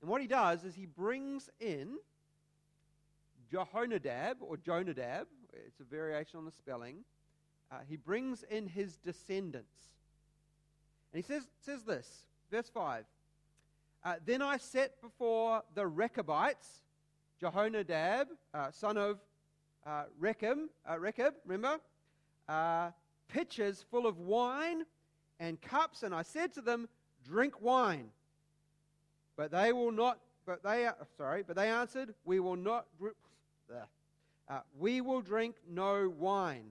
And 0.00 0.10
what 0.10 0.20
he 0.20 0.26
does 0.26 0.64
is 0.64 0.74
he 0.74 0.86
brings 0.86 1.48
in 1.60 1.96
Jehonadab, 3.52 4.36
or 4.40 4.56
Jonadab, 4.56 5.26
it's 5.52 5.80
a 5.80 5.84
variation 5.84 6.38
on 6.38 6.44
the 6.44 6.50
spelling. 6.50 7.04
Uh, 7.70 7.76
he 7.88 7.96
brings 7.96 8.44
in 8.50 8.66
his 8.66 8.96
descendants. 8.96 9.94
And 11.12 11.22
he 11.22 11.26
says, 11.26 11.46
says 11.60 11.82
this, 11.82 12.08
verse 12.50 12.70
5 12.72 13.04
uh, 14.04 14.14
Then 14.24 14.42
I 14.42 14.56
set 14.56 15.00
before 15.02 15.62
the 15.74 15.86
Rechabites, 15.86 16.82
Jehonadab, 17.42 18.26
uh, 18.54 18.70
son 18.70 18.96
of 18.96 19.18
uh, 19.86 20.04
Rechab, 20.18 20.58
uh, 20.88 20.98
Rechab, 20.98 21.34
remember? 21.46 21.80
Uh, 22.48 22.90
pitchers 23.28 23.84
full 23.90 24.06
of 24.06 24.18
wine 24.18 24.84
and 25.42 25.60
cups, 25.60 26.04
and 26.04 26.14
I 26.14 26.22
said 26.22 26.54
to 26.54 26.60
them, 26.60 26.88
Drink 27.24 27.60
wine. 27.60 28.10
But 29.36 29.50
they 29.50 29.72
will 29.72 29.90
not, 29.90 30.20
but 30.46 30.62
they, 30.62 30.88
sorry, 31.16 31.42
but 31.42 31.56
they 31.56 31.68
answered, 31.68 32.14
We 32.24 32.38
will 32.38 32.56
not, 32.56 32.86
uh, 34.48 34.60
we 34.78 35.00
will 35.00 35.20
drink 35.20 35.56
no 35.68 36.12
wine. 36.16 36.70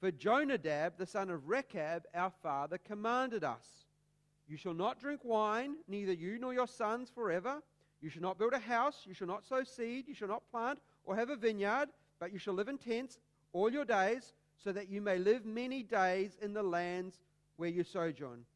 For 0.00 0.10
Jonadab, 0.10 0.94
the 0.96 1.04
son 1.04 1.28
of 1.28 1.48
Rechab, 1.48 2.04
our 2.14 2.32
father, 2.42 2.78
commanded 2.78 3.44
us, 3.44 3.66
You 4.48 4.56
shall 4.56 4.74
not 4.74 4.98
drink 4.98 5.20
wine, 5.22 5.76
neither 5.86 6.12
you 6.12 6.38
nor 6.38 6.54
your 6.54 6.68
sons 6.68 7.10
forever. 7.14 7.62
You 8.00 8.08
shall 8.08 8.22
not 8.22 8.38
build 8.38 8.54
a 8.54 8.58
house, 8.58 9.02
you 9.06 9.12
shall 9.12 9.26
not 9.26 9.44
sow 9.44 9.64
seed, 9.64 10.08
you 10.08 10.14
shall 10.14 10.28
not 10.28 10.50
plant 10.50 10.78
or 11.04 11.14
have 11.14 11.28
a 11.28 11.36
vineyard, 11.36 11.90
but 12.18 12.32
you 12.32 12.38
shall 12.38 12.54
live 12.54 12.68
in 12.68 12.78
tents 12.78 13.18
all 13.52 13.70
your 13.70 13.84
days, 13.84 14.32
so 14.56 14.72
that 14.72 14.88
you 14.88 15.02
may 15.02 15.18
live 15.18 15.44
many 15.44 15.82
days 15.82 16.38
in 16.40 16.54
the 16.54 16.62
lands 16.62 17.18
where 17.60 17.68
you 17.68 17.84
sojourn. 17.84 18.46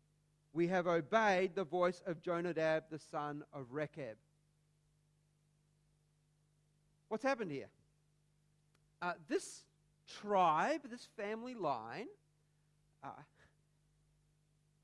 We 0.54 0.66
have 0.68 0.86
obeyed 0.86 1.54
the 1.54 1.64
voice 1.64 2.02
of 2.06 2.22
Jonadab, 2.22 2.84
the 2.90 2.98
son 2.98 3.44
of 3.52 3.66
Rechab. 3.70 4.16
What's 7.08 7.22
happened 7.22 7.50
here? 7.50 7.68
Uh, 9.02 9.12
this 9.28 9.62
tribe, 10.22 10.80
this 10.90 11.06
family 11.18 11.54
line, 11.54 12.06
uh, 13.02 13.10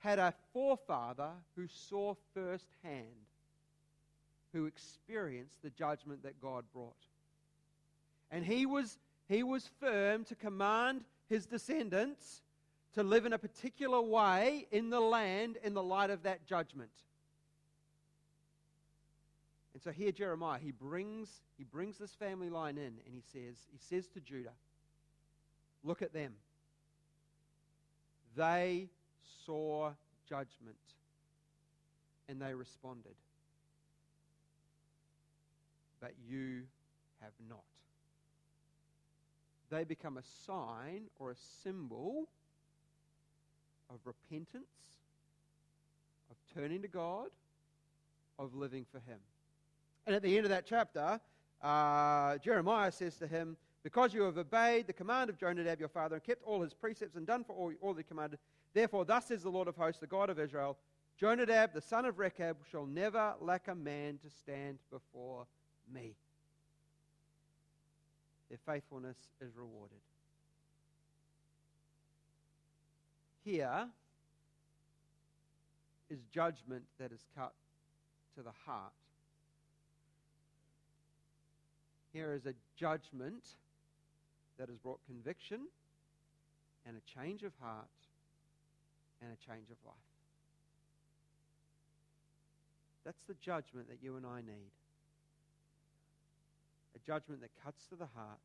had 0.00 0.18
a 0.18 0.34
forefather 0.52 1.30
who 1.56 1.66
saw 1.66 2.14
firsthand, 2.34 3.06
who 4.52 4.66
experienced 4.66 5.62
the 5.62 5.70
judgment 5.70 6.24
that 6.24 6.38
God 6.42 6.64
brought. 6.74 7.06
And 8.30 8.44
he 8.44 8.66
was, 8.66 8.98
he 9.30 9.42
was 9.42 9.70
firm 9.80 10.24
to 10.24 10.34
command 10.34 11.04
his 11.30 11.46
descendants 11.46 12.42
to 12.94 13.02
live 13.02 13.26
in 13.26 13.32
a 13.32 13.38
particular 13.38 14.00
way 14.00 14.66
in 14.70 14.90
the 14.90 15.00
land 15.00 15.56
in 15.62 15.74
the 15.74 15.82
light 15.82 16.10
of 16.10 16.24
that 16.24 16.44
judgment. 16.46 16.90
And 19.74 19.82
so 19.82 19.92
here 19.92 20.12
Jeremiah, 20.12 20.58
he 20.58 20.72
brings, 20.72 21.28
he 21.56 21.64
brings 21.64 21.98
this 21.98 22.12
family 22.12 22.50
line 22.50 22.76
in 22.76 22.98
and 23.06 23.14
he 23.14 23.22
says, 23.32 23.56
he 23.70 23.78
says 23.78 24.08
to 24.08 24.20
Judah, 24.20 24.52
look 25.84 26.02
at 26.02 26.12
them. 26.12 26.32
They 28.36 28.88
saw 29.46 29.92
judgment 30.28 30.76
and 32.28 32.40
they 32.40 32.54
responded. 32.54 33.14
But 36.00 36.12
you 36.28 36.62
have 37.20 37.32
not. 37.48 37.64
They 39.70 39.84
become 39.84 40.16
a 40.16 40.22
sign 40.46 41.04
or 41.18 41.30
a 41.30 41.36
symbol 41.62 42.28
of 43.90 43.98
repentance, 44.04 44.64
of 46.30 46.36
turning 46.54 46.82
to 46.82 46.88
God, 46.88 47.28
of 48.38 48.54
living 48.54 48.86
for 48.90 48.98
Him. 48.98 49.18
And 50.06 50.16
at 50.16 50.22
the 50.22 50.36
end 50.36 50.46
of 50.46 50.50
that 50.50 50.66
chapter, 50.66 51.20
uh, 51.62 52.38
Jeremiah 52.38 52.90
says 52.90 53.16
to 53.16 53.26
him, 53.26 53.56
Because 53.82 54.14
you 54.14 54.22
have 54.22 54.38
obeyed 54.38 54.86
the 54.86 54.92
command 54.92 55.30
of 55.30 55.38
Jonadab 55.38 55.78
your 55.78 55.88
father 55.88 56.16
and 56.16 56.24
kept 56.24 56.42
all 56.44 56.62
his 56.62 56.74
precepts 56.74 57.16
and 57.16 57.26
done 57.26 57.44
for 57.44 57.54
all, 57.54 57.72
all 57.80 57.94
he 57.94 58.02
commanded, 58.02 58.38
therefore, 58.72 59.04
thus 59.04 59.26
says 59.26 59.42
the 59.42 59.50
Lord 59.50 59.68
of 59.68 59.76
hosts, 59.76 60.00
the 60.00 60.06
God 60.06 60.30
of 60.30 60.38
Israel, 60.38 60.78
Jonadab, 61.18 61.74
the 61.74 61.82
son 61.82 62.06
of 62.06 62.18
Rechab, 62.18 62.56
shall 62.70 62.86
never 62.86 63.34
lack 63.40 63.68
a 63.68 63.74
man 63.74 64.18
to 64.22 64.30
stand 64.30 64.78
before 64.90 65.46
me. 65.92 66.14
Their 68.48 68.58
faithfulness 68.66 69.18
is 69.40 69.54
rewarded. 69.54 69.98
Here 73.50 73.88
is 76.08 76.20
judgment 76.32 76.84
that 77.00 77.10
is 77.10 77.26
cut 77.34 77.52
to 78.36 78.42
the 78.42 78.52
heart 78.64 78.92
here 82.12 82.32
is 82.32 82.46
a 82.46 82.54
judgment 82.76 83.44
that 84.58 84.68
has 84.68 84.78
brought 84.78 85.00
conviction 85.06 85.60
and 86.86 86.96
a 86.96 87.18
change 87.18 87.42
of 87.42 87.52
heart 87.60 87.86
and 89.22 89.30
a 89.32 89.50
change 89.50 89.70
of 89.70 89.76
life. 89.86 89.96
That's 93.04 93.22
the 93.24 93.34
judgment 93.34 93.88
that 93.88 93.98
you 94.02 94.16
and 94.16 94.26
I 94.26 94.40
need. 94.40 94.70
A 96.94 96.98
judgment 97.06 97.40
that 97.40 97.50
cuts 97.64 97.86
to 97.86 97.96
the 97.96 98.08
heart, 98.14 98.40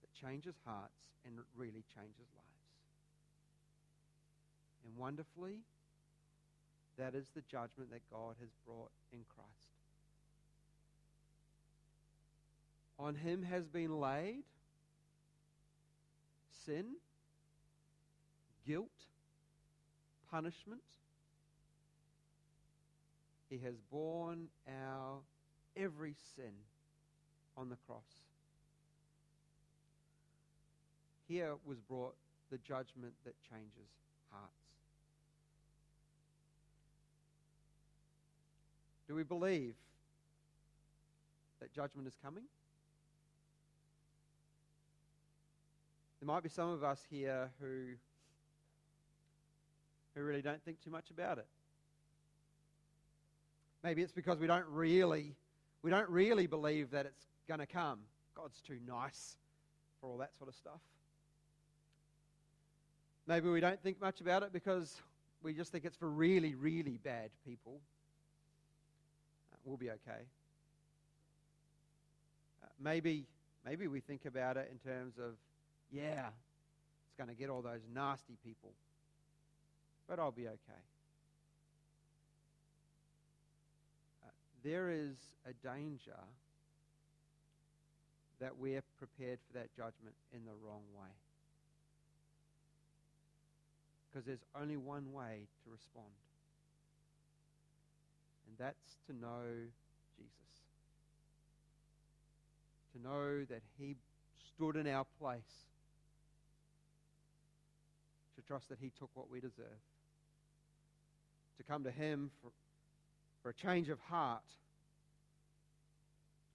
that 0.00 0.26
changes 0.26 0.54
hearts, 0.64 1.00
and 1.24 1.34
really 1.56 1.84
changes 1.94 2.26
lives. 2.36 2.49
And 4.90 4.98
wonderfully, 4.98 5.58
that 6.98 7.14
is 7.14 7.26
the 7.34 7.42
judgment 7.42 7.90
that 7.90 8.02
God 8.10 8.34
has 8.40 8.48
brought 8.66 8.90
in 9.12 9.20
Christ. 9.28 9.48
On 12.98 13.14
him 13.14 13.42
has 13.42 13.66
been 13.66 14.00
laid 14.00 14.42
sin, 16.66 16.86
guilt, 18.66 18.88
punishment. 20.30 20.82
He 23.48 23.58
has 23.58 23.74
borne 23.90 24.48
our 24.68 25.18
every 25.76 26.14
sin 26.36 26.52
on 27.56 27.68
the 27.68 27.76
cross. 27.86 28.02
Here 31.28 31.54
was 31.64 31.78
brought 31.78 32.16
the 32.50 32.58
judgment 32.58 33.14
that 33.24 33.34
changes 33.48 33.88
hearts. 34.30 34.79
Do 39.10 39.16
we 39.16 39.24
believe 39.24 39.74
that 41.58 41.72
judgment 41.72 42.06
is 42.06 42.14
coming? 42.22 42.44
There 46.20 46.28
might 46.28 46.44
be 46.44 46.48
some 46.48 46.68
of 46.68 46.84
us 46.84 47.04
here 47.10 47.50
who, 47.60 47.94
who 50.14 50.22
really 50.22 50.42
don't 50.42 50.62
think 50.64 50.80
too 50.84 50.92
much 50.92 51.10
about 51.10 51.38
it. 51.38 51.48
Maybe 53.82 54.00
it's 54.02 54.12
because 54.12 54.38
we 54.38 54.46
don't 54.46 54.66
really, 54.68 55.34
we 55.82 55.90
don't 55.90 56.08
really 56.08 56.46
believe 56.46 56.92
that 56.92 57.04
it's 57.04 57.26
going 57.48 57.58
to 57.58 57.66
come. 57.66 57.98
God's 58.36 58.60
too 58.60 58.78
nice 58.86 59.38
for 60.00 60.08
all 60.08 60.18
that 60.18 60.36
sort 60.36 60.48
of 60.48 60.54
stuff. 60.54 60.82
Maybe 63.26 63.48
we 63.48 63.58
don't 63.58 63.82
think 63.82 64.00
much 64.00 64.20
about 64.20 64.44
it 64.44 64.52
because 64.52 65.02
we 65.42 65.52
just 65.52 65.72
think 65.72 65.84
it's 65.84 65.96
for 65.96 66.08
really, 66.08 66.54
really 66.54 67.00
bad 67.02 67.30
people. 67.44 67.80
Uh, 69.60 69.68
we'll 69.68 69.76
be 69.76 69.90
okay. 69.90 70.24
maybe, 72.82 73.26
maybe 73.64 73.86
we 73.86 74.00
think 74.00 74.24
about 74.24 74.56
it 74.56 74.70
in 74.72 74.78
terms 74.90 75.14
of, 75.18 75.34
yeah, 75.92 76.28
it's 77.06 77.16
going 77.16 77.28
to 77.28 77.34
get 77.34 77.50
all 77.50 77.62
those 77.62 77.82
nasty 77.94 78.36
people, 78.44 78.70
but 80.08 80.18
I'll 80.18 80.30
be 80.30 80.46
okay. 80.46 80.82
Uh, 84.24 84.30
there 84.64 84.90
is 84.90 85.16
a 85.46 85.52
danger 85.66 86.18
that 88.40 88.56
we're 88.58 88.82
prepared 88.98 89.38
for 89.46 89.58
that 89.58 89.68
judgment 89.76 90.14
in 90.32 90.40
the 90.46 90.52
wrong 90.66 90.82
way. 90.98 91.10
Because 94.08 94.26
there's 94.26 94.44
only 94.60 94.76
one 94.76 95.12
way 95.12 95.46
to 95.64 95.70
respond, 95.70 96.08
and 98.50 98.58
that's 98.58 98.96
to 99.06 99.12
know 99.12 99.46
Jesus. 100.16 100.32
To 102.94 103.02
know 103.02 103.44
that 103.44 103.62
He 103.78 103.94
stood 104.54 104.74
in 104.76 104.88
our 104.88 105.06
place, 105.20 105.40
to 108.36 108.42
trust 108.42 108.68
that 108.70 108.78
He 108.80 108.90
took 108.98 109.10
what 109.14 109.30
we 109.30 109.40
deserve, 109.40 109.80
to 111.58 111.62
come 111.62 111.84
to 111.84 111.92
Him 111.92 112.30
for, 112.42 112.50
for 113.42 113.50
a 113.50 113.54
change 113.54 113.88
of 113.88 114.00
heart 114.00 114.42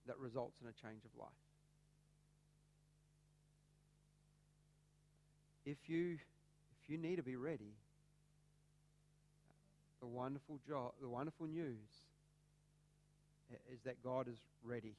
that 0.07 0.17
results 0.19 0.57
in 0.61 0.67
a 0.67 0.87
change 0.87 1.03
of 1.05 1.19
life. 1.19 1.31
if 5.65 5.77
you 5.87 6.17
if 6.83 6.89
you 6.89 6.97
need 6.97 7.15
to 7.15 7.23
be 7.23 7.35
ready, 7.35 7.73
the 10.05 10.15
wonderful 10.15 10.59
job, 10.67 10.91
the 11.01 11.09
wonderful 11.09 11.47
news 11.47 11.89
is 13.73 13.79
that 13.85 14.03
God 14.03 14.27
is 14.27 14.37
ready. 14.63 14.93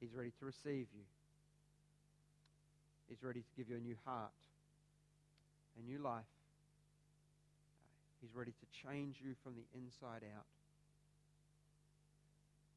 He's 0.00 0.12
ready 0.12 0.32
to 0.40 0.46
receive 0.46 0.86
you. 0.92 1.04
He's 3.08 3.22
ready 3.22 3.40
to 3.40 3.46
give 3.56 3.70
you 3.70 3.76
a 3.76 3.80
new 3.80 3.96
heart, 4.04 4.30
a 5.78 5.88
new 5.90 5.98
life. 5.98 6.24
He's 8.20 8.34
ready 8.34 8.50
to 8.52 8.88
change 8.88 9.16
you 9.24 9.34
from 9.44 9.52
the 9.54 9.78
inside 9.78 10.26
out. 10.36 10.44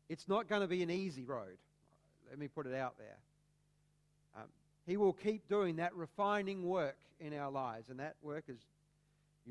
It's 0.09 0.27
not 0.27 0.47
going 0.47 0.61
to 0.61 0.67
be 0.67 0.83
an 0.83 0.91
easy 0.91 1.23
road. 1.23 1.57
Let 2.29 2.37
me 2.37 2.47
put 2.47 2.67
it 2.67 2.75
out 2.75 2.95
there. 2.99 3.17
Um, 4.35 4.49
he 4.85 4.97
will 4.97 5.13
keep 5.13 5.49
doing 5.49 5.77
that 5.77 5.95
refining 5.95 6.67
work 6.67 6.97
in 7.19 7.33
our 7.33 7.49
lives, 7.49 7.89
and 7.89 7.99
that 7.99 8.15
work 8.21 8.43
is 8.47 8.57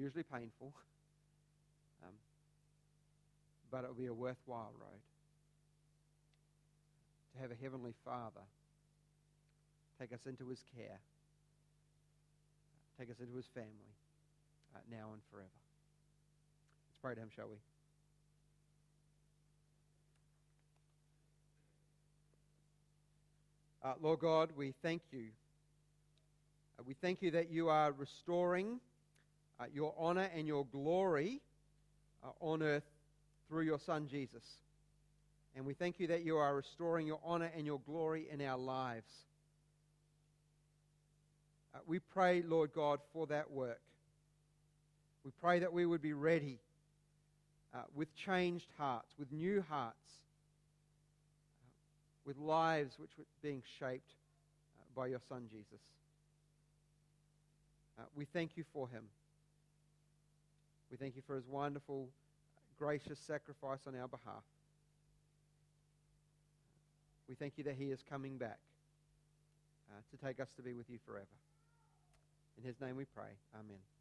usually 0.00 0.24
painful, 0.24 0.72
um, 2.02 2.14
but 3.70 3.84
it 3.84 3.88
will 3.88 3.94
be 3.94 4.06
a 4.06 4.14
worthwhile 4.14 4.72
road. 4.80 5.00
To 7.34 7.42
have 7.42 7.50
a 7.50 7.54
Heavenly 7.62 7.94
Father 8.04 8.40
take 10.00 10.12
us 10.12 10.20
into 10.26 10.48
His 10.48 10.62
care, 10.74 10.98
take 12.98 13.10
us 13.10 13.16
into 13.20 13.36
His 13.36 13.46
family, 13.54 13.92
uh, 14.74 14.78
now 14.90 15.12
and 15.12 15.20
forever. 15.30 15.48
Let's 16.88 16.96
pray 17.02 17.14
to 17.14 17.20
Him, 17.20 17.28
shall 17.36 17.48
we? 17.48 17.56
Uh, 23.82 23.94
Lord 24.02 24.20
God, 24.20 24.50
we 24.56 24.74
thank 24.82 25.02
you. 25.10 25.26
Uh, 26.78 26.82
we 26.86 26.94
thank 26.94 27.22
you 27.22 27.30
that 27.30 27.50
you 27.50 27.68
are 27.68 27.92
restoring 27.92 28.80
uh, 29.60 29.64
your 29.72 29.94
honor 29.98 30.28
and 30.34 30.46
your 30.46 30.64
glory 30.66 31.40
uh, 32.24 32.28
on 32.40 32.62
earth 32.62 32.84
through 33.48 33.62
your 33.62 33.78
Son 33.78 34.08
Jesus. 34.08 34.42
And 35.54 35.66
we 35.66 35.74
thank 35.74 36.00
you 36.00 36.06
that 36.08 36.22
you 36.22 36.36
are 36.36 36.54
restoring 36.54 37.06
your 37.06 37.20
honor 37.24 37.50
and 37.56 37.66
your 37.66 37.80
glory 37.80 38.26
in 38.30 38.40
our 38.40 38.58
lives. 38.58 39.10
Uh, 41.74 41.78
we 41.86 41.98
pray, 41.98 42.42
Lord 42.42 42.70
God, 42.74 43.00
for 43.12 43.26
that 43.26 43.50
work. 43.50 43.80
We 45.24 45.32
pray 45.40 45.58
that 45.60 45.72
we 45.72 45.84
would 45.84 46.02
be 46.02 46.14
ready 46.14 46.58
uh, 47.74 47.82
with 47.94 48.08
changed 48.14 48.66
hearts, 48.78 49.12
with 49.18 49.30
new 49.30 49.62
hearts 49.68 49.96
with 52.30 52.38
lives 52.38 52.94
which 52.98 53.10
were 53.18 53.24
being 53.42 53.62
shaped 53.78 54.12
uh, 54.78 54.82
by 54.94 55.08
your 55.08 55.20
Son, 55.28 55.48
Jesus. 55.50 55.80
Uh, 57.98 58.02
we 58.14 58.24
thank 58.24 58.56
you 58.56 58.64
for 58.72 58.88
him. 58.88 59.02
We 60.90 60.96
thank 60.96 61.16
you 61.16 61.22
for 61.26 61.36
his 61.36 61.46
wonderful, 61.46 62.08
gracious 62.78 63.18
sacrifice 63.18 63.80
on 63.86 63.94
our 63.94 64.08
behalf. 64.08 64.42
We 67.28 67.36
thank 67.36 67.58
you 67.58 67.64
that 67.64 67.76
he 67.76 67.86
is 67.86 68.02
coming 68.02 68.38
back 68.38 68.58
uh, 69.90 70.00
to 70.10 70.26
take 70.26 70.40
us 70.40 70.48
to 70.56 70.62
be 70.62 70.72
with 70.72 70.90
you 70.90 70.98
forever. 71.06 71.26
In 72.58 72.64
his 72.64 72.80
name 72.80 72.96
we 72.96 73.04
pray. 73.04 73.30
Amen. 73.54 73.99